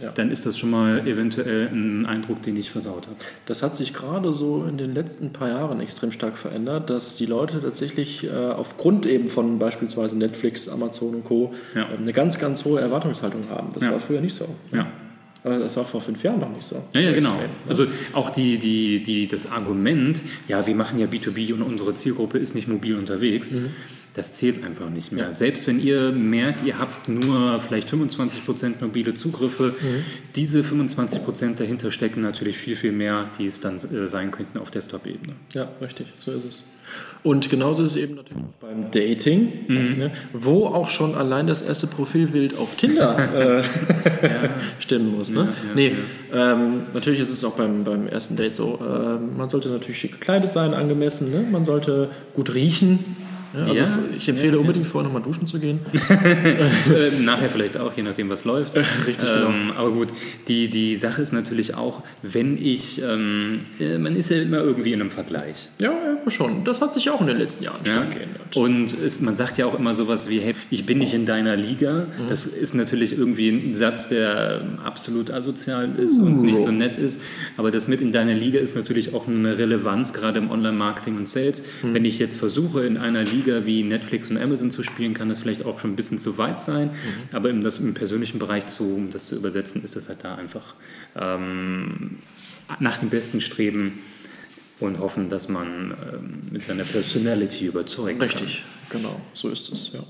Ja. 0.00 0.10
dann 0.10 0.30
ist 0.32 0.46
das 0.46 0.58
schon 0.58 0.70
mal 0.70 1.06
eventuell 1.06 1.68
ein 1.72 2.06
Eindruck, 2.06 2.42
den 2.42 2.56
ich 2.56 2.70
versaut 2.70 3.06
habe. 3.06 3.16
Das 3.46 3.62
hat 3.62 3.76
sich 3.76 3.94
gerade 3.94 4.32
so 4.34 4.64
in 4.68 4.76
den 4.76 4.94
letzten 4.94 5.32
paar 5.32 5.48
Jahren 5.48 5.78
extrem 5.80 6.10
stark 6.10 6.38
verändert, 6.38 6.90
dass 6.90 7.14
die 7.14 7.26
Leute 7.26 7.60
tatsächlich 7.60 8.24
äh, 8.24 8.30
aufgrund 8.30 9.06
eben 9.06 9.28
von 9.28 9.58
beispielsweise 9.60 10.18
Netflix, 10.18 10.68
Amazon 10.68 11.14
und 11.16 11.24
Co. 11.24 11.52
Ja. 11.76 11.82
äh, 11.82 11.96
eine 11.98 12.12
ganz, 12.12 12.40
ganz 12.40 12.64
hohe 12.64 12.80
Erwartungshaltung 12.80 13.48
haben. 13.50 13.68
Das 13.74 13.84
Ja. 13.84 13.92
war 13.92 14.00
früher 14.00 14.20
nicht 14.20 14.34
so. 14.34 14.46
Ja. 14.72 14.88
Das 15.44 15.76
war 15.76 15.84
vor 15.84 16.00
fünf 16.00 16.22
Jahren 16.22 16.38
noch 16.40 16.50
nicht 16.50 16.64
so. 16.64 16.82
Ja, 16.94 17.00
ja, 17.00 17.12
genau. 17.12 17.30
extrem, 17.30 17.48
ne? 17.50 17.56
Also 17.68 17.86
auch 18.12 18.30
die, 18.30 18.58
die, 18.58 19.02
die, 19.02 19.26
das 19.26 19.50
Argument, 19.50 20.20
ja, 20.46 20.66
wir 20.66 20.74
machen 20.74 20.98
ja 21.00 21.06
B2B 21.06 21.52
und 21.52 21.62
unsere 21.62 21.94
Zielgruppe 21.94 22.38
ist 22.38 22.54
nicht 22.54 22.68
mobil 22.68 22.96
unterwegs, 22.96 23.50
das 24.14 24.34
zählt 24.34 24.62
einfach 24.62 24.88
nicht 24.90 25.10
mehr. 25.10 25.24
Mhm. 25.24 25.30
Ja. 25.30 25.34
Selbst 25.34 25.66
wenn 25.66 25.80
ihr 25.80 26.12
merkt, 26.12 26.64
ihr 26.64 26.78
habt 26.78 27.08
nur 27.08 27.58
vielleicht 27.58 27.88
25% 27.92 28.74
mobile 28.82 29.14
Zugriffe, 29.14 29.74
Mhm. 29.80 30.04
diese 30.36 30.62
25% 30.62 31.54
dahinter 31.58 31.90
stecken 31.90 32.20
natürlich 32.20 32.56
viel, 32.58 32.76
viel 32.76 32.92
mehr, 32.92 33.30
die 33.38 33.46
es 33.46 33.58
dann 33.60 33.76
äh, 33.78 34.06
sein 34.08 34.30
könnten 34.30 34.58
auf 34.58 34.70
Desktop-Ebene. 34.70 35.32
Ja, 35.54 35.68
richtig, 35.80 36.06
so 36.18 36.30
ist 36.30 36.44
es. 36.44 36.62
Und 37.24 37.50
genauso 37.50 37.82
ist 37.84 37.90
es 37.90 37.96
eben 37.96 38.16
natürlich 38.16 38.42
auch 38.42 38.66
beim 38.66 38.90
Dating, 38.90 39.52
Mhm. 39.68 39.96
ne, 39.98 40.10
wo 40.32 40.66
auch 40.66 40.88
schon 40.90 41.14
allein 41.14 41.46
das 41.46 41.62
erste 41.62 41.86
Profilbild 41.86 42.58
auf 42.58 42.74
Tinder 42.74 43.16
äh, 43.60 43.62
stimmen 44.80 45.16
muss. 45.16 45.30
Ne? 45.30 45.40
ja, 45.42 45.74
nee, 45.74 45.92
Ähm, 46.34 46.82
natürlich 46.94 47.20
ist 47.20 47.30
es 47.30 47.44
auch 47.44 47.52
beim, 47.56 47.84
beim 47.84 48.08
ersten 48.08 48.34
Date 48.36 48.56
so, 48.56 48.78
äh, 48.80 49.20
man 49.38 49.48
sollte 49.48 49.68
natürlich 49.68 49.98
schick 49.98 50.12
gekleidet 50.12 50.52
sein, 50.52 50.74
angemessen, 50.74 51.30
ne? 51.30 51.44
man 51.48 51.64
sollte 51.64 52.08
gut 52.34 52.54
riechen. 52.54 53.16
Ja, 53.54 53.60
also 53.60 53.74
Ja, 53.74 53.98
ich 54.16 54.28
empfehle 54.28 54.52
ja, 54.52 54.58
unbedingt 54.58 54.86
vorher 54.86 55.08
nochmal 55.08 55.22
duschen 55.22 55.46
zu 55.46 55.58
gehen. 55.58 55.80
äh, 56.10 57.10
nachher 57.20 57.50
vielleicht 57.50 57.76
auch, 57.78 57.92
je 57.96 58.02
nachdem, 58.02 58.28
was 58.30 58.44
läuft. 58.44 58.74
Richtig, 59.06 59.28
genau. 59.28 59.48
ähm, 59.48 59.72
Aber 59.76 59.90
gut, 59.90 60.08
die, 60.48 60.68
die 60.68 60.96
Sache 60.96 61.22
ist 61.22 61.32
natürlich 61.32 61.74
auch, 61.74 62.02
wenn 62.22 62.56
ich, 62.56 63.02
ähm, 63.02 63.60
äh, 63.80 63.98
man 63.98 64.16
ist 64.16 64.30
ja 64.30 64.40
immer 64.40 64.58
irgendwie 64.58 64.92
in 64.92 65.00
einem 65.00 65.10
Vergleich. 65.10 65.68
Ja, 65.80 65.90
ja, 65.92 66.30
schon. 66.30 66.64
Das 66.64 66.80
hat 66.80 66.94
sich 66.94 67.10
auch 67.10 67.20
in 67.20 67.26
den 67.26 67.38
letzten 67.38 67.64
Jahren 67.64 67.80
Ja? 67.84 67.92
stark 67.92 68.12
geändert. 68.12 68.56
Und 68.56 68.92
es, 68.92 69.20
man 69.20 69.34
sagt 69.34 69.58
ja 69.58 69.66
auch 69.66 69.78
immer 69.78 69.94
sowas 69.94 70.28
wie, 70.28 70.40
hey, 70.40 70.54
ich 70.70 70.86
bin 70.86 70.98
nicht 70.98 71.14
in 71.14 71.26
deiner 71.26 71.56
Liga. 71.56 72.06
Mhm. 72.18 72.28
Das 72.30 72.46
ist 72.46 72.74
natürlich 72.74 73.16
irgendwie 73.16 73.48
ein 73.50 73.74
Satz, 73.74 74.08
der 74.08 74.62
absolut 74.84 75.30
asozial 75.30 75.90
ist 75.96 76.18
und 76.18 76.42
nicht 76.42 76.58
so 76.60 76.70
nett 76.70 76.96
ist. 76.96 77.20
Aber 77.56 77.70
das 77.70 77.88
mit 77.88 78.00
in 78.00 78.12
deiner 78.12 78.34
Liga 78.34 78.60
ist 78.60 78.76
natürlich 78.76 79.14
auch 79.14 79.26
eine 79.26 79.58
Relevanz, 79.58 80.12
gerade 80.12 80.38
im 80.38 80.50
Online-Marketing 80.50 81.16
und 81.16 81.28
Sales. 81.28 81.62
Mhm. 81.82 81.94
Wenn 81.94 82.04
ich 82.04 82.18
jetzt 82.18 82.36
versuche, 82.38 82.84
in 82.84 82.96
einer 82.96 83.24
Liga 83.24 83.41
wie 83.46 83.82
Netflix 83.82 84.30
und 84.30 84.38
Amazon 84.38 84.70
zu 84.70 84.82
spielen, 84.82 85.14
kann 85.14 85.28
das 85.28 85.40
vielleicht 85.40 85.64
auch 85.64 85.78
schon 85.78 85.92
ein 85.92 85.96
bisschen 85.96 86.18
zu 86.18 86.38
weit 86.38 86.62
sein. 86.62 86.88
Mhm. 86.88 87.36
Aber 87.36 87.50
um 87.50 87.60
das 87.60 87.78
im 87.78 87.94
persönlichen 87.94 88.38
Bereich 88.38 88.66
zu, 88.66 88.84
um 88.84 89.10
das 89.10 89.26
zu 89.26 89.36
übersetzen, 89.36 89.82
ist 89.82 89.96
das 89.96 90.08
halt 90.08 90.18
da 90.22 90.34
einfach 90.34 90.74
ähm, 91.16 92.18
nach 92.80 92.98
dem 92.98 93.10
Besten 93.10 93.40
streben 93.40 94.00
und 94.80 94.98
hoffen, 94.98 95.28
dass 95.28 95.48
man 95.48 95.94
ähm, 96.12 96.42
mit 96.50 96.62
seiner 96.64 96.84
Personality 96.84 97.66
überzeugen 97.66 98.18
kann. 98.18 98.28
Richtig, 98.28 98.64
genau, 98.90 99.20
so 99.32 99.48
ist 99.48 99.72
es, 99.72 99.92
ja. 99.92 100.04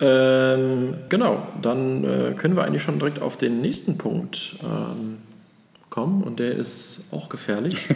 Ähm, 0.00 0.94
genau, 1.08 1.46
dann 1.62 2.04
äh, 2.04 2.34
können 2.36 2.56
wir 2.56 2.64
eigentlich 2.64 2.82
schon 2.82 2.98
direkt 2.98 3.20
auf 3.20 3.36
den 3.36 3.60
nächsten 3.60 3.96
Punkt 3.96 4.56
ähm, 4.62 5.18
kommen 5.90 6.22
und 6.22 6.40
der 6.40 6.52
ist 6.52 7.08
auch 7.12 7.28
gefährlich. 7.28 7.76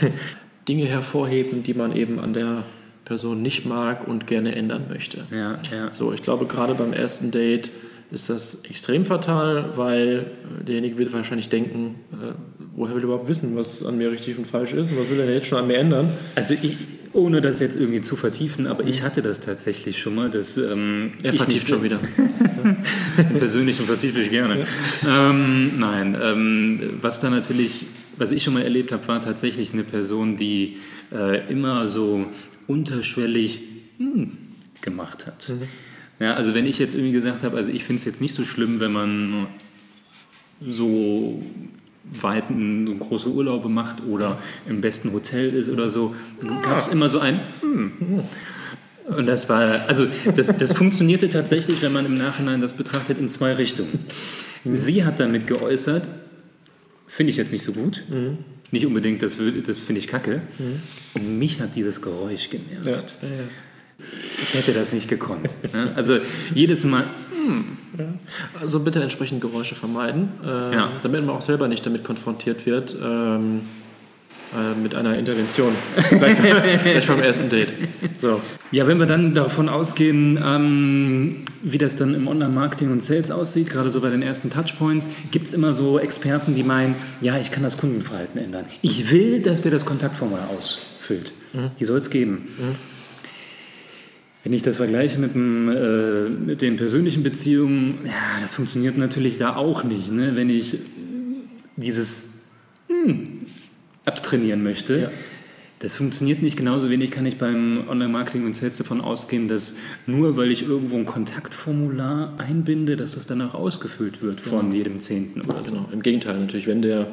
Dinge 0.68 0.86
hervorheben, 0.86 1.62
die 1.62 1.74
man 1.74 1.96
eben 1.96 2.18
an 2.20 2.32
der 2.32 2.64
Person 3.10 3.42
nicht 3.42 3.66
mag 3.66 4.06
und 4.06 4.28
gerne 4.28 4.54
ändern 4.54 4.84
möchte. 4.88 5.24
Ja, 5.32 5.58
ja. 5.72 5.92
So, 5.92 6.12
ich 6.12 6.22
glaube, 6.22 6.46
gerade 6.46 6.76
beim 6.76 6.92
ersten 6.92 7.32
Date 7.32 7.72
ist 8.12 8.30
das 8.30 8.62
extrem 8.70 9.04
fatal, 9.04 9.70
weil 9.74 10.26
äh, 10.60 10.64
derjenige 10.64 10.96
wird 10.96 11.12
wahrscheinlich 11.12 11.48
denken, 11.48 11.96
äh, 12.12 12.34
woher 12.76 12.94
will 12.94 13.02
er 13.02 13.06
überhaupt 13.06 13.28
wissen, 13.28 13.56
was 13.56 13.84
an 13.84 13.98
mir 13.98 14.12
richtig 14.12 14.38
und 14.38 14.46
falsch 14.46 14.74
ist 14.74 14.92
und 14.92 15.00
was 15.00 15.10
will 15.10 15.18
er 15.18 15.26
denn 15.26 15.34
jetzt 15.34 15.48
schon 15.48 15.58
an 15.58 15.66
mir 15.66 15.78
ändern? 15.78 16.10
Also 16.36 16.54
ich, 16.54 16.76
ohne 17.12 17.40
das 17.40 17.58
jetzt 17.58 17.74
irgendwie 17.74 18.00
zu 18.00 18.14
vertiefen, 18.14 18.68
aber 18.68 18.84
ich 18.84 19.02
hatte 19.02 19.22
das 19.22 19.40
tatsächlich 19.40 19.98
schon 19.98 20.14
mal. 20.14 20.30
Dass, 20.30 20.56
ähm, 20.56 21.10
Er 21.24 21.32
vertieft 21.32 21.68
schon 21.68 21.82
wieder. 21.82 21.98
Persönlich 23.38 23.80
und 23.80 23.86
vertiefe 23.86 24.20
ich 24.20 24.30
gerne. 24.30 24.68
Ähm, 25.04 25.80
nein, 25.80 26.16
ähm, 26.22 26.90
was 27.00 27.18
da 27.18 27.28
natürlich, 27.28 27.86
was 28.20 28.30
ich 28.30 28.42
schon 28.42 28.54
mal 28.54 28.62
erlebt 28.62 28.92
habe, 28.92 29.06
war 29.08 29.20
tatsächlich 29.20 29.72
eine 29.72 29.82
Person, 29.82 30.36
die 30.36 30.76
äh, 31.12 31.50
immer 31.50 31.88
so 31.88 32.26
unterschwellig 32.66 33.60
hm, 33.98 34.36
gemacht 34.80 35.26
hat. 35.26 35.52
Ja, 36.18 36.34
also 36.34 36.54
wenn 36.54 36.66
ich 36.66 36.78
jetzt 36.78 36.94
irgendwie 36.94 37.12
gesagt 37.12 37.42
habe, 37.42 37.56
also 37.56 37.70
ich 37.70 37.84
finde 37.84 38.00
es 38.00 38.04
jetzt 38.04 38.20
nicht 38.20 38.34
so 38.34 38.44
schlimm, 38.44 38.78
wenn 38.78 38.92
man 38.92 39.46
so 40.64 41.42
weiten 42.04 42.86
so 42.86 42.94
große 42.94 43.30
Urlaube 43.30 43.68
macht 43.68 44.04
oder 44.04 44.38
im 44.68 44.80
besten 44.80 45.12
Hotel 45.12 45.54
ist 45.54 45.70
oder 45.70 45.88
so, 45.88 46.14
gab 46.62 46.78
es 46.78 46.88
immer 46.88 47.08
so 47.08 47.20
ein 47.20 47.40
hm. 47.62 47.92
Und 49.16 49.26
das 49.26 49.48
war, 49.48 49.88
also 49.88 50.06
das, 50.36 50.46
das 50.56 50.72
funktionierte 50.72 51.28
tatsächlich, 51.28 51.82
wenn 51.82 51.92
man 51.92 52.06
im 52.06 52.16
Nachhinein 52.16 52.60
das 52.60 52.74
betrachtet, 52.74 53.18
in 53.18 53.28
zwei 53.28 53.54
Richtungen. 53.54 53.98
Sie 54.64 55.04
hat 55.04 55.18
damit 55.18 55.46
geäußert, 55.46 56.06
finde 57.10 57.30
ich 57.32 57.36
jetzt 57.36 57.52
nicht 57.52 57.64
so 57.64 57.72
gut, 57.72 58.04
nicht 58.70 58.86
unbedingt, 58.86 59.22
das, 59.22 59.38
das 59.66 59.82
finde 59.82 59.98
ich 60.00 60.06
kacke. 60.06 60.40
Und 61.14 61.38
mich 61.38 61.60
hat 61.60 61.74
dieses 61.74 62.00
Geräusch 62.00 62.48
genervt. 62.50 63.18
Ich 64.42 64.54
hätte 64.54 64.72
das 64.72 64.92
nicht 64.92 65.08
gekonnt. 65.08 65.50
ne? 65.74 65.92
Also 65.94 66.18
jedes 66.54 66.84
Mal, 66.84 67.04
Also 68.60 68.80
bitte 68.80 69.02
entsprechend 69.02 69.40
Geräusche 69.40 69.74
vermeiden, 69.74 70.28
äh, 70.44 70.74
Ja. 70.74 70.92
damit 71.02 71.24
man 71.26 71.34
auch 71.36 71.42
selber 71.42 71.68
nicht 71.68 71.84
damit 71.84 72.04
konfrontiert 72.04 72.64
wird 72.64 72.96
ähm, 73.02 73.62
äh, 74.52 74.74
mit 74.74 74.96
einer 74.96 75.16
Intervention. 75.16 75.72
gleich, 76.10 76.36
gleich 76.36 77.06
beim 77.06 77.22
ersten 77.22 77.48
Date. 77.48 77.72
So. 78.18 78.40
Ja, 78.72 78.86
wenn 78.88 78.98
wir 78.98 79.06
dann 79.06 79.32
davon 79.32 79.68
ausgehen, 79.68 80.38
ähm, 80.44 81.44
wie 81.62 81.78
das 81.78 81.94
dann 81.94 82.14
im 82.14 82.26
Online-Marketing 82.26 82.90
und 82.90 83.00
Sales 83.00 83.30
aussieht, 83.30 83.70
gerade 83.70 83.90
so 83.90 84.00
bei 84.00 84.10
den 84.10 84.22
ersten 84.22 84.50
Touchpoints, 84.50 85.08
gibt 85.30 85.46
es 85.46 85.52
immer 85.52 85.72
so 85.72 86.00
Experten, 86.00 86.54
die 86.54 86.64
meinen, 86.64 86.96
ja, 87.20 87.38
ich 87.38 87.52
kann 87.52 87.62
das 87.62 87.78
Kundenverhalten 87.78 88.40
ändern. 88.40 88.64
Ich 88.82 89.12
will, 89.12 89.40
dass 89.40 89.62
der 89.62 89.70
das 89.70 89.86
Kontaktformular 89.86 90.48
ausfüllt. 90.50 91.32
Die 91.78 91.84
soll 91.84 91.98
es 91.98 92.10
geben. 92.10 92.48
Wenn 94.42 94.52
ich 94.52 94.62
das 94.62 94.78
vergleiche 94.78 95.18
mit, 95.18 95.34
dem, 95.34 95.68
äh, 95.68 96.28
mit 96.28 96.62
den 96.62 96.76
persönlichen 96.76 97.22
Beziehungen, 97.22 97.98
ja, 98.04 98.40
das 98.40 98.54
funktioniert 98.54 98.96
natürlich 98.96 99.36
da 99.36 99.54
auch 99.54 99.84
nicht. 99.84 100.10
Ne? 100.10 100.34
Wenn 100.34 100.48
ich 100.48 100.78
dieses 101.76 102.40
hm, 102.88 103.38
abtrainieren 104.10 104.62
möchte, 104.62 105.00
Ja. 105.02 105.10
das 105.78 105.96
funktioniert 105.96 106.42
nicht. 106.42 106.56
Genauso 106.56 106.90
wenig 106.90 107.10
kann 107.10 107.24
ich 107.26 107.38
beim 107.38 107.88
Online-Marketing 107.88 108.44
und 108.44 108.54
Sales 108.56 108.76
davon 108.76 109.00
ausgehen, 109.00 109.48
dass 109.48 109.76
nur 110.06 110.36
weil 110.36 110.50
ich 110.50 110.62
irgendwo 110.62 110.96
ein 110.96 111.06
Kontaktformular 111.06 112.34
einbinde, 112.38 112.96
dass 112.96 113.14
das 113.14 113.26
danach 113.26 113.54
ausgefüllt 113.54 114.20
wird 114.22 114.40
von 114.40 114.72
jedem 114.72 115.00
Zehnten 115.00 115.40
oder 115.42 115.62
so. 115.62 115.72
Genau. 115.72 115.88
Im 115.92 116.02
Gegenteil 116.02 116.38
natürlich, 116.38 116.66
wenn 116.66 116.82
der 116.82 117.06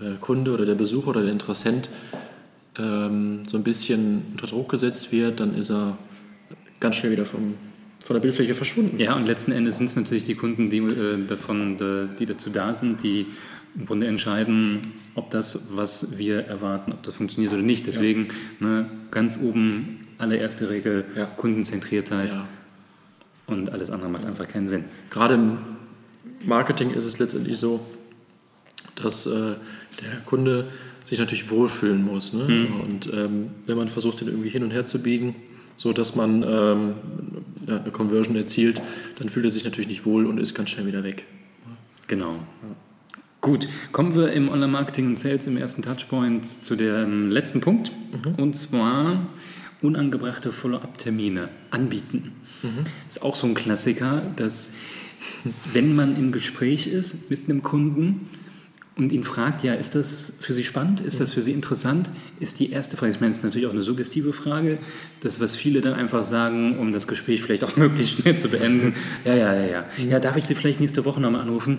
äh, 0.00 0.16
Kunde 0.20 0.52
oder 0.52 0.64
der 0.66 0.74
Besucher 0.74 1.08
oder 1.08 1.22
der 1.22 1.32
Interessent 1.32 1.88
ähm, 2.78 3.42
so 3.46 3.56
ein 3.58 3.62
bisschen 3.62 4.22
unter 4.32 4.46
Druck 4.46 4.68
gesetzt 4.70 5.12
wird, 5.12 5.40
dann 5.40 5.54
ist 5.54 5.70
er 5.70 5.98
ganz 6.80 6.96
schnell 6.96 7.12
wieder 7.12 7.26
vom, 7.26 7.54
von 8.02 8.14
der 8.14 8.20
Bildfläche 8.20 8.54
verschwunden. 8.54 8.98
Ja, 8.98 9.14
und 9.14 9.26
letzten 9.26 9.52
Endes 9.52 9.78
sind 9.78 9.86
es 9.90 9.96
natürlich 9.96 10.24
die 10.24 10.34
Kunden, 10.34 10.70
die, 10.70 10.78
äh, 10.78 11.26
davon, 11.28 11.76
die 12.18 12.26
dazu 12.26 12.50
da 12.50 12.74
sind, 12.74 13.02
die 13.02 13.26
im 13.76 13.86
Grunde 13.86 14.06
entscheiden, 14.06 14.92
ob 15.14 15.30
das, 15.30 15.68
was 15.76 16.18
wir 16.18 16.40
erwarten, 16.46 16.92
ob 16.92 17.02
das 17.02 17.14
funktioniert 17.14 17.52
oder 17.52 17.62
nicht. 17.62 17.86
Deswegen 17.86 18.28
ne, 18.58 18.90
ganz 19.10 19.38
oben 19.38 20.06
allererste 20.18 20.68
Regel, 20.68 21.04
Ja. 21.16 21.24
Kundenzentriertheit 21.26 22.34
Ja. 22.34 22.48
und 23.46 23.72
alles 23.72 23.90
andere 23.90 24.10
macht 24.10 24.24
einfach 24.26 24.46
keinen 24.48 24.68
Sinn. 24.68 24.84
Gerade 25.10 25.34
im 25.34 25.58
Marketing 26.44 26.90
ist 26.90 27.04
es 27.04 27.18
letztendlich 27.18 27.58
so, 27.58 27.80
dass 28.96 29.26
äh, 29.26 29.30
der 30.02 30.20
Kunde 30.26 30.66
sich 31.04 31.18
natürlich 31.18 31.50
wohlfühlen 31.50 32.04
muss. 32.04 32.32
Ne? 32.32 32.68
Und 32.82 33.10
ähm, 33.12 33.50
wenn 33.66 33.76
man 33.76 33.88
versucht, 33.88 34.20
den 34.20 34.28
irgendwie 34.28 34.50
hin 34.50 34.62
und 34.62 34.70
her 34.70 34.86
zu 34.86 35.02
biegen, 35.02 35.36
so 35.76 35.92
dass 35.94 36.14
man 36.14 36.42
ähm, 36.42 36.94
ja, 37.66 37.78
eine 37.80 37.90
Conversion 37.90 38.36
erzielt, 38.36 38.80
dann 39.18 39.28
fühlt 39.30 39.46
er 39.46 39.50
sich 39.50 39.64
natürlich 39.64 39.88
nicht 39.88 40.04
wohl 40.04 40.26
und 40.26 40.38
ist 40.38 40.54
ganz 40.54 40.70
schnell 40.70 40.86
wieder 40.86 41.02
weg. 41.02 41.24
Genau. 42.06 42.36
Gut, 43.40 43.68
kommen 43.92 44.14
wir 44.14 44.32
im 44.32 44.50
Online-Marketing 44.50 45.06
und 45.06 45.16
Sales 45.16 45.46
im 45.46 45.56
ersten 45.56 45.80
Touchpoint 45.80 46.62
zu 46.62 46.76
dem 46.76 47.30
letzten 47.30 47.62
Punkt. 47.62 47.90
Und 48.36 48.54
zwar 48.54 49.28
unangebrachte 49.80 50.52
Follow-up-Termine 50.52 51.48
anbieten. 51.70 52.32
Ist 53.08 53.22
auch 53.22 53.36
so 53.36 53.46
ein 53.46 53.54
Klassiker, 53.54 54.22
dass 54.36 54.74
wenn 55.72 55.94
man 55.94 56.16
im 56.16 56.32
Gespräch 56.32 56.86
ist 56.86 57.30
mit 57.30 57.48
einem 57.48 57.62
Kunden 57.62 58.28
und 59.00 59.12
ihn 59.12 59.24
fragt, 59.24 59.64
ja, 59.64 59.72
ist 59.72 59.94
das 59.94 60.34
für 60.40 60.52
Sie 60.52 60.62
spannend, 60.62 61.00
ist 61.00 61.20
das 61.20 61.32
für 61.32 61.40
Sie 61.40 61.52
interessant, 61.52 62.10
ist 62.38 62.60
die 62.60 62.70
erste 62.70 62.98
Frage, 62.98 63.12
ich 63.12 63.20
meine, 63.20 63.32
es 63.32 63.38
ist 63.38 63.44
natürlich 63.44 63.66
auch 63.66 63.72
eine 63.72 63.82
suggestive 63.82 64.34
Frage, 64.34 64.78
das, 65.20 65.40
was 65.40 65.56
viele 65.56 65.80
dann 65.80 65.94
einfach 65.94 66.22
sagen, 66.22 66.78
um 66.78 66.92
das 66.92 67.08
Gespräch 67.08 67.42
vielleicht 67.42 67.64
auch 67.64 67.76
möglichst 67.78 68.20
schnell 68.20 68.36
zu 68.36 68.50
beenden, 68.50 68.94
ja, 69.24 69.34
ja, 69.34 69.54
ja, 69.54 69.66
ja, 69.66 69.84
ja, 69.96 70.20
darf 70.20 70.36
ich 70.36 70.44
Sie 70.44 70.54
vielleicht 70.54 70.80
nächste 70.80 71.06
Woche 71.06 71.18
nochmal 71.18 71.40
anrufen? 71.40 71.78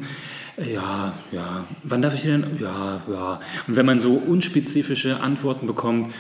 Ja, 0.58 1.14
ja, 1.32 1.68
wann 1.84 2.02
darf 2.02 2.16
ich 2.16 2.22
Sie 2.22 2.30
denn? 2.30 2.44
Ja, 2.60 3.02
ja. 3.08 3.40
Und 3.68 3.76
wenn 3.76 3.86
man 3.86 4.00
so 4.00 4.16
unspezifische 4.16 5.20
Antworten 5.20 5.68
bekommt, 5.68 6.12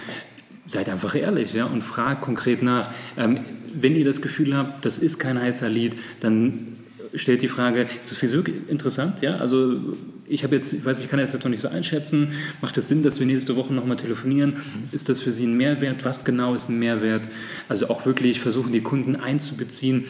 seid 0.67 0.87
einfach 0.87 1.15
ehrlich 1.15 1.53
ja, 1.53 1.65
und 1.65 1.81
fragt 1.81 2.21
konkret 2.21 2.61
nach. 2.61 2.91
Ähm, 3.17 3.39
wenn 3.73 3.95
ihr 3.95 4.05
das 4.05 4.21
Gefühl 4.21 4.55
habt, 4.55 4.85
das 4.85 4.99
ist 4.99 5.17
kein 5.17 5.41
heißer 5.41 5.67
Lied, 5.67 5.95
dann 6.19 6.67
stellt 7.15 7.41
die 7.41 7.47
Frage, 7.47 7.87
ist 7.99 8.11
das 8.11 8.17
für 8.17 8.27
Sie 8.27 8.37
wirklich 8.37 8.55
interessant? 8.67 9.21
Ja, 9.21 9.37
also 9.37 9.79
ich 10.27 10.43
habe 10.43 10.55
jetzt, 10.55 10.73
ich 10.73 10.85
weiß, 10.85 11.03
ich 11.03 11.09
kann 11.09 11.19
jetzt 11.19 11.33
noch 11.33 11.49
nicht 11.49 11.61
so 11.61 11.67
einschätzen, 11.67 12.33
macht 12.61 12.77
es 12.77 12.87
Sinn, 12.87 13.03
dass 13.03 13.19
wir 13.19 13.27
nächste 13.27 13.55
Woche 13.55 13.73
nochmal 13.73 13.97
telefonieren? 13.97 14.57
Ist 14.91 15.09
das 15.09 15.19
für 15.19 15.31
Sie 15.31 15.45
ein 15.45 15.57
Mehrwert? 15.57 16.05
Was 16.05 16.23
genau 16.23 16.55
ist 16.55 16.69
ein 16.69 16.79
Mehrwert? 16.79 17.27
Also 17.67 17.89
auch 17.89 18.05
wirklich 18.05 18.39
versuchen, 18.39 18.71
die 18.71 18.81
Kunden 18.81 19.15
einzubeziehen 19.15 20.05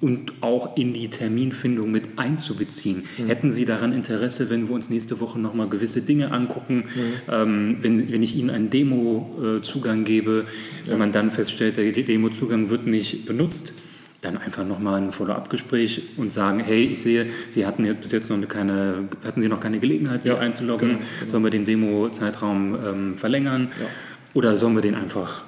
und 0.00 0.34
auch 0.42 0.76
in 0.76 0.92
die 0.92 1.08
Terminfindung 1.08 1.90
mit 1.90 2.18
einzubeziehen. 2.18 3.04
Hätten 3.26 3.50
Sie 3.50 3.64
daran 3.64 3.92
Interesse, 3.92 4.50
wenn 4.50 4.68
wir 4.68 4.74
uns 4.74 4.90
nächste 4.90 5.18
Woche 5.18 5.38
nochmal 5.38 5.68
gewisse 5.68 6.02
Dinge 6.02 6.30
angucken, 6.30 6.84
ähm, 7.30 7.78
wenn, 7.80 8.12
wenn 8.12 8.22
ich 8.22 8.36
Ihnen 8.36 8.50
einen 8.50 8.68
Demo-Zugang 8.68 10.04
gebe, 10.04 10.44
wenn 10.84 10.98
man 10.98 11.12
dann 11.12 11.30
feststellt, 11.30 11.78
der 11.78 11.90
Demo-Zugang 11.90 12.68
wird 12.68 12.86
nicht 12.86 13.24
benutzt, 13.24 13.72
dann 14.24 14.38
einfach 14.38 14.64
nochmal 14.64 15.00
ein 15.02 15.12
Follow-up-Gespräch 15.12 16.02
und 16.16 16.30
sagen, 16.32 16.60
hey, 16.60 16.84
ich 16.84 17.00
sehe, 17.02 17.26
Sie 17.50 17.66
hatten 17.66 17.84
jetzt 17.84 18.00
bis 18.00 18.12
jetzt 18.12 18.30
noch 18.30 18.40
keine, 18.48 19.08
hatten 19.24 19.40
Sie 19.40 19.48
noch 19.48 19.60
keine 19.60 19.78
Gelegenheit, 19.80 20.22
sich 20.22 20.32
Ja, 20.32 20.38
einzuloggen, 20.38 20.88
genau, 20.88 21.00
genau. 21.20 21.30
sollen 21.30 21.44
wir 21.44 21.50
den 21.50 21.64
Demo-Zeitraum 21.64 22.76
ähm, 22.84 23.18
verlängern 23.18 23.68
Ja. 23.80 23.86
oder 24.34 24.56
sollen 24.56 24.74
wir 24.74 24.82
den 24.82 24.94
einfach 24.94 25.44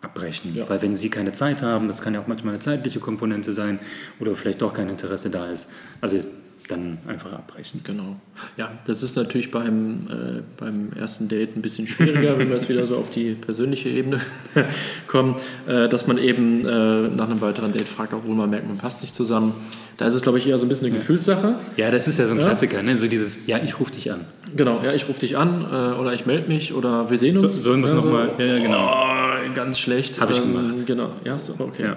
abbrechen? 0.00 0.54
Ja. 0.54 0.68
Weil 0.68 0.82
wenn 0.82 0.96
Sie 0.96 1.10
keine 1.10 1.32
Zeit 1.32 1.62
haben, 1.62 1.88
das 1.88 2.02
kann 2.02 2.14
ja 2.14 2.20
auch 2.20 2.26
manchmal 2.26 2.54
eine 2.54 2.60
zeitliche 2.60 3.00
Komponente 3.00 3.52
sein 3.52 3.78
oder 4.20 4.34
vielleicht 4.34 4.62
doch 4.62 4.72
kein 4.72 4.88
Interesse 4.88 5.30
da 5.30 5.46
ist, 5.50 5.70
also 6.00 6.18
dann 6.68 6.98
einfach 7.06 7.32
abbrechen. 7.32 7.80
Genau. 7.84 8.16
Ja, 8.56 8.72
das 8.86 9.02
ist 9.02 9.16
natürlich 9.16 9.50
beim, 9.50 10.06
äh, 10.08 10.42
beim 10.58 10.92
ersten 10.98 11.28
Date 11.28 11.56
ein 11.56 11.62
bisschen 11.62 11.86
schwieriger, 11.86 12.38
wenn 12.38 12.48
wir 12.48 12.54
jetzt 12.56 12.68
wieder 12.68 12.86
so 12.86 12.96
auf 12.96 13.10
die 13.10 13.34
persönliche 13.34 13.88
Ebene 13.90 14.20
kommen, 15.06 15.36
äh, 15.66 15.88
dass 15.88 16.06
man 16.06 16.18
eben 16.18 16.66
äh, 16.66 17.08
nach 17.08 17.28
einem 17.30 17.40
weiteren 17.40 17.72
Date 17.72 17.88
fragt, 17.88 18.12
obwohl 18.14 18.34
man 18.34 18.50
merkt, 18.50 18.66
man 18.66 18.78
passt 18.78 19.02
nicht 19.02 19.14
zusammen. 19.14 19.54
Da 19.96 20.06
ist 20.06 20.14
es, 20.14 20.22
glaube 20.22 20.38
ich, 20.38 20.48
eher 20.48 20.58
so 20.58 20.66
ein 20.66 20.68
bisschen 20.68 20.88
eine 20.88 20.96
Gefühlssache. 20.96 21.54
Ja, 21.76 21.90
das 21.90 22.08
ist 22.08 22.18
ja 22.18 22.26
so 22.26 22.32
ein 22.34 22.40
Ja. 22.40 22.46
Klassiker, 22.46 22.82
ne? 22.82 22.98
so 22.98 23.06
dieses, 23.06 23.46
ja, 23.46 23.58
ich 23.64 23.78
rufe 23.78 23.92
dich 23.92 24.10
an. 24.10 24.22
Genau, 24.56 24.80
ja, 24.84 24.92
ich 24.92 25.08
rufe 25.08 25.20
dich 25.20 25.36
an 25.36 25.62
äh, 25.70 26.00
oder 26.00 26.14
ich 26.14 26.26
melde 26.26 26.48
mich 26.48 26.74
oder 26.74 27.10
wir 27.10 27.18
sehen 27.18 27.36
uns. 27.38 27.54
So- 27.54 27.60
sollen 27.62 27.80
wir 27.80 27.86
es 27.86 27.92
Ja, 27.92 27.96
noch 28.00 28.04
mal- 28.10 28.30
ja, 28.38 28.44
ja, 28.44 28.58
genau. 28.58 28.84
Oh, 28.86 29.23
ganz 29.54 29.78
schlecht. 29.78 30.20
Hab 30.20 30.30
ich 30.30 30.38
Ähm, 30.38 30.54
gemacht. 30.54 30.86
Genau, 30.86 31.10
ja, 31.24 31.36
so, 31.36 31.54
okay. 31.58 31.84
Ja. 31.84 31.96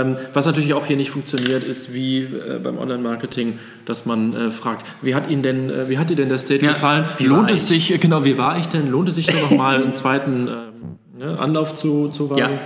Ähm, 0.00 0.16
was 0.32 0.46
natürlich 0.46 0.74
auch 0.74 0.86
hier 0.86 0.96
nicht 0.96 1.10
funktioniert, 1.10 1.62
ist 1.62 1.92
wie 1.94 2.22
äh, 2.22 2.58
beim 2.62 2.78
Online-Marketing, 2.78 3.58
dass 3.84 4.06
man 4.06 4.34
äh, 4.34 4.50
fragt, 4.50 4.90
wie 5.02 5.14
hat 5.14 5.28
Ihnen 5.30 5.42
denn, 5.42 5.70
äh, 5.70 5.88
wie 5.88 5.98
hat 5.98 6.10
dir 6.10 6.16
denn 6.16 6.28
das 6.30 6.46
Date 6.46 6.62
Ja, 6.62 6.70
gefallen? 6.72 7.04
wie 7.18 7.26
Lohnt 7.26 7.48
war 7.48 7.54
es 7.54 7.70
ich? 7.70 7.88
sich, 7.88 8.00
genau, 8.00 8.24
wie 8.24 8.38
war 8.38 8.58
ich 8.58 8.66
denn? 8.66 8.90
Lohnt 8.90 9.08
es 9.08 9.14
sich 9.16 9.26
da 9.26 9.38
nochmal 9.40 9.82
einen 9.82 9.94
zweiten 9.94 10.48
ähm, 10.48 11.18
ne, 11.18 11.38
Anlauf 11.38 11.74
zu, 11.74 12.08
zu 12.08 12.30
wagen 12.30 12.58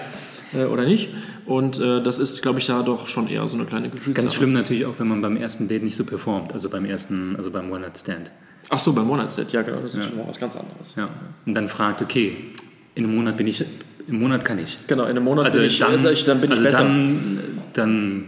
äh, 0.55 0.65
oder 0.65 0.85
nicht? 0.85 1.11
Und 1.45 1.81
äh, 1.81 2.03
das 2.03 2.19
ist, 2.19 2.43
glaube 2.43 2.59
ich, 2.59 2.69
ja 2.69 2.83
doch 2.83 3.07
schon 3.09 3.27
eher 3.29 3.47
so 3.47 3.57
eine 3.57 3.65
kleine 3.65 3.89
Gefühlssache. 3.89 4.27
Ganz 4.27 4.35
schlimm 4.35 4.53
natürlich 4.53 4.87
auch, 4.87 4.99
wenn 4.99 5.09
man 5.09 5.23
beim 5.23 5.37
ersten 5.37 5.67
Date 5.67 5.83
nicht 5.83 5.97
so 5.97 6.05
performt, 6.05 6.53
also 6.53 6.69
beim 6.69 6.85
ersten, 6.85 7.37
also 7.37 7.51
beim 7.51 7.71
One-Night-Stand. 7.73 8.31
Ach 8.71 8.79
so, 8.79 8.93
beim 8.93 9.07
Monatsdate, 9.07 9.53
ja 9.53 9.63
genau, 9.63 9.81
das 9.81 9.95
ist 9.95 10.05
schon 10.05 10.19
mal 10.19 10.27
was 10.29 10.39
ganz 10.39 10.55
anderes. 10.55 10.95
Ja. 10.97 11.09
Und 11.47 11.55
dann 11.55 11.69
fragt, 11.69 12.03
okay, 12.03 12.37
in 12.95 13.05
einem 13.05 13.17
Monat 13.17 13.37
bin 13.39 13.47
ich, 13.47 13.65
im 14.09 14.19
Monat 14.19 14.45
kann 14.45 14.59
ich. 14.59 14.79
Genau, 14.87 15.05
in 15.05 15.11
einem 15.11 15.25
Monat 15.25 15.47
Also 15.47 15.59
bin 15.61 15.69
ich, 15.69 15.79
dann, 15.79 15.95
also 15.95 16.11
ich, 16.11 16.25
dann 16.25 16.41
bin 16.41 16.51
also 16.51 16.63
ich 16.63 16.69
besser. 16.71 16.83
Dann, 16.83 17.41
dann 17.75 18.25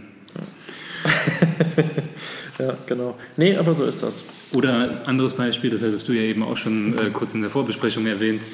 Ja, 2.59 2.77
genau. 2.87 3.17
Nee, 3.37 3.57
aber 3.57 3.75
so 3.75 3.85
ist 3.87 4.03
das. 4.03 4.25
Oder 4.53 5.03
anderes 5.07 5.35
Beispiel, 5.35 5.71
das 5.71 5.83
hattest 5.83 6.07
du 6.09 6.13
ja 6.13 6.23
eben 6.23 6.43
auch 6.43 6.59
schon 6.59 6.93
äh, 6.99 7.11
kurz 7.11 7.35
in 7.35 7.41
der 7.41 7.49
Vorbesprechung 7.51 8.07
erwähnt. 8.07 8.47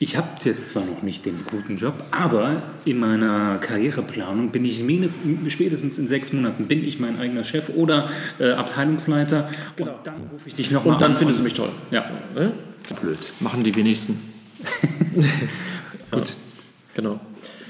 Ich 0.00 0.16
habe 0.16 0.28
jetzt 0.42 0.68
zwar 0.70 0.84
noch 0.84 1.02
nicht 1.02 1.26
den 1.26 1.44
guten 1.48 1.76
Job, 1.76 1.92
aber 2.10 2.62
in 2.86 2.98
meiner 2.98 3.58
Karriereplanung 3.58 4.48
bin 4.50 4.64
ich 4.64 4.82
mindestens, 4.82 5.52
spätestens 5.52 5.98
in 5.98 6.08
sechs 6.08 6.32
Monaten 6.32 6.66
bin 6.66 6.82
ich 6.82 6.98
mein 6.98 7.20
eigener 7.20 7.44
Chef 7.44 7.68
oder 7.68 8.08
äh, 8.38 8.50
Abteilungsleiter. 8.52 9.50
Genau. 9.76 9.90
Und 9.92 10.06
dann 10.06 10.14
rufe 10.32 10.48
ich 10.48 10.54
dich 10.54 10.70
nochmal 10.70 10.94
Und 10.94 11.02
dann 11.02 11.14
findest 11.14 11.38
du 11.38 11.44
mich 11.44 11.54
toll. 11.54 11.68
Ja, 11.90 12.10
Ne? 12.34 12.52
blöd. 13.00 13.18
Machen 13.40 13.62
die 13.62 13.74
wenigsten. 13.76 14.18
Gut. 16.10 16.34
Genau. 16.94 17.20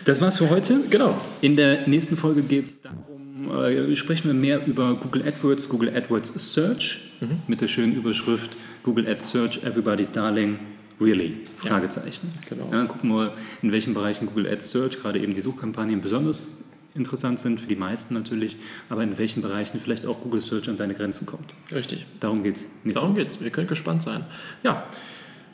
Das 0.04 0.20
war's 0.20 0.38
für 0.38 0.48
heute. 0.50 0.80
Genau. 0.88 1.16
In 1.40 1.56
der 1.56 1.86
nächsten 1.86 2.16
Folge 2.16 2.42
geht 2.42 2.64
es 2.66 2.80
darum, 2.80 3.50
äh, 3.64 3.94
sprechen 3.96 4.28
wir 4.28 4.34
mehr 4.34 4.66
über 4.66 4.94
Google 4.96 5.26
AdWords, 5.26 5.68
Google 5.68 5.94
AdWords 5.94 6.32
Search 6.36 7.00
mit 7.48 7.60
der 7.60 7.68
schönen 7.68 7.94
Überschrift 7.94 8.56
Google 8.82 9.06
Ads 9.06 9.30
Search, 9.30 9.62
Everybody's 9.62 10.10
Darling, 10.10 10.58
Really? 11.00 11.38
Fragezeichen. 11.56 12.28
genau. 12.48 12.70
Ja, 12.72 12.84
gucken 12.86 13.10
wir, 13.10 13.34
in 13.62 13.72
welchen 13.72 13.94
Bereichen 13.94 14.26
Google 14.26 14.46
Ads 14.50 14.70
Search, 14.70 14.98
gerade 15.00 15.18
eben 15.18 15.34
die 15.34 15.40
Suchkampagnen, 15.40 16.00
besonders 16.00 16.64
interessant 16.94 17.38
sind, 17.40 17.60
für 17.60 17.68
die 17.68 17.76
meisten 17.76 18.14
natürlich, 18.14 18.56
aber 18.88 19.02
in 19.02 19.16
welchen 19.16 19.42
Bereichen 19.42 19.80
vielleicht 19.80 20.04
auch 20.06 20.20
Google 20.22 20.40
Search 20.40 20.68
an 20.68 20.76
seine 20.76 20.94
Grenzen 20.94 21.24
kommt. 21.26 21.54
Richtig. 21.72 22.04
Darum 22.20 22.42
geht's. 22.42 22.64
Darum 22.84 23.14
geht's. 23.14 23.40
Wir 23.40 23.50
können 23.50 23.68
gespannt 23.68 24.02
sein. 24.02 24.24
Ja. 24.62 24.86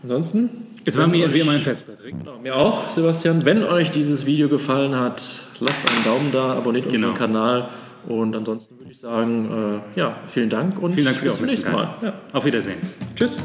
Ansonsten. 0.07 0.49
Es 0.85 0.97
war 0.97 1.09
mir 1.09 1.35
wie 1.35 1.41
immer 1.41 1.51
ein 1.51 1.61
Fest, 1.61 1.85
Patrick. 1.85 2.17
Genau, 2.17 2.39
mir 2.39 2.55
auch, 2.55 2.89
Sebastian. 2.89 3.45
Wenn 3.45 3.65
euch 3.65 3.91
dieses 3.91 4.25
Video 4.25 4.49
gefallen 4.49 4.95
hat, 4.95 5.29
lasst 5.59 5.91
einen 5.91 6.05
Daumen 6.05 6.31
da, 6.31 6.53
abonniert 6.53 6.89
Genau. 6.89 7.09
unseren 7.09 7.15
Kanal 7.15 7.69
und 8.07 8.37
ansonsten 8.37 8.79
würde 8.79 8.93
ich 8.93 8.99
sagen, 8.99 9.83
äh, 9.97 9.99
ja, 9.99 10.17
vielen 10.29 10.49
Dank 10.49 10.81
und 10.81 10.93
Vielen 10.93 11.07
Dank 11.07 11.21
bis 11.21 11.35
zum 11.35 11.47
nächsten 11.47 11.73
Mal. 11.73 11.89
Ja. 12.03 12.13
Auf 12.33 12.45
Wiedersehen. 12.45 12.79
Tschüss. 13.17 13.41